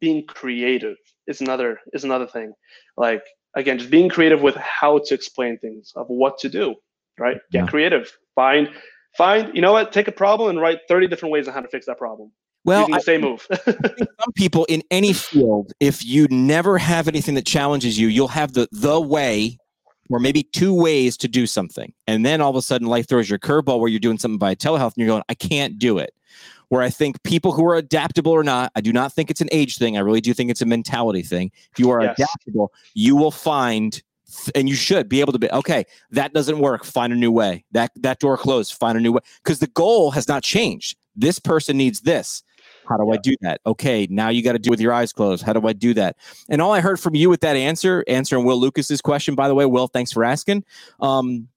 being 0.01 0.25
creative 0.27 0.97
is 1.27 1.41
another 1.41 1.81
is 1.93 2.05
another 2.05 2.27
thing. 2.27 2.53
Like 2.97 3.25
again, 3.57 3.79
just 3.79 3.91
being 3.91 4.09
creative 4.09 4.43
with 4.43 4.57
how 4.57 4.99
to 5.07 5.15
explain 5.15 5.59
things 5.59 5.93
of 5.97 6.07
what 6.09 6.39
to 6.41 6.49
do. 6.49 6.77
Right? 7.19 7.39
Get 7.53 7.65
Yeah. 7.65 7.67
creative. 7.67 8.11
Find 8.35 8.71
find 9.17 9.55
you 9.55 9.61
know 9.61 9.73
what 9.73 9.93
take 9.93 10.09
a 10.09 10.13
problem 10.13 10.51
and 10.51 10.61
write 10.61 10.81
30 10.89 11.09
different 11.09 11.33
ways 11.33 11.47
on 11.49 11.55
how 11.55 11.61
to 11.61 11.69
fix 11.69 11.87
that 11.87 11.99
problem 11.99 12.31
Well, 12.65 12.81
using 12.81 12.95
I 12.95 12.99
the 12.99 13.05
same 13.05 13.21
move 13.23 13.47
some 14.21 14.33
people 14.35 14.65
in 14.67 14.83
any 14.91 15.13
field, 15.13 15.73
if 15.81 16.05
you 16.05 16.27
never 16.31 16.79
have 16.79 17.09
anything 17.09 17.35
that 17.35 17.47
challenges 17.47 17.99
you, 17.99 18.09
you'll 18.09 18.29
have 18.29 18.53
the 18.53 18.69
the 18.73 19.01
way 19.01 19.59
or 20.11 20.19
maybe 20.19 20.43
two 20.43 20.75
ways 20.75 21.17
to 21.17 21.29
do 21.29 21.47
something. 21.47 21.93
And 22.07 22.27
then 22.27 22.41
all 22.41 22.51
of 22.51 22.57
a 22.57 22.63
sudden 22.63 22.87
life 22.87 23.09
throws 23.09 23.31
your 23.31 23.39
curveball 23.39 23.81
where 23.81 23.89
you're 23.89 24.01
doing 24.01 24.19
something 24.19 24.39
by 24.39 24.55
telehealth 24.55 24.95
and 24.95 24.99
you're 24.99 25.07
going, 25.07 25.23
I 25.29 25.35
can't 25.35 25.79
do 25.79 25.99
it. 25.99 26.13
Where 26.69 26.83
I 26.83 26.91
think 26.91 27.23
people 27.23 27.53
who 27.53 27.65
are 27.67 27.77
adaptable 27.77 28.33
or 28.33 28.43
not, 28.43 28.73
I 28.75 28.81
do 28.81 28.93
not 28.93 29.13
think 29.13 29.31
it's 29.31 29.41
an 29.41 29.49
age 29.53 29.79
thing. 29.79 29.97
I 29.97 30.01
really 30.01 30.21
do 30.21 30.35
think 30.35 30.51
it's 30.51 30.63
a 30.63 30.67
mentality 30.67 31.23
thing. 31.23 31.51
If 31.73 31.79
you 31.79 31.91
are 31.91 32.03
Yes. 32.03 32.19
adaptable, 32.19 32.73
you 32.95 33.17
will 33.17 33.31
find 33.31 34.03
and 34.55 34.69
you 34.69 34.75
should 34.75 35.09
be 35.09 35.21
able 35.21 35.33
to 35.33 35.39
be 35.39 35.51
okay 35.51 35.85
that 36.11 36.33
doesn't 36.33 36.59
work 36.59 36.85
find 36.85 37.13
a 37.13 37.17
new 37.17 37.31
way. 37.33 37.65
That 37.73 37.91
that 37.97 38.19
door 38.19 38.37
closed 38.37 38.75
find 38.75 38.97
a 38.97 39.01
new 39.01 39.13
way. 39.13 39.21
Because 39.43 39.59
the 39.59 39.67
goal 39.69 40.11
has 40.13 40.29
not 40.29 40.43
changed. 40.43 40.97
This 41.15 41.39
person 41.39 41.77
needs 41.77 42.01
this. 42.01 42.43
How 42.89 42.97
do 42.97 43.05
yeah. 43.07 43.15
i 43.15 43.17
do 43.19 43.37
that? 43.43 43.61
Okay 43.67 44.07
now 44.11 44.29
you 44.29 44.43
got 44.43 44.53
to 44.53 44.59
do 44.59 44.71
with 44.71 44.81
your 44.81 44.93
eyes 44.93 45.13
closed. 45.13 45.43
How 45.43 45.53
do 45.53 45.67
i 45.67 45.73
do 45.73 45.95
that? 45.95 46.17
And 46.49 46.63
all 46.63 46.73
i 46.73 46.81
heard 46.81 47.01
from 47.01 47.15
you 47.15 47.29
with 47.29 47.41
that 47.41 47.57
answer 47.57 48.05
answering 48.09 48.45
will 48.45 48.59
lucas's 48.59 49.01
question 49.01 49.35
by 49.35 49.49
the 49.49 49.55
way 49.55 49.67
will 49.67 49.89
thanks 49.89 50.13
for 50.13 50.25
asking 50.25 50.65
um 51.01 51.49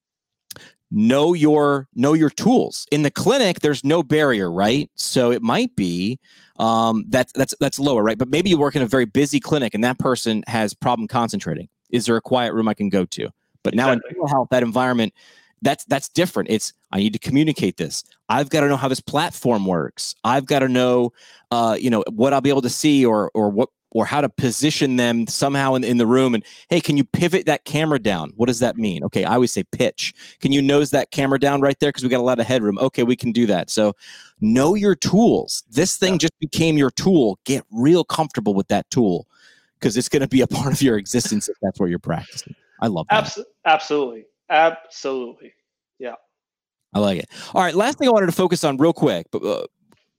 know 0.90 1.34
your 1.34 1.88
know 1.94 2.12
your 2.12 2.30
tools. 2.30 2.86
In 2.92 3.02
the 3.02 3.10
clinic 3.10 3.60
there's 3.60 3.84
no 3.84 4.02
barrier 4.02 4.50
right? 4.50 4.90
So 4.94 5.30
it 5.32 5.42
might 5.42 5.74
be 5.76 6.18
um 6.58 7.04
that 7.08 7.30
that's 7.34 7.54
that's 7.60 7.78
lower 7.78 8.02
right? 8.02 8.18
But 8.18 8.28
maybe 8.28 8.50
you 8.50 8.58
work 8.58 8.76
in 8.76 8.82
a 8.82 8.86
very 8.86 9.06
busy 9.06 9.40
clinic 9.40 9.74
and 9.74 9.82
that 9.84 9.98
person 9.98 10.44
has 10.46 10.74
problem 10.74 11.08
concentrating 11.08 11.68
is 11.90 12.06
there 12.06 12.16
a 12.16 12.20
quiet 12.20 12.54
room 12.54 12.68
I 12.68 12.74
can 12.74 12.88
go 12.88 13.04
to? 13.04 13.30
But 13.62 13.74
now 13.74 13.92
exactly. 13.92 14.20
in 14.20 14.28
health, 14.28 14.48
that 14.50 14.62
environment, 14.62 15.12
that's 15.62 15.84
that's 15.86 16.08
different. 16.08 16.50
It's 16.50 16.72
I 16.92 16.98
need 16.98 17.12
to 17.14 17.18
communicate 17.18 17.76
this. 17.76 18.04
I've 18.28 18.50
got 18.50 18.60
to 18.60 18.68
know 18.68 18.76
how 18.76 18.88
this 18.88 19.00
platform 19.00 19.66
works. 19.66 20.14
I've 20.24 20.46
got 20.46 20.60
to 20.60 20.68
know, 20.68 21.12
uh, 21.50 21.76
you 21.78 21.90
know, 21.90 22.04
what 22.10 22.32
I'll 22.32 22.40
be 22.40 22.50
able 22.50 22.62
to 22.62 22.70
see 22.70 23.04
or 23.04 23.30
or 23.34 23.50
what 23.50 23.70
or 23.90 24.04
how 24.04 24.20
to 24.20 24.28
position 24.28 24.96
them 24.96 25.26
somehow 25.26 25.74
in, 25.74 25.82
in 25.82 25.96
the 25.96 26.06
room. 26.06 26.34
And 26.34 26.44
hey, 26.68 26.80
can 26.80 26.96
you 26.96 27.04
pivot 27.04 27.46
that 27.46 27.64
camera 27.64 27.98
down? 27.98 28.30
What 28.36 28.46
does 28.46 28.58
that 28.58 28.76
mean? 28.76 29.02
Okay, 29.04 29.24
I 29.24 29.34
always 29.34 29.52
say 29.52 29.64
pitch. 29.64 30.12
Can 30.40 30.52
you 30.52 30.60
nose 30.60 30.90
that 30.90 31.10
camera 31.12 31.40
down 31.40 31.60
right 31.60 31.78
there 31.80 31.88
because 31.88 32.02
we 32.02 32.10
got 32.10 32.20
a 32.20 32.22
lot 32.22 32.38
of 32.38 32.46
headroom? 32.46 32.78
Okay, 32.78 33.04
we 33.04 33.16
can 33.16 33.32
do 33.32 33.46
that. 33.46 33.70
So 33.70 33.94
know 34.40 34.74
your 34.74 34.94
tools. 34.94 35.64
This 35.70 35.96
thing 35.96 36.14
yeah. 36.14 36.18
just 36.18 36.38
became 36.40 36.76
your 36.76 36.90
tool. 36.90 37.38
Get 37.44 37.64
real 37.72 38.04
comfortable 38.04 38.54
with 38.54 38.68
that 38.68 38.88
tool 38.90 39.26
because 39.78 39.96
it's 39.96 40.08
going 40.08 40.22
to 40.22 40.28
be 40.28 40.40
a 40.40 40.46
part 40.46 40.72
of 40.72 40.82
your 40.82 40.98
existence 40.98 41.48
if 41.48 41.56
that's 41.62 41.78
where 41.78 41.88
you're 41.88 41.98
practicing. 41.98 42.54
I 42.80 42.88
love 42.88 43.06
that. 43.10 43.24
Absol- 43.24 43.44
absolutely. 43.64 44.26
Absolutely. 44.50 45.54
Yeah. 45.98 46.14
I 46.94 46.98
like 46.98 47.18
it. 47.18 47.28
All 47.54 47.62
right. 47.62 47.74
Last 47.74 47.98
thing 47.98 48.08
I 48.08 48.10
wanted 48.10 48.26
to 48.26 48.32
focus 48.32 48.64
on 48.64 48.76
real 48.76 48.92
quick, 48.92 49.26
but 49.32 49.42
uh, 49.42 49.66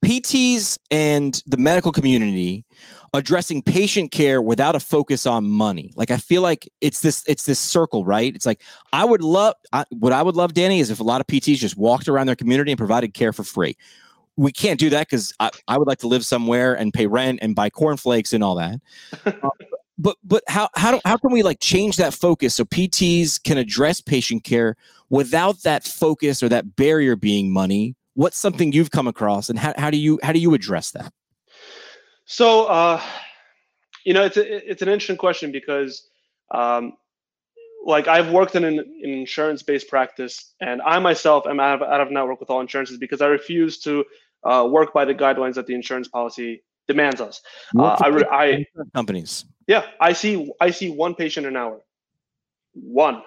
PTs 0.03 0.77
and 0.91 1.41
the 1.45 1.57
medical 1.57 1.91
community 1.91 2.65
addressing 3.13 3.61
patient 3.61 4.11
care 4.11 4.41
without 4.41 4.75
a 4.75 4.79
focus 4.79 5.25
on 5.25 5.49
money. 5.49 5.91
Like 5.95 6.11
I 6.11 6.17
feel 6.17 6.41
like 6.41 6.69
it's 6.81 7.01
this 7.01 7.23
it's 7.27 7.45
this 7.45 7.59
circle, 7.59 8.05
right? 8.05 8.35
It's 8.35 8.45
like 8.45 8.61
I 8.93 9.05
would 9.05 9.21
love 9.21 9.55
I, 9.73 9.85
what 9.89 10.13
I 10.13 10.21
would 10.21 10.35
love, 10.35 10.53
Danny, 10.53 10.79
is 10.79 10.89
if 10.89 10.99
a 10.99 11.03
lot 11.03 11.21
of 11.21 11.27
PTs 11.27 11.57
just 11.57 11.77
walked 11.77 12.07
around 12.07 12.27
their 12.27 12.35
community 12.35 12.71
and 12.71 12.77
provided 12.77 13.13
care 13.13 13.33
for 13.33 13.43
free 13.43 13.75
we 14.37 14.51
can't 14.51 14.79
do 14.79 14.89
that 14.91 15.07
because 15.09 15.33
I, 15.39 15.49
I 15.67 15.77
would 15.77 15.87
like 15.87 15.99
to 15.99 16.07
live 16.07 16.23
somewhere 16.23 16.73
and 16.75 16.93
pay 16.93 17.07
rent 17.07 17.39
and 17.41 17.55
buy 17.55 17.69
cornflakes 17.69 18.33
and 18.33 18.43
all 18.43 18.55
that. 18.55 18.79
uh, 19.25 19.49
but 19.97 20.15
but 20.23 20.43
how 20.47 20.69
how 20.75 20.91
do, 20.91 20.99
how 21.03 21.17
can 21.17 21.31
we 21.31 21.43
like 21.43 21.59
change 21.59 21.97
that 21.97 22.13
focus 22.13 22.55
so 22.55 22.63
PTs 22.63 23.43
can 23.43 23.57
address 23.57 23.99
patient 23.99 24.43
care 24.43 24.77
without 25.09 25.63
that 25.63 25.83
focus 25.83 26.43
or 26.43 26.49
that 26.49 26.75
barrier 26.75 27.15
being 27.15 27.51
money? 27.51 27.95
What's 28.13 28.37
something 28.37 28.71
you've 28.71 28.91
come 28.91 29.07
across, 29.07 29.49
and 29.49 29.59
how, 29.59 29.73
how 29.77 29.89
do 29.89 29.97
you 29.97 30.19
how 30.23 30.31
do 30.31 30.39
you 30.39 30.53
address 30.53 30.91
that? 30.91 31.11
So, 32.25 32.65
uh, 32.65 33.01
you 34.03 34.13
know, 34.13 34.23
it's 34.23 34.37
a, 34.37 34.69
it's 34.69 34.81
an 34.81 34.89
interesting 34.89 35.17
question 35.17 35.51
because, 35.51 36.07
um, 36.51 36.93
like, 37.85 38.09
I've 38.09 38.31
worked 38.31 38.55
in 38.55 38.65
an, 38.65 38.79
an 38.79 39.09
insurance 39.09 39.63
based 39.63 39.87
practice, 39.87 40.53
and 40.59 40.81
I 40.81 40.99
myself 40.99 41.47
am 41.47 41.61
out 41.61 41.81
of, 41.81 41.87
out 41.87 42.01
of 42.01 42.11
network 42.11 42.41
with 42.41 42.49
all 42.49 42.59
insurances 42.59 42.97
because 42.97 43.21
I 43.21 43.27
refuse 43.27 43.79
to 43.79 44.03
uh, 44.43 44.67
work 44.69 44.93
by 44.93 45.05
the 45.05 45.15
guidelines 45.15 45.55
that 45.55 45.67
the 45.67 45.75
insurance 45.75 46.07
policy 46.07 46.63
demands 46.87 47.21
us. 47.21 47.41
Uh, 47.77 47.97
I, 48.01 48.25
I 48.31 48.65
companies. 48.93 49.45
Yeah, 49.67 49.85
I 49.99 50.13
see. 50.13 50.51
I 50.61 50.71
see 50.71 50.89
one 50.89 51.15
patient 51.15 51.45
an 51.45 51.57
hour, 51.57 51.81
one, 52.73 53.21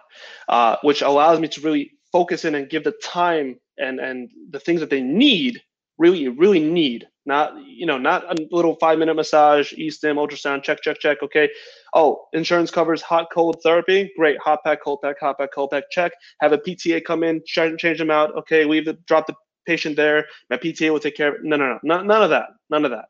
uh, 0.49 0.77
which 0.83 1.03
allows 1.03 1.39
me 1.39 1.49
to 1.49 1.61
really 1.61 1.93
focus 2.13 2.45
in 2.45 2.55
and 2.55 2.69
give 2.69 2.85
the 2.85 2.95
time 3.03 3.61
and 3.79 4.01
and 4.01 4.31
the 4.51 4.61
things 4.61 4.81
that 4.81 4.91
they 4.91 5.03
need, 5.03 5.61
really, 5.99 6.29
really 6.29 6.61
need. 6.61 7.07
Not 7.27 7.55
you 7.67 7.85
know, 7.85 7.99
not 7.99 8.25
a 8.25 8.49
little 8.51 8.77
five 8.77 8.99
minute 8.99 9.15
massage, 9.15 9.73
e-stim, 9.75 10.17
ultrasound, 10.17 10.63
check, 10.63 10.81
check, 10.83 10.99
check. 10.99 11.23
Okay. 11.23 11.51
Oh, 11.95 12.25
insurance 12.33 12.71
covers 12.71 13.03
hot 13.03 13.29
cold 13.33 13.61
therapy. 13.63 14.11
Great, 14.17 14.39
hot 14.39 14.61
pack, 14.65 14.83
cold 14.83 15.01
pack, 15.03 15.21
hot 15.21 15.39
pack, 15.39 15.51
cold 15.55 15.71
pack. 15.71 15.85
Check. 15.91 16.13
Have 16.41 16.53
a 16.53 16.59
PTA 16.59 17.05
come 17.05 17.23
in, 17.23 17.43
change 17.47 17.99
them 17.99 18.11
out. 18.11 18.35
Okay, 18.37 18.65
leave 18.65 18.87
the 18.87 18.95
drop 19.07 19.27
the 19.27 19.35
patient 19.71 19.95
there. 19.97 20.27
My 20.51 20.57
PTA 20.57 20.91
will 20.91 21.01
take 21.07 21.17
care 21.17 21.29
of 21.29 21.35
it. 21.37 21.41
No, 21.45 21.57
no, 21.57 21.79
no, 21.83 22.03
none 22.03 22.23
of 22.23 22.31
that. 22.31 22.49
None 22.71 22.85
of 22.85 22.91
that. 22.91 23.07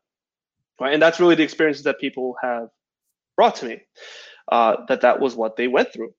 Right? 0.79 0.93
And 0.93 1.01
that's 1.01 1.19
really 1.19 1.35
the 1.35 1.43
experiences 1.43 1.83
that 1.85 1.99
people 1.99 2.35
have 2.41 2.67
brought 3.35 3.55
to 3.57 3.65
me. 3.65 3.81
Uh, 4.51 4.75
that 4.87 5.01
that 5.01 5.19
was 5.19 5.35
what 5.35 5.55
they 5.55 5.67
went 5.67 5.89
through. 5.93 6.13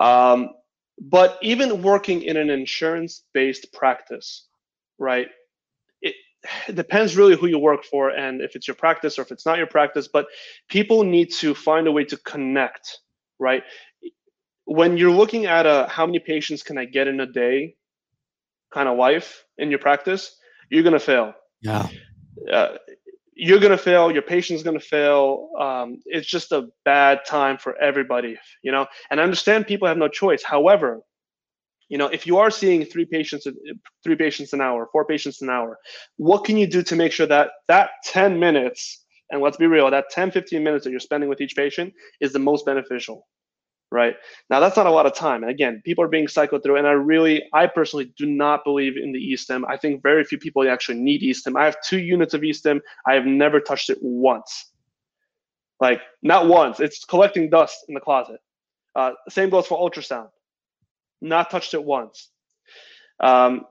Um, 0.00 0.50
but 1.00 1.38
even 1.42 1.82
working 1.82 2.22
in 2.22 2.36
an 2.36 2.48
insurance-based 2.48 3.72
practice, 3.72 4.46
right? 4.98 5.28
It, 6.00 6.14
it 6.68 6.76
depends 6.76 7.16
really 7.16 7.36
who 7.36 7.48
you 7.48 7.58
work 7.58 7.84
for 7.84 8.10
and 8.10 8.40
if 8.40 8.56
it's 8.56 8.68
your 8.68 8.76
practice 8.76 9.18
or 9.18 9.22
if 9.22 9.32
it's 9.32 9.44
not 9.44 9.58
your 9.58 9.66
practice. 9.66 10.08
But 10.08 10.26
people 10.68 11.02
need 11.04 11.32
to 11.40 11.54
find 11.54 11.86
a 11.86 11.92
way 11.92 12.04
to 12.04 12.16
connect, 12.18 12.98
right? 13.38 13.62
When 14.64 14.96
you're 14.96 15.18
looking 15.22 15.46
at 15.46 15.66
a 15.66 15.86
how 15.90 16.06
many 16.06 16.20
patients 16.20 16.62
can 16.62 16.78
I 16.78 16.84
get 16.86 17.08
in 17.08 17.20
a 17.20 17.26
day 17.26 17.76
kind 18.72 18.88
of 18.88 18.98
life 18.98 19.45
in 19.58 19.70
your 19.70 19.78
practice, 19.78 20.36
you're 20.70 20.82
going 20.82 20.92
to 20.92 21.00
fail. 21.00 21.34
Yeah. 21.62 21.88
Uh, 22.52 22.76
you're 23.34 23.60
going 23.60 23.70
to 23.70 23.78
fail. 23.78 24.10
Your 24.10 24.22
patient's 24.22 24.62
going 24.62 24.78
to 24.78 24.84
fail. 24.84 25.50
Um, 25.60 25.98
it's 26.06 26.26
just 26.26 26.52
a 26.52 26.68
bad 26.84 27.20
time 27.26 27.58
for 27.58 27.76
everybody, 27.80 28.38
you 28.62 28.72
know. 28.72 28.86
And 29.10 29.20
I 29.20 29.22
understand 29.22 29.66
people 29.66 29.86
have 29.88 29.98
no 29.98 30.08
choice. 30.08 30.42
However, 30.42 31.02
you 31.88 31.98
know, 31.98 32.06
if 32.06 32.26
you 32.26 32.38
are 32.38 32.50
seeing 32.50 32.84
three 32.84 33.04
patients, 33.04 33.46
three 34.02 34.16
patients 34.16 34.52
an 34.52 34.60
hour, 34.60 34.88
four 34.90 35.04
patients 35.04 35.42
an 35.42 35.50
hour, 35.50 35.78
what 36.16 36.44
can 36.44 36.56
you 36.56 36.66
do 36.66 36.82
to 36.82 36.96
make 36.96 37.12
sure 37.12 37.26
that 37.26 37.50
that 37.68 37.90
10 38.04 38.40
minutes, 38.40 39.04
and 39.30 39.40
let's 39.42 39.56
be 39.56 39.66
real, 39.66 39.90
that 39.90 40.06
10, 40.10 40.30
15 40.30 40.64
minutes 40.64 40.84
that 40.84 40.90
you're 40.90 41.00
spending 41.00 41.28
with 41.28 41.40
each 41.40 41.54
patient 41.54 41.92
is 42.20 42.32
the 42.32 42.38
most 42.38 42.66
beneficial? 42.66 43.26
Right? 43.90 44.16
Now 44.50 44.60
that's 44.60 44.76
not 44.76 44.86
a 44.86 44.90
lot 44.90 45.06
of 45.06 45.14
time. 45.14 45.42
And 45.42 45.50
again, 45.50 45.82
people 45.84 46.04
are 46.04 46.08
being 46.08 46.28
cycled 46.28 46.62
through, 46.62 46.76
and 46.76 46.86
I 46.86 46.92
really, 46.92 47.44
I 47.52 47.66
personally 47.66 48.12
do 48.16 48.26
not 48.26 48.64
believe 48.64 48.96
in 48.96 49.12
the 49.12 49.18
e-stim. 49.18 49.64
I 49.66 49.76
think 49.76 50.02
very 50.02 50.24
few 50.24 50.38
people 50.38 50.68
actually 50.68 50.98
need 50.98 51.22
e-stim. 51.22 51.56
I 51.56 51.64
have 51.64 51.76
two 51.82 51.98
units 51.98 52.34
of 52.34 52.42
e-stim. 52.42 52.80
I 53.06 53.14
have 53.14 53.26
never 53.26 53.60
touched 53.60 53.90
it 53.90 53.98
once. 54.00 54.70
Like 55.80 56.00
not 56.22 56.48
once. 56.48 56.80
It's 56.80 57.04
collecting 57.04 57.50
dust 57.50 57.84
in 57.88 57.94
the 57.94 58.00
closet. 58.00 58.40
Uh, 58.94 59.12
same 59.28 59.50
goes 59.50 59.66
for 59.66 59.78
ultrasound. 59.78 60.30
Not 61.20 61.50
touched 61.50 61.74
it 61.74 61.84
once. 61.84 62.30
Um, 63.20 63.66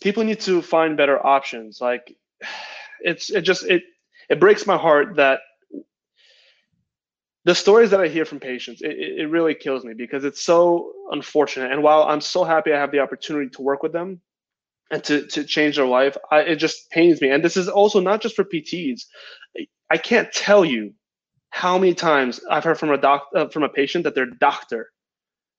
people 0.00 0.24
need 0.24 0.40
to 0.40 0.62
find 0.62 0.96
better 0.96 1.24
options. 1.24 1.80
Like 1.80 2.14
it's 3.00 3.30
it 3.30 3.42
just 3.42 3.64
it 3.64 3.82
it 4.28 4.40
breaks 4.40 4.66
my 4.66 4.76
heart 4.76 5.16
that 5.16 5.40
the 7.44 7.54
stories 7.54 7.90
that 7.90 8.00
I 8.00 8.08
hear 8.08 8.24
from 8.24 8.40
patients, 8.40 8.82
it, 8.82 8.92
it 8.92 9.30
really 9.30 9.54
kills 9.54 9.84
me 9.84 9.94
because 9.94 10.24
it's 10.24 10.42
so 10.42 10.92
unfortunate. 11.10 11.72
And 11.72 11.82
while 11.82 12.02
I'm 12.02 12.20
so 12.20 12.44
happy 12.44 12.72
I 12.72 12.78
have 12.78 12.92
the 12.92 13.00
opportunity 13.00 13.48
to 13.50 13.62
work 13.62 13.82
with 13.82 13.92
them 13.92 14.20
and 14.90 15.02
to, 15.04 15.26
to 15.28 15.44
change 15.44 15.76
their 15.76 15.86
life, 15.86 16.16
I, 16.30 16.40
it 16.40 16.56
just 16.56 16.90
pains 16.90 17.20
me. 17.20 17.30
And 17.30 17.44
this 17.44 17.56
is 17.56 17.68
also 17.68 18.00
not 18.00 18.20
just 18.20 18.36
for 18.36 18.44
PTs. 18.44 19.02
I 19.90 19.96
can't 19.96 20.30
tell 20.32 20.64
you 20.64 20.92
how 21.50 21.78
many 21.78 21.94
times 21.94 22.40
I've 22.50 22.64
heard 22.64 22.78
from 22.78 22.90
a 22.90 22.98
doc 22.98 23.26
uh, 23.34 23.48
from 23.48 23.64
a 23.64 23.68
patient 23.68 24.04
that 24.04 24.14
their 24.14 24.26
doctor, 24.26 24.90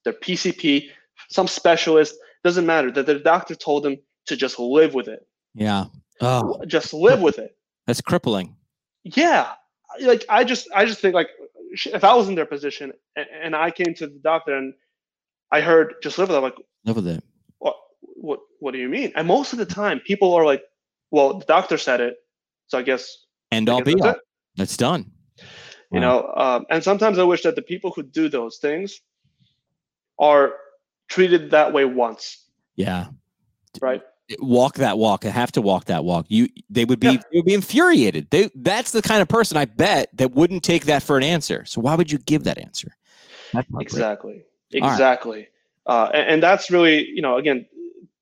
their 0.05 0.13
PCP, 0.13 0.85
some 1.29 1.47
specialist, 1.47 2.15
doesn't 2.43 2.65
matter, 2.65 2.91
that 2.91 3.05
their 3.05 3.19
doctor 3.19 3.55
told 3.55 3.83
them 3.83 3.97
to 4.27 4.35
just 4.35 4.57
live 4.57 4.93
with 4.93 5.07
it. 5.07 5.27
Yeah. 5.53 5.85
Oh. 6.21 6.63
Just 6.65 6.93
live 6.93 7.21
with 7.21 7.39
it. 7.39 7.57
That's 7.87 8.01
crippling. 8.01 8.55
Yeah. 9.03 9.51
Like 9.99 10.23
I 10.29 10.43
just 10.43 10.69
I 10.73 10.85
just 10.85 11.01
think 11.01 11.13
like 11.13 11.27
if 11.71 12.03
I 12.03 12.13
was 12.13 12.29
in 12.29 12.35
their 12.35 12.45
position 12.45 12.91
and, 13.15 13.25
and 13.43 13.55
I 13.55 13.71
came 13.71 13.93
to 13.95 14.07
the 14.07 14.19
doctor 14.23 14.55
and 14.55 14.73
I 15.51 15.61
heard 15.61 15.95
just 16.01 16.17
live 16.17 16.29
with 16.29 16.35
it, 16.35 16.37
I'm 16.37 16.43
like 16.43 16.55
live 16.85 16.95
with 16.95 17.07
it. 17.07 17.23
What 17.59 17.75
what 18.01 18.39
what 18.59 18.71
do 18.71 18.79
you 18.79 18.89
mean? 18.89 19.11
And 19.15 19.27
most 19.27 19.53
of 19.53 19.59
the 19.59 19.65
time 19.65 19.99
people 19.99 20.33
are 20.33 20.45
like, 20.45 20.63
well, 21.11 21.39
the 21.39 21.45
doctor 21.45 21.77
said 21.77 22.01
it, 22.01 22.15
so 22.67 22.77
I 22.77 22.81
guess 22.81 23.25
and 23.51 23.67
all 23.69 23.83
be 23.83 23.99
all. 24.01 24.15
That's 24.55 24.77
done. 24.77 25.11
You 25.91 25.99
wow. 25.99 26.01
know, 26.01 26.33
um, 26.35 26.65
and 26.69 26.83
sometimes 26.83 27.17
I 27.19 27.23
wish 27.23 27.43
that 27.43 27.55
the 27.55 27.61
people 27.61 27.91
who 27.91 28.03
do 28.03 28.29
those 28.29 28.57
things 28.57 29.01
are 30.19 30.53
treated 31.09 31.51
that 31.51 31.73
way 31.73 31.85
once. 31.85 32.45
Yeah. 32.75 33.07
Right 33.81 34.01
walk 34.39 34.75
that 34.75 34.97
walk 34.97 35.25
and 35.25 35.33
have 35.33 35.51
to 35.53 35.61
walk 35.61 35.85
that 35.85 36.03
walk. 36.03 36.25
You 36.29 36.49
they 36.69 36.85
would 36.85 36.99
be 36.99 37.07
yeah. 37.07 37.21
they 37.31 37.39
would 37.39 37.45
be 37.45 37.53
infuriated. 37.53 38.29
They 38.29 38.49
that's 38.55 38.91
the 38.91 39.01
kind 39.01 39.21
of 39.21 39.27
person 39.27 39.57
i 39.57 39.65
bet 39.65 40.09
that 40.13 40.31
wouldn't 40.31 40.63
take 40.63 40.85
that 40.85 41.03
for 41.03 41.17
an 41.17 41.23
answer. 41.23 41.65
So 41.65 41.81
why 41.81 41.95
would 41.95 42.11
you 42.11 42.17
give 42.19 42.43
that 42.45 42.57
answer? 42.57 42.95
Exactly. 43.79 44.43
Exactly 44.73 45.49
right. 45.87 45.93
uh, 45.93 46.11
and, 46.13 46.29
and, 46.29 46.43
that's 46.43 46.71
really 46.71 47.07
you 47.09 47.21
know 47.21 47.37
again 47.37 47.65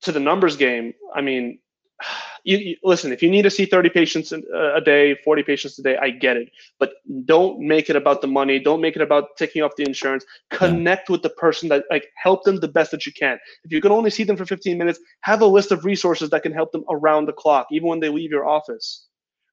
to 0.02 0.12
the 0.12 0.20
numbers 0.20 0.56
game 0.56 0.94
i 1.14 1.20
mean 1.20 1.58
you, 2.44 2.58
you- 2.58 2.76
listen. 2.84 3.12
If 3.12 3.22
you 3.22 3.30
need 3.30 3.42
to 3.42 3.50
see 3.50 3.66
30 3.66 3.90
patients 3.90 4.32
uh, 4.32 4.74
a 4.74 4.80
day, 4.80 5.16
40 5.24 5.42
patients 5.42 5.78
a 5.78 5.82
day, 5.82 5.96
I 5.96 6.10
get 6.10 6.36
it. 6.36 6.50
But 6.78 6.94
don't 7.24 7.60
make 7.60 7.90
it 7.90 7.96
about 7.96 8.20
the 8.22 8.28
money. 8.28 8.58
Don't 8.58 8.80
make 8.80 8.96
it 8.96 9.02
about 9.02 9.36
taking 9.38 9.62
off 9.62 9.72
the 9.76 9.84
insurance. 9.84 10.24
Connect 10.50 11.10
with 11.10 11.22
the 11.22 11.30
person 11.30 11.68
that 11.70 11.84
like 11.90 12.08
help 12.16 12.44
them 12.44 12.56
the 12.56 12.68
best 12.68 12.90
that 12.92 13.06
you 13.06 13.12
can. 13.12 13.38
If 13.64 13.72
you 13.72 13.80
can 13.80 13.92
only 13.92 14.10
see 14.10 14.24
them 14.24 14.36
for 14.36 14.46
15 14.46 14.78
minutes, 14.78 15.00
have 15.22 15.42
a 15.42 15.46
list 15.46 15.72
of 15.72 15.84
resources 15.84 16.30
that 16.30 16.42
can 16.42 16.52
help 16.52 16.72
them 16.72 16.84
around 16.90 17.26
the 17.26 17.32
clock, 17.32 17.66
even 17.72 17.88
when 17.88 18.00
they 18.00 18.08
leave 18.08 18.30
your 18.30 18.48
office. 18.48 19.06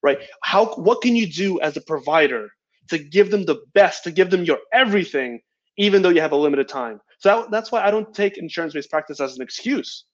Right? 0.03 0.19
How? 0.43 0.67
What 0.75 1.01
can 1.01 1.15
you 1.15 1.27
do 1.27 1.59
as 1.61 1.77
a 1.77 1.81
provider 1.81 2.49
to 2.89 2.99
give 2.99 3.31
them 3.31 3.45
the 3.45 3.61
best, 3.73 4.03
to 4.05 4.11
give 4.11 4.29
them 4.29 4.43
your 4.45 4.59
everything, 4.73 5.41
even 5.77 6.01
though 6.01 6.09
you 6.09 6.21
have 6.21 6.31
a 6.33 6.37
limited 6.37 6.67
time? 6.69 7.01
So 7.19 7.41
that, 7.41 7.51
that's 7.51 7.71
why 7.71 7.81
I 7.85 7.91
don't 7.91 8.13
take 8.13 8.37
insurance-based 8.37 8.89
practice 8.91 9.19
as 9.19 9.35
an 9.35 9.41
excuse. 9.41 10.05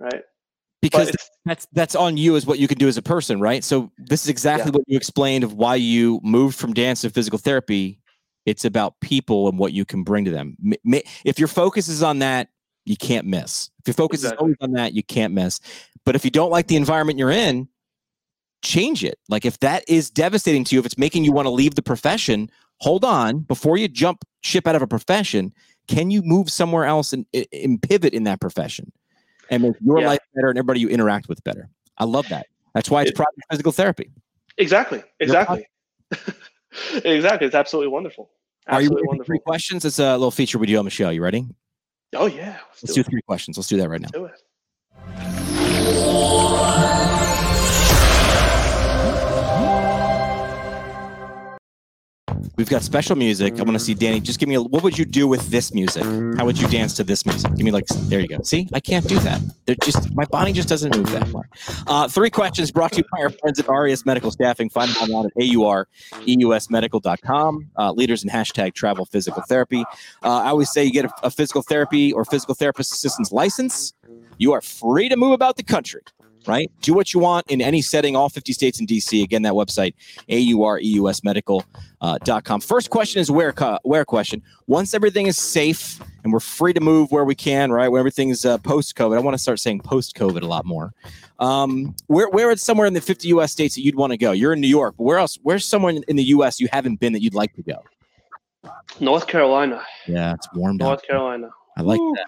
Right? 0.00 0.22
Because 0.82 1.12
that's 1.44 1.66
that's 1.72 1.94
on 1.94 2.16
you 2.16 2.36
as 2.36 2.44
what 2.44 2.58
you 2.58 2.68
can 2.68 2.76
do 2.76 2.88
as 2.88 2.96
a 2.96 3.02
person, 3.02 3.40
right? 3.40 3.64
So 3.64 3.90
this 3.96 4.22
is 4.22 4.28
exactly 4.28 4.70
Yeah. 4.70 4.78
what 4.78 4.84
you 4.88 4.96
explained 4.96 5.44
of 5.44 5.54
why 5.54 5.76
you 5.76 6.20
moved 6.22 6.58
from 6.58 6.74
dance 6.74 7.00
to 7.02 7.10
physical 7.10 7.38
therapy. 7.38 8.00
It's 8.44 8.64
about 8.64 8.98
people 9.00 9.48
and 9.48 9.58
what 9.58 9.72
you 9.72 9.84
can 9.84 10.02
bring 10.02 10.24
to 10.24 10.30
them. 10.32 10.56
If 11.24 11.38
your 11.38 11.48
focus 11.48 11.88
is 11.88 12.02
on 12.02 12.18
that, 12.18 12.48
you 12.84 12.96
can't 12.96 13.26
miss. 13.26 13.70
If 13.80 13.86
your 13.86 13.94
focus 13.94 14.24
is 14.24 14.32
always 14.32 14.56
on 14.60 14.72
that, 14.72 14.92
you 14.92 15.04
can't 15.04 15.32
miss. 15.32 15.60
But 16.04 16.16
if 16.16 16.24
you 16.24 16.30
don't 16.32 16.50
like 16.50 16.66
the 16.66 16.74
environment 16.74 17.18
you're 17.18 17.30
in, 17.30 17.68
change 18.64 19.04
it. 19.04 19.18
Like 19.28 19.44
if 19.44 19.60
that 19.60 19.84
is 19.88 20.10
devastating 20.10 20.64
to 20.64 20.74
you, 20.74 20.80
if 20.80 20.86
it's 20.86 20.98
making 20.98 21.24
you 21.24 21.32
want 21.32 21.46
to 21.46 21.50
leave 21.50 21.76
the 21.76 21.82
profession, 21.82 22.50
hold 22.80 23.04
on 23.04 23.40
before 23.40 23.76
you 23.76 23.86
jump 23.86 24.24
ship 24.42 24.66
out 24.66 24.74
of 24.74 24.82
a 24.82 24.88
profession. 24.88 25.52
Can 25.86 26.10
you 26.10 26.22
move 26.22 26.50
somewhere 26.50 26.84
else 26.84 27.12
and, 27.12 27.24
and 27.52 27.80
pivot 27.80 28.14
in 28.14 28.24
that 28.24 28.40
profession 28.40 28.90
and 29.52 29.62
make 29.62 29.74
your 29.80 30.00
Yeah. 30.00 30.08
life 30.08 30.18
better 30.34 30.48
and 30.48 30.58
everybody 30.58 30.80
you 30.80 30.88
interact 30.88 31.28
with 31.28 31.42
better? 31.44 31.68
I 31.98 32.04
love 32.04 32.28
that. 32.30 32.46
That's 32.74 32.90
why 32.90 33.02
it's 33.02 33.10
It- 33.12 33.16
private 33.16 33.34
physical 33.50 33.70
therapy. 33.70 34.10
Exactly. 34.58 35.02
Exactly. 35.20 35.66
exactly. 37.04 37.46
It's 37.46 37.54
absolutely 37.54 37.88
wonderful. 37.92 38.30
Are 38.66 38.80
you 38.82 38.90
wonderful. 38.90 39.24
three 39.24 39.38
questions? 39.40 39.84
It's 39.84 39.98
a 39.98 40.12
little 40.12 40.30
feature 40.30 40.58
we 40.58 40.66
do 40.66 40.76
on 40.78 40.84
the 40.84 40.90
show. 40.90 41.10
You 41.10 41.22
ready? 41.22 41.46
Oh 42.14 42.26
yeah. 42.26 42.58
Let's, 42.70 42.82
Let's 42.82 42.94
do, 42.94 43.02
do 43.02 43.10
three 43.10 43.22
questions. 43.22 43.56
Let's 43.56 43.68
do 43.68 43.76
that 43.78 43.88
right 43.88 44.00
now. 44.00 44.08
it. 44.08 44.12
do 44.12 44.24
it. 44.26 44.32
We've 52.56 52.68
got 52.68 52.82
special 52.82 53.16
music. 53.16 53.58
I 53.58 53.62
want 53.62 53.72
to 53.72 53.78
see 53.78 53.94
Danny. 53.94 54.20
Just 54.20 54.38
give 54.38 54.46
me 54.48 54.56
a. 54.56 54.62
What 54.62 54.82
would 54.82 54.98
you 54.98 55.06
do 55.06 55.26
with 55.26 55.48
this 55.48 55.72
music? 55.72 56.04
How 56.36 56.44
would 56.44 56.60
you 56.60 56.68
dance 56.68 56.92
to 56.94 57.04
this 57.04 57.24
music? 57.24 57.54
Give 57.54 57.64
me 57.64 57.70
like. 57.70 57.86
There 57.86 58.20
you 58.20 58.28
go. 58.28 58.42
See, 58.42 58.68
I 58.74 58.80
can't 58.80 59.08
do 59.08 59.18
that. 59.20 59.40
They're 59.64 59.76
just 59.82 60.14
my 60.14 60.26
body 60.26 60.52
just 60.52 60.68
doesn't 60.68 60.94
move 60.94 61.10
that 61.12 61.26
way. 61.28 61.44
Uh, 61.86 62.08
three 62.08 62.28
questions 62.28 62.70
brought 62.70 62.92
to 62.92 62.98
you 62.98 63.04
by 63.10 63.22
our 63.22 63.30
friends 63.30 63.58
at 63.58 63.66
Aureus 63.68 64.04
Medical 64.04 64.30
Staffing. 64.30 64.68
Find 64.68 64.90
them 64.90 65.02
online 65.02 65.24
at 65.26 65.32
aureusmedical.com. 65.34 67.70
Uh, 67.78 67.92
leaders 67.92 68.22
in 68.22 68.28
hashtag 68.28 68.74
travel 68.74 69.06
physical 69.06 69.42
therapy. 69.48 69.82
Uh, 70.22 70.42
I 70.42 70.48
always 70.48 70.70
say 70.70 70.84
you 70.84 70.92
get 70.92 71.06
a, 71.06 71.10
a 71.22 71.30
physical 71.30 71.62
therapy 71.62 72.12
or 72.12 72.26
physical 72.26 72.54
therapist 72.54 72.92
assistance 72.92 73.32
license. 73.32 73.94
You 74.36 74.52
are 74.52 74.60
free 74.60 75.08
to 75.08 75.16
move 75.16 75.32
about 75.32 75.56
the 75.56 75.62
country. 75.62 76.02
Right? 76.46 76.70
Do 76.80 76.94
what 76.94 77.14
you 77.14 77.20
want 77.20 77.46
in 77.48 77.60
any 77.60 77.82
setting, 77.82 78.16
all 78.16 78.28
50 78.28 78.52
states 78.52 78.80
and 78.80 78.88
DC. 78.88 79.22
Again, 79.22 79.42
that 79.42 79.52
website, 79.52 79.94
aureusmedical.com 80.28 81.82
uh, 82.02 82.18
dot 82.24 82.44
com. 82.44 82.60
First 82.60 82.90
question 82.90 83.20
is 83.20 83.30
where 83.30 83.54
where 83.84 84.04
question. 84.04 84.42
Once 84.66 84.92
everything 84.92 85.26
is 85.28 85.38
safe 85.38 86.00
and 86.24 86.32
we're 86.32 86.40
free 86.40 86.72
to 86.72 86.80
move 86.80 87.12
where 87.12 87.24
we 87.24 87.34
can, 87.34 87.70
right? 87.70 87.88
When 87.88 88.00
everything 88.00 88.28
is 88.30 88.44
uh, 88.44 88.58
post 88.58 88.96
COVID, 88.96 89.16
I 89.16 89.20
want 89.20 89.34
to 89.34 89.38
start 89.38 89.60
saying 89.60 89.80
post 89.80 90.16
COVID 90.16 90.42
a 90.42 90.46
lot 90.46 90.66
more. 90.66 90.92
Um, 91.38 91.94
where 92.08 92.28
where 92.28 92.50
is 92.50 92.62
somewhere 92.62 92.86
in 92.86 92.92
the 92.92 93.00
50 93.00 93.28
U.S. 93.28 93.52
states 93.52 93.76
that 93.76 93.82
you'd 93.82 93.94
want 93.94 94.10
to 94.10 94.16
go? 94.16 94.32
You're 94.32 94.52
in 94.52 94.60
New 94.60 94.68
York, 94.68 94.96
but 94.98 95.04
where 95.04 95.18
else? 95.18 95.38
Where's 95.42 95.64
somewhere 95.64 95.94
in 96.08 96.16
the 96.16 96.24
U.S. 96.24 96.60
you 96.60 96.68
haven't 96.72 96.98
been 96.98 97.12
that 97.12 97.22
you'd 97.22 97.34
like 97.34 97.54
to 97.54 97.62
go? 97.62 97.82
North 99.00 99.26
Carolina. 99.28 99.82
Yeah, 100.06 100.34
it's 100.34 100.48
warm 100.54 100.78
down. 100.78 100.88
North 100.88 101.06
Carolina. 101.06 101.50
I 101.76 101.82
like 101.82 102.00
Woo. 102.00 102.14
that. 102.16 102.26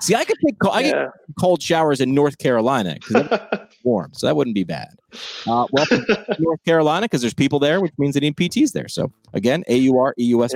See, 0.00 0.14
I 0.14 0.24
could 0.24 0.36
take 0.44 0.54
I 0.70 0.82
get 0.82 0.94
Yeah. 0.94 1.08
cold 1.40 1.60
showers 1.60 2.00
in 2.00 2.14
North 2.14 2.38
Carolina 2.38 2.94
because 2.94 3.26
it's 3.52 3.76
warm, 3.84 4.12
so 4.14 4.26
that 4.26 4.36
wouldn't 4.36 4.54
be 4.54 4.64
bad. 4.64 4.90
Uh, 5.46 5.66
welcome 5.72 6.04
to 6.06 6.36
North 6.38 6.62
Carolina 6.64 7.04
because 7.06 7.20
there's 7.20 7.34
people 7.34 7.58
there, 7.58 7.80
which 7.80 7.92
means 7.98 8.14
they 8.14 8.20
need 8.20 8.36
PTs 8.36 8.72
there. 8.72 8.86
So 8.88 9.10
again, 9.34 9.64
A 9.68 9.76
U 9.78 9.98
R 9.98 10.14
E 10.18 10.24
U 10.26 10.44
S 10.44 10.54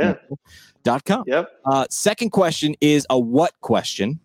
dot 0.85 1.05
com. 1.05 1.25
yep. 1.27 1.49
Uh, 1.65 1.87
second 1.91 2.31
question 2.31 2.75
is 2.81 3.07
a 3.11 3.19
what 3.19 3.53
question. 3.61 4.21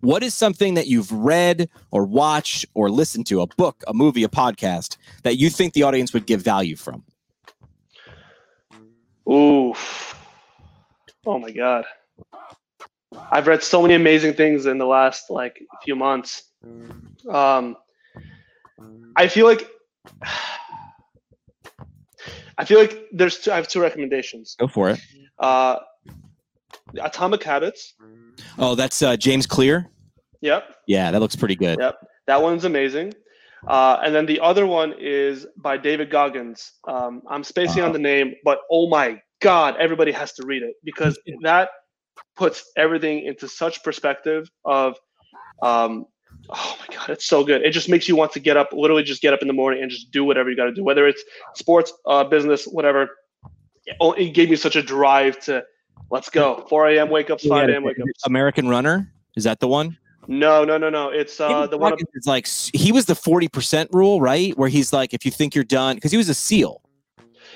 What 0.00 0.22
is 0.22 0.34
something 0.34 0.74
that 0.74 0.86
you've 0.86 1.10
read 1.10 1.68
or 1.90 2.04
watched 2.04 2.64
or 2.74 2.90
listened 2.90 3.26
to, 3.26 3.40
a 3.40 3.46
book, 3.46 3.82
a 3.88 3.94
movie, 3.94 4.22
a 4.24 4.28
podcast, 4.28 4.96
that 5.22 5.36
you 5.38 5.50
think 5.50 5.72
the 5.74 5.82
audience 5.82 6.12
would 6.12 6.26
give 6.26 6.42
value 6.42 6.76
from? 6.76 7.02
Ooh. 9.28 9.74
Oh 11.26 11.38
my 11.38 11.50
God. 11.50 11.84
I've 13.30 13.46
read 13.46 13.62
so 13.62 13.82
many 13.82 13.94
amazing 13.94 14.34
things 14.34 14.66
in 14.66 14.78
the 14.78 14.86
last 14.86 15.30
like 15.30 15.60
few 15.84 15.96
months. 15.96 16.44
Um, 17.28 17.76
I 19.16 19.28
feel 19.28 19.46
like 19.46 19.68
I 22.58 22.64
feel 22.64 22.78
like 22.78 23.06
there's 23.12 23.38
two, 23.38 23.52
I 23.52 23.56
have 23.56 23.68
two 23.68 23.80
recommendations. 23.80 24.54
Go 24.58 24.68
for 24.68 24.90
it. 24.90 25.00
Uh, 25.38 25.76
Atomic 27.00 27.42
Habits. 27.42 27.94
Oh, 28.58 28.74
that's 28.74 29.02
uh, 29.02 29.16
James 29.16 29.46
Clear. 29.46 29.88
Yep. 30.42 30.64
Yeah, 30.86 31.10
that 31.10 31.20
looks 31.20 31.36
pretty 31.36 31.56
good. 31.56 31.78
Yep. 31.80 31.98
That 32.26 32.42
one's 32.42 32.64
amazing. 32.64 33.14
Uh, 33.66 33.98
and 34.02 34.14
then 34.14 34.26
the 34.26 34.40
other 34.40 34.66
one 34.66 34.94
is 34.98 35.46
by 35.56 35.76
David 35.76 36.10
Goggins. 36.10 36.72
Um, 36.86 37.22
I'm 37.28 37.44
spacing 37.44 37.82
on 37.82 37.92
the 37.92 37.98
name, 37.98 38.34
but 38.44 38.60
oh 38.70 38.88
my 38.88 39.20
God, 39.40 39.76
everybody 39.78 40.12
has 40.12 40.32
to 40.34 40.46
read 40.46 40.62
it 40.62 40.74
because 40.84 41.18
that 41.42 41.70
puts 42.40 42.72
everything 42.74 43.26
into 43.26 43.46
such 43.46 43.84
perspective 43.84 44.50
of, 44.64 44.96
um, 45.60 46.06
oh 46.48 46.76
my 46.80 46.96
God, 46.96 47.10
it's 47.10 47.26
so 47.26 47.44
good. 47.44 47.60
It 47.60 47.72
just 47.72 47.90
makes 47.90 48.08
you 48.08 48.16
want 48.16 48.32
to 48.32 48.40
get 48.40 48.56
up, 48.56 48.70
literally 48.72 49.02
just 49.02 49.20
get 49.20 49.34
up 49.34 49.42
in 49.42 49.46
the 49.46 49.52
morning 49.52 49.82
and 49.82 49.90
just 49.90 50.10
do 50.10 50.24
whatever 50.24 50.48
you 50.48 50.56
got 50.56 50.64
to 50.64 50.72
do, 50.72 50.82
whether 50.82 51.06
it's 51.06 51.22
sports, 51.54 51.92
uh, 52.06 52.24
business, 52.24 52.64
whatever. 52.64 53.10
It, 53.86 54.32
gave 54.32 54.48
me 54.48 54.56
such 54.56 54.74
a 54.74 54.82
drive 54.82 55.38
to 55.40 55.62
let's 56.10 56.30
go. 56.30 56.64
4 56.70 56.88
a.m. 56.88 57.10
wake 57.10 57.28
up 57.28 57.42
5 57.42 57.68
a.m. 57.68 57.82
wake 57.82 58.00
up 58.00 58.06
American 58.24 58.68
Runner. 58.68 59.12
Is 59.36 59.44
that 59.44 59.60
the 59.60 59.68
one? 59.68 59.98
No, 60.26 60.64
no, 60.64 60.78
no, 60.78 60.88
no. 60.88 61.10
It's 61.10 61.38
uh, 61.40 61.66
the 61.66 61.76
one. 61.76 61.92
Is 62.14 62.26
like 62.26 62.46
he 62.72 62.90
was 62.90 63.04
the 63.04 63.14
forty 63.14 63.48
percent 63.48 63.90
rule, 63.92 64.20
right? 64.20 64.56
Where 64.56 64.68
he's 64.68 64.92
like, 64.92 65.12
if 65.12 65.24
you 65.24 65.30
think 65.30 65.54
you're 65.54 65.64
done, 65.64 65.96
because 65.96 66.10
he 66.10 66.16
was 66.16 66.28
a 66.28 66.34
SEAL. 66.34 66.80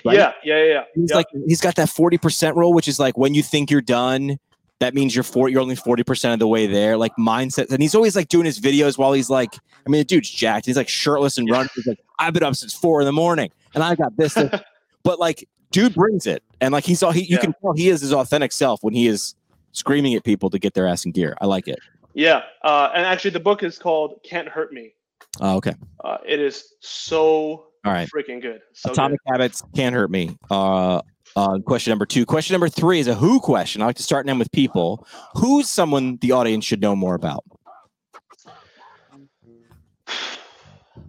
right? 0.05 0.17
Yeah, 0.17 0.33
yeah, 0.43 0.57
yeah. 0.57 0.65
yeah. 0.65 0.83
He's 0.95 1.11
Yep. 1.11 1.17
like 1.17 1.27
he's 1.47 1.61
got 1.61 1.77
that 1.77 1.89
forty 1.89 2.19
percent 2.19 2.57
rule, 2.57 2.73
which 2.73 2.89
is 2.89 2.99
like 2.99 3.17
when 3.17 3.35
you 3.35 3.43
think 3.43 3.71
you're 3.71 3.81
done, 3.81 4.39
that 4.81 4.95
means 4.95 5.15
you're 5.15 5.23
four, 5.25 5.49
you're 5.49 5.61
only 5.61 5.77
forty 5.77 6.03
percent 6.03 6.33
of 6.33 6.39
the 6.39 6.49
way 6.49 6.67
there. 6.67 6.97
Like 6.97 7.13
mindset, 7.19 7.71
and 7.71 7.81
he's 7.81 7.95
always 7.95 8.17
like 8.17 8.29
doing 8.29 8.45
his 8.47 8.61
videos 8.61 8.99
while 8.99 9.13
he's 9.13 9.31
like, 9.31 9.55
I 9.87 9.89
mean, 9.91 10.01
the 10.01 10.05
dude's 10.05 10.31
jacked. 10.31 10.67
He's 10.67 10.77
like 10.77 10.89
shirtless 10.89 11.39
and 11.39 11.49
running. 11.51 11.69
He's 11.75 11.87
like, 11.87 12.01
I've 12.19 12.35
been 12.35 12.43
up 12.43 12.55
since 12.57 12.75
four 12.75 13.01
in 13.01 13.07
the 13.07 13.13
morning, 13.13 13.51
and 13.75 13.83
I 13.85 13.95
got 13.95 14.17
this, 14.17 14.35
this." 14.35 14.61
but 15.05 15.19
like, 15.21 15.49
dude 15.71 15.95
brings 15.95 16.27
it, 16.27 16.43
and 16.61 16.73
like 16.73 16.85
he's 16.85 17.03
all 17.03 17.13
he, 17.13 17.23
you 17.23 17.37
Yeah. 17.37 17.41
can 17.41 17.55
tell 17.63 17.73
he 17.73 17.89
is 17.89 18.01
his 18.01 18.13
authentic 18.13 18.53
self 18.53 18.83
when 18.83 18.95
he 18.95 19.07
is 19.07 19.35
screaming 19.73 20.15
at 20.15 20.25
people 20.25 20.51
to 20.51 20.59
get 20.59 20.75
their 20.75 20.87
ass 20.87 21.05
in 21.05 21.13
gear. 21.13 21.37
I 21.41 21.47
like 21.47 21.69
it. 21.69 21.79
Yeah, 22.15 22.43
uh, 22.63 22.91
and 22.95 23.05
actually, 23.07 23.31
the 23.33 23.41
book 23.41 23.63
is 23.63 23.79
called 23.79 24.21
"Can't 24.25 24.49
Hurt 24.49 24.73
Me." 24.73 24.95
Oh, 25.41 25.57
okay, 25.57 25.75
Uh, 26.05 26.19
it 26.27 26.39
is 26.41 26.75
so 26.81 27.67
all 27.85 27.93
right. 27.93 28.09
freaking 28.15 28.41
good. 28.41 28.61
So 28.73 28.93
Atomic 28.93 29.19
Habits 29.27 29.63
can't 29.75 29.93
hurt 29.95 30.11
me. 30.11 30.37
Uh, 30.51 31.01
uh, 31.37 31.59
question 31.61 31.91
number 31.91 32.07
two. 32.07 32.25
Question 32.25 32.55
number 32.55 32.69
three 32.69 33.01
is 33.01 33.09
a 33.09 33.15
who 33.15 33.41
question. 33.41 33.83
I 33.83 33.87
like 33.87 33.97
to 33.97 34.03
start 34.03 34.25
and 34.25 34.31
end 34.31 34.39
with 34.39 34.53
people. 34.53 35.07
Who's 35.35 35.69
someone 35.69 36.19
the 36.21 36.33
audience 36.33 36.65
should 36.65 36.81
know 36.81 36.95
more 36.95 37.15
about? 37.15 37.45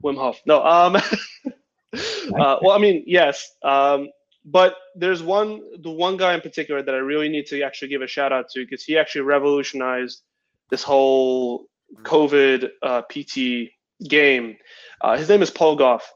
Wim 0.04 0.18
Hof. 0.18 0.40
No. 0.46 0.64
Um. 0.64 0.96
uh, 1.96 2.58
well, 2.62 2.72
I 2.72 2.78
mean, 2.78 3.04
yes. 3.06 3.56
Um, 3.64 4.10
but 4.46 4.76
there's 4.96 5.24
one, 5.24 5.62
the 5.82 5.90
one 5.90 6.18
guy 6.18 6.36
in 6.36 6.42
particular 6.42 6.82
that 6.84 6.94
I 6.94 7.00
really 7.00 7.30
need 7.30 7.48
to 7.48 7.62
actually 7.64 7.88
give 7.88 8.04
a 8.04 8.08
shout 8.08 8.32
out 8.32 8.50
to 8.52 8.60
because 8.60 8.84
he 8.84 8.98
actually 8.98 9.22
revolutionized 9.22 10.22
this 10.70 10.84
whole 10.84 11.66
COVID 12.04 12.70
uh, 12.84 13.02
PT 13.10 13.72
game. 14.08 14.58
Uh, 15.02 15.18
his 15.18 15.30
name 15.30 15.42
is 15.42 15.50
Paul 15.50 15.76
Gough. 15.76 16.12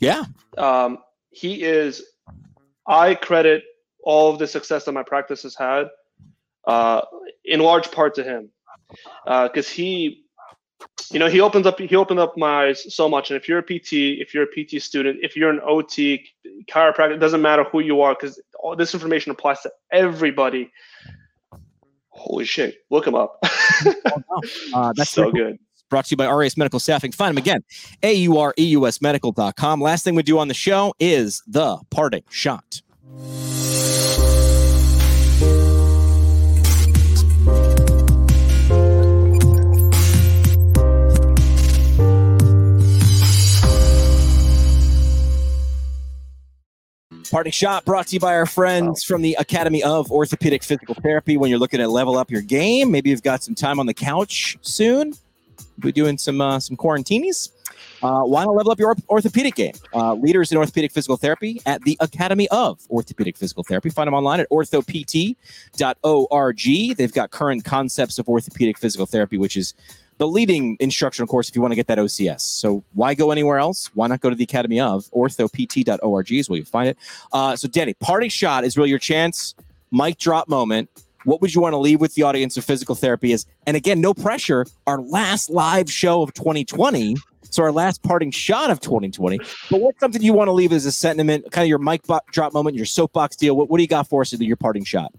Yeah. 0.00 0.24
um, 0.58 0.98
he 1.30 1.62
is 1.62 2.04
i 2.86 3.14
credit 3.14 3.64
all 4.02 4.32
of 4.32 4.38
the 4.38 4.46
success 4.46 4.84
that 4.84 4.92
my 4.92 5.02
practice 5.02 5.42
has 5.42 5.54
had 5.54 5.86
uh, 6.66 7.02
in 7.44 7.60
large 7.60 7.90
part 7.90 8.14
to 8.14 8.22
him 8.22 8.50
because 9.24 9.68
he 9.68 10.24
you 11.10 11.18
know 11.18 11.28
he 11.28 11.40
opens 11.40 11.66
up 11.66 11.78
he 11.78 11.96
opened 11.96 12.20
up 12.20 12.36
my 12.36 12.66
eyes 12.66 12.94
so 12.94 13.08
much. 13.08 13.30
And 13.30 13.40
if 13.40 13.48
you're 13.48 13.58
a 13.58 13.62
pt 13.62 13.92
if 13.92 14.34
you're 14.34 14.44
a 14.44 14.46
pt 14.46 14.80
student 14.82 15.18
if 15.22 15.36
you're 15.36 15.50
an 15.50 15.60
ot 15.60 16.20
chiropractor 16.70 17.12
it 17.12 17.18
doesn't 17.18 17.42
matter 17.42 17.64
who 17.64 17.80
you 17.80 18.00
are 18.00 18.14
because 18.14 18.40
all 18.58 18.76
this 18.76 18.94
information 18.94 19.32
applies 19.32 19.60
to 19.62 19.70
everybody. 19.90 20.70
Holy 22.08 22.44
shit 22.44 22.76
look 22.90 23.06
him 23.06 23.14
up. 23.14 23.42
Uh, 24.74 24.92
that's 24.96 25.10
so 25.10 25.24
cool. 25.24 25.32
good 25.32 25.58
brought 25.92 26.06
to 26.06 26.12
you 26.12 26.16
by 26.16 26.24
Aureus 26.24 26.56
Medical 26.56 26.80
Staffing. 26.80 27.12
Find 27.12 27.36
them 27.36 27.42
again, 27.42 27.62
A-U-R-E-U-S 28.02 29.02
medical.com. 29.02 29.80
Last 29.82 30.04
thing 30.04 30.14
we 30.14 30.22
do 30.22 30.38
on 30.38 30.48
the 30.48 30.54
show 30.54 30.94
is 30.98 31.42
the 31.46 31.76
parting 31.90 32.24
shot. 32.30 32.80
Party 47.30 47.50
shot 47.50 47.84
brought 47.84 48.06
to 48.06 48.14
you 48.16 48.20
by 48.20 48.34
our 48.34 48.46
friends 48.46 49.04
from 49.04 49.20
the 49.20 49.36
Academy 49.38 49.82
of 49.82 50.10
Orthopedic 50.10 50.62
Physical 50.62 50.94
Therapy. 50.94 51.36
When 51.36 51.50
you're 51.50 51.58
looking 51.58 51.80
to 51.80 51.88
level 51.88 52.16
up 52.16 52.30
your 52.30 52.42
game, 52.42 52.90
maybe 52.90 53.10
you've 53.10 53.22
got 53.22 53.42
some 53.42 53.54
time 53.54 53.78
on 53.78 53.84
the 53.84 53.94
couch 53.94 54.56
soon. 54.62 55.12
We're 55.82 55.92
doing 55.92 56.18
some 56.18 56.40
uh, 56.40 56.60
some 56.60 56.76
quarantinis. 56.76 57.50
Uh, 58.02 58.22
why 58.22 58.44
not 58.44 58.54
level 58.54 58.72
up 58.72 58.78
your 58.78 58.96
orthopedic 59.08 59.54
game? 59.54 59.74
Uh, 59.94 60.14
leaders 60.14 60.50
in 60.50 60.58
orthopedic 60.58 60.90
physical 60.92 61.16
therapy 61.16 61.62
at 61.66 61.80
the 61.82 61.96
Academy 62.00 62.48
of 62.48 62.80
Orthopedic 62.90 63.36
Physical 63.36 63.62
Therapy. 63.62 63.90
Find 63.90 64.08
them 64.08 64.14
online 64.14 64.40
at 64.40 64.50
orthopt.org. 64.50 65.36
They've 66.96 67.12
got 67.12 67.30
current 67.30 67.64
concepts 67.64 68.18
of 68.18 68.28
orthopedic 68.28 68.78
physical 68.78 69.06
therapy, 69.06 69.38
which 69.38 69.56
is 69.56 69.74
the 70.18 70.26
leading 70.26 70.76
instructional 70.80 71.26
course 71.26 71.48
if 71.48 71.56
you 71.56 71.62
want 71.62 71.72
to 71.72 71.76
get 71.76 71.86
that 71.86 71.98
OCS. 71.98 72.40
So 72.40 72.84
why 72.92 73.14
go 73.14 73.30
anywhere 73.30 73.58
else? 73.58 73.90
Why 73.94 74.06
not 74.08 74.20
go 74.20 74.30
to 74.30 74.36
the 74.36 74.44
Academy 74.44 74.80
of 74.80 75.10
orthopt.org 75.10 76.32
is 76.32 76.50
where 76.50 76.58
you 76.58 76.64
find 76.64 76.88
it. 76.88 76.98
Uh, 77.32 77.56
so 77.56 77.68
Danny, 77.68 77.94
parting 77.94 78.30
shot 78.30 78.64
is 78.64 78.76
really 78.76 78.90
your 78.90 78.98
chance. 78.98 79.54
Mic 79.90 80.18
drop 80.18 80.48
moment. 80.48 80.88
What 81.24 81.40
would 81.40 81.54
you 81.54 81.60
want 81.60 81.72
to 81.74 81.78
leave 81.78 82.00
with 82.00 82.14
the 82.14 82.22
audience 82.22 82.56
of 82.56 82.64
physical 82.64 82.94
therapy 82.94 83.32
is, 83.32 83.46
and 83.66 83.76
again, 83.76 84.00
no 84.00 84.14
pressure, 84.14 84.66
our 84.86 85.00
last 85.00 85.50
live 85.50 85.90
show 85.90 86.22
of 86.22 86.34
2020. 86.34 87.16
So 87.50 87.62
our 87.62 87.72
last 87.72 88.02
parting 88.02 88.30
shot 88.30 88.70
of 88.70 88.80
2020. 88.80 89.38
But 89.70 89.80
what's 89.80 90.00
something 90.00 90.22
you 90.22 90.32
want 90.32 90.48
to 90.48 90.52
leave 90.52 90.72
as 90.72 90.86
a 90.86 90.92
sentiment, 90.92 91.50
kind 91.52 91.64
of 91.64 91.68
your 91.68 91.78
mic 91.78 92.02
drop 92.30 92.54
moment, 92.54 92.76
your 92.76 92.86
soapbox 92.86 93.36
deal? 93.36 93.56
What, 93.56 93.68
what 93.68 93.76
do 93.76 93.82
you 93.82 93.88
got 93.88 94.08
for 94.08 94.22
us 94.22 94.32
in 94.32 94.40
your 94.40 94.56
parting 94.56 94.84
shot? 94.84 95.12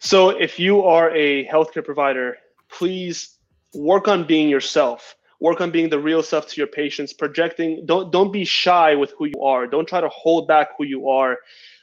So 0.00 0.30
if 0.30 0.58
you 0.58 0.82
are 0.82 1.14
a 1.14 1.46
healthcare 1.46 1.84
provider, 1.84 2.38
please 2.70 3.36
work 3.74 4.08
on 4.08 4.26
being 4.26 4.48
yourself. 4.48 5.14
Work 5.40 5.60
on 5.60 5.70
being 5.70 5.90
the 5.90 5.98
real 5.98 6.22
self 6.22 6.48
to 6.48 6.60
your 6.60 6.66
patients. 6.66 7.12
Projecting. 7.12 7.86
Don't 7.86 8.10
don't 8.10 8.32
be 8.32 8.44
shy 8.44 8.94
with 8.94 9.12
who 9.16 9.26
you 9.26 9.42
are. 9.42 9.66
Don't 9.66 9.88
try 9.88 10.00
to 10.00 10.08
hold 10.08 10.48
back 10.48 10.70
who 10.76 10.84
you 10.84 11.08
are, 11.08 11.38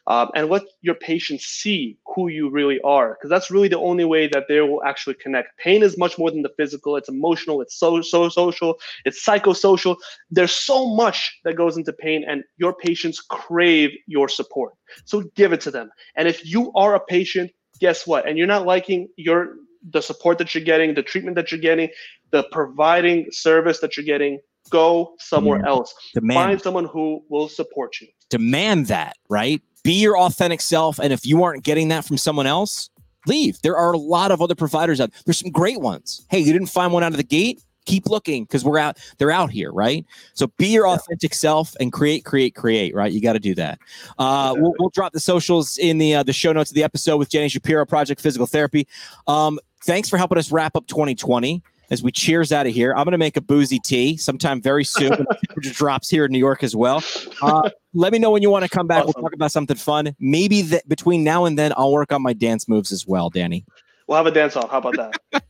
um, 0.07 0.29
and 0.35 0.49
let 0.49 0.63
your 0.81 0.95
patients 0.95 1.45
see 1.45 1.97
who 2.15 2.29
you 2.29 2.49
really 2.49 2.79
are. 2.81 3.13
Because 3.15 3.29
that's 3.29 3.51
really 3.51 3.67
the 3.67 3.79
only 3.79 4.05
way 4.05 4.27
that 4.27 4.45
they 4.47 4.61
will 4.61 4.83
actually 4.83 5.15
connect. 5.15 5.57
Pain 5.57 5.83
is 5.83 5.97
much 5.97 6.17
more 6.17 6.31
than 6.31 6.41
the 6.41 6.53
physical. 6.57 6.95
It's 6.95 7.09
emotional. 7.09 7.61
It's 7.61 7.75
so 7.77 8.01
so 8.01 8.29
social. 8.29 8.79
It's 9.05 9.23
psychosocial. 9.25 9.97
There's 10.31 10.53
so 10.53 10.95
much 10.95 11.39
that 11.43 11.55
goes 11.55 11.77
into 11.77 11.93
pain, 11.93 12.23
and 12.27 12.43
your 12.57 12.73
patients 12.73 13.19
crave 13.21 13.91
your 14.07 14.27
support. 14.29 14.73
So 15.05 15.21
give 15.35 15.53
it 15.53 15.61
to 15.61 15.71
them. 15.71 15.89
And 16.15 16.27
if 16.27 16.45
you 16.45 16.71
are 16.73 16.95
a 16.95 16.99
patient, 16.99 17.51
guess 17.79 18.07
what? 18.07 18.27
And 18.27 18.37
you're 18.37 18.47
not 18.47 18.65
liking 18.65 19.09
your 19.17 19.55
the 19.91 20.01
support 20.01 20.37
that 20.39 20.53
you're 20.53 20.63
getting, 20.63 20.95
the 20.95 21.03
treatment 21.03 21.35
that 21.35 21.51
you're 21.51 21.61
getting, 21.61 21.89
the 22.31 22.43
providing 22.51 23.27
service 23.31 23.79
that 23.79 23.95
you're 23.95 24.05
getting, 24.05 24.39
go 24.69 25.13
somewhere 25.19 25.59
Yeah. 25.63 25.69
else. 25.69 25.93
Demand 26.13 26.35
Find 26.49 26.61
someone 26.61 26.85
who 26.85 27.23
will 27.29 27.47
support 27.47 28.01
you. 28.01 28.07
demand 28.29 28.87
that, 28.87 29.15
right? 29.29 29.61
Be 29.87 29.93
your 29.93 30.17
authentic 30.17 30.59
self. 30.59 30.99
And 30.99 31.13
if 31.13 31.25
you 31.25 31.45
aren't 31.45 31.63
getting 31.63 31.87
that 31.87 32.03
from 32.03 32.17
someone 32.17 32.45
else, 32.45 32.89
leave. 33.25 33.61
There 33.61 33.77
are 33.77 33.93
a 33.93 33.97
lot 33.97 34.31
of 34.31 34.41
other 34.41 34.53
providers 34.53 34.99
out. 34.99 35.13
There's 35.23 35.37
some 35.37 35.49
great 35.49 35.79
ones. 35.79 36.25
Hey, 36.29 36.39
you 36.39 36.51
didn't 36.51 36.67
find 36.67 36.91
one 36.91 37.03
out 37.03 37.13
of 37.13 37.17
the 37.17 37.23
gate? 37.23 37.61
Keep 37.85 38.07
looking 38.07 38.43
because 38.43 38.65
we're 38.65 38.79
out. 38.79 38.97
They're 39.17 39.31
out 39.31 39.49
here, 39.49 39.71
right? 39.71 40.05
So 40.33 40.47
be 40.57 40.67
your 40.67 40.89
authentic 40.89 41.33
self 41.33 41.73
and 41.79 41.93
create, 41.93 42.25
create, 42.25 42.53
create. 42.53 42.93
Right? 42.93 43.13
You 43.13 43.21
got 43.21 43.33
to 43.33 43.39
do 43.39 43.55
that. 43.55 43.79
Uh, 44.19 44.55
we'll, 44.57 44.73
we'll 44.77 44.89
drop 44.89 45.13
the 45.13 45.21
socials 45.21 45.77
in 45.77 45.99
the 45.99 46.15
uh, 46.15 46.23
the 46.23 46.33
show 46.33 46.51
notes 46.51 46.69
of 46.69 46.75
the 46.75 46.83
episode 46.83 47.15
with 47.15 47.29
Danny 47.29 47.47
Shapiro, 47.47 47.85
Project 47.85 48.19
Physical 48.19 48.45
Therapy. 48.45 48.89
Um, 49.25 49.57
thanks 49.85 50.09
for 50.09 50.17
helping 50.17 50.37
us 50.37 50.51
wrap 50.51 50.75
up 50.75 50.85
2020 50.87 51.63
as 51.89 52.03
we 52.03 52.11
cheers 52.11 52.51
out 52.51 52.67
of 52.67 52.73
here. 52.73 52.93
I'm 52.93 53.05
going 53.05 53.13
to 53.13 53.17
make 53.17 53.37
a 53.37 53.41
boozy 53.41 53.79
tea 53.79 54.17
sometime 54.17 54.61
very 54.61 54.83
soon. 54.83 55.11
temperature 55.47 55.73
drops 55.73 56.09
here 56.09 56.25
in 56.25 56.31
New 56.31 56.39
York 56.39 56.63
as 56.63 56.75
well. 56.75 57.03
Uh, 57.41 57.69
let 57.93 58.11
me 58.11 58.19
know 58.19 58.31
when 58.31 58.41
you 58.41 58.49
want 58.49 58.63
to 58.63 58.69
come 58.69 58.87
back. 58.87 59.03
We'll 59.03 59.13
talk 59.13 59.33
about 59.33 59.51
something 59.51 59.77
fun. 59.77 60.15
Maybe 60.19 60.61
that 60.63 60.87
between 60.87 61.23
now 61.23 61.45
and 61.45 61.57
then, 61.57 61.73
I'll 61.77 61.91
work 61.91 62.11
on 62.11 62.21
my 62.21 62.33
dance 62.33 62.67
moves 62.67 62.91
as 62.91 63.07
well, 63.07 63.29
Danny. 63.29 63.65
We'll 64.07 64.17
have 64.17 64.27
a 64.27 64.31
dance 64.31 64.55
off. 64.55 64.71
How 64.71 64.77
about 64.77 64.95
that? 65.31 65.43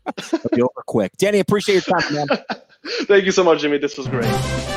Over 0.54 0.84
quick. 0.88 1.16
Danny, 1.18 1.40
appreciate 1.40 1.86
your 1.88 2.00
time, 2.00 2.14
man. 2.14 2.28
Thank 3.04 3.26
you 3.26 3.32
so 3.32 3.44
much, 3.44 3.62
Jimmy. 3.62 3.78
This 3.78 3.98
was 3.98 4.08
great. 4.08 4.77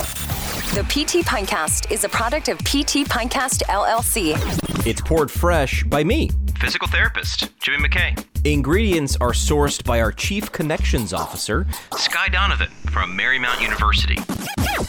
The 0.71 0.83
PT 0.83 1.25
Pintcast 1.25 1.91
is 1.91 2.05
a 2.05 2.09
product 2.09 2.47
of 2.47 2.57
PT 2.59 3.03
Pintcast 3.03 3.63
LLC. 3.63 4.35
It's 4.87 5.01
poured 5.01 5.29
fresh 5.29 5.83
by 5.83 6.01
me. 6.01 6.29
Physical 6.61 6.87
therapist 6.87 7.49
Jimmy 7.59 7.89
McKay, 7.89 8.17
Ingredients 8.43 9.15
are 9.21 9.33
sourced 9.33 9.83
by 9.83 10.01
our 10.01 10.11
Chief 10.11 10.51
Connections 10.51 11.13
Officer, 11.13 11.67
Sky 11.95 12.27
Donovan 12.27 12.69
from 12.89 13.15
Marymount 13.15 13.61
University, 13.61 14.17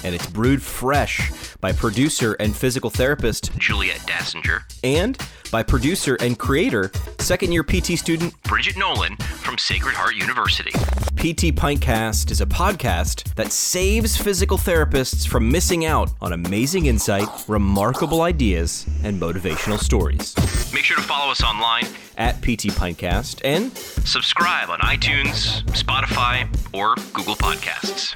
and 0.05 0.15
it's 0.15 0.27
brewed 0.27 0.63
fresh 0.63 1.31
by 1.61 1.71
producer 1.71 2.33
and 2.41 2.57
physical 2.57 2.89
therapist, 2.89 3.57
Juliet 3.59 3.99
Dassinger, 4.07 4.63
and 4.83 5.19
by 5.51 5.63
producer 5.63 6.17
and 6.21 6.39
creator, 6.39 6.91
second 7.19 7.53
year 7.53 7.63
PT 7.63 7.99
student. 7.99 8.33
Bridget 8.45 8.79
Nolan 8.79 9.17
from 9.17 9.59
Sacred 9.59 9.95
Heart 9.95 10.15
University. 10.17 10.71
PT 11.17 11.55
Pintcast 11.55 12.31
is 12.31 12.41
a 12.41 12.47
podcast 12.47 13.35
that 13.35 13.53
saves 13.53 14.17
physical 14.17 14.57
therapists 14.57 15.29
from 15.29 15.53
missing 15.53 15.85
out 15.85 16.11
on 16.23 16.33
amazing 16.33 16.87
insight, 16.87 17.29
remarkable 17.49 18.23
ideas, 18.23 18.87
and 19.05 19.21
motivational 19.21 19.79
stories. 19.79 20.35
Make 20.73 20.85
sure 20.85 20.97
to 20.97 21.03
follow 21.03 21.31
us 21.31 21.43
online, 21.43 21.85
At 22.17 22.41
PT 22.41 22.73
Pintcast 22.73 23.42
and 23.45 23.77
subscribe 23.77 24.71
on 24.71 24.79
iTunes, 24.81 25.63
Spotify, 25.73 26.49
or 26.73 26.95
Google 27.13 27.35
Podcasts. 27.35 28.15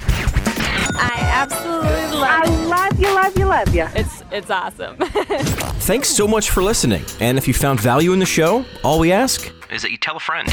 I 0.99 1.19
absolutely 1.21 2.19
love 2.19 2.47
you. 2.47 2.55
I 2.55 2.67
love 2.67 3.01
you, 3.01 3.15
love 3.15 3.39
you, 3.39 3.45
love 3.47 3.75
you. 3.75 3.87
It's 3.95 4.23
it's 4.31 4.51
awesome. 4.51 4.97
thanks 5.81 6.09
so 6.09 6.27
much 6.27 6.51
for 6.51 6.63
listening. 6.63 7.05
And 7.21 7.39
if 7.39 7.47
you 7.47 7.55
found 7.55 7.81
value 7.81 8.13
in 8.13 8.19
the 8.19 8.27
show, 8.27 8.65
all 8.83 8.99
we 8.99 9.13
ask 9.13 9.53
Is 9.71 9.83
that 9.83 9.91
you 9.91 9.99
tell 9.99 10.17
a 10.17 10.21
friend. 10.21 10.53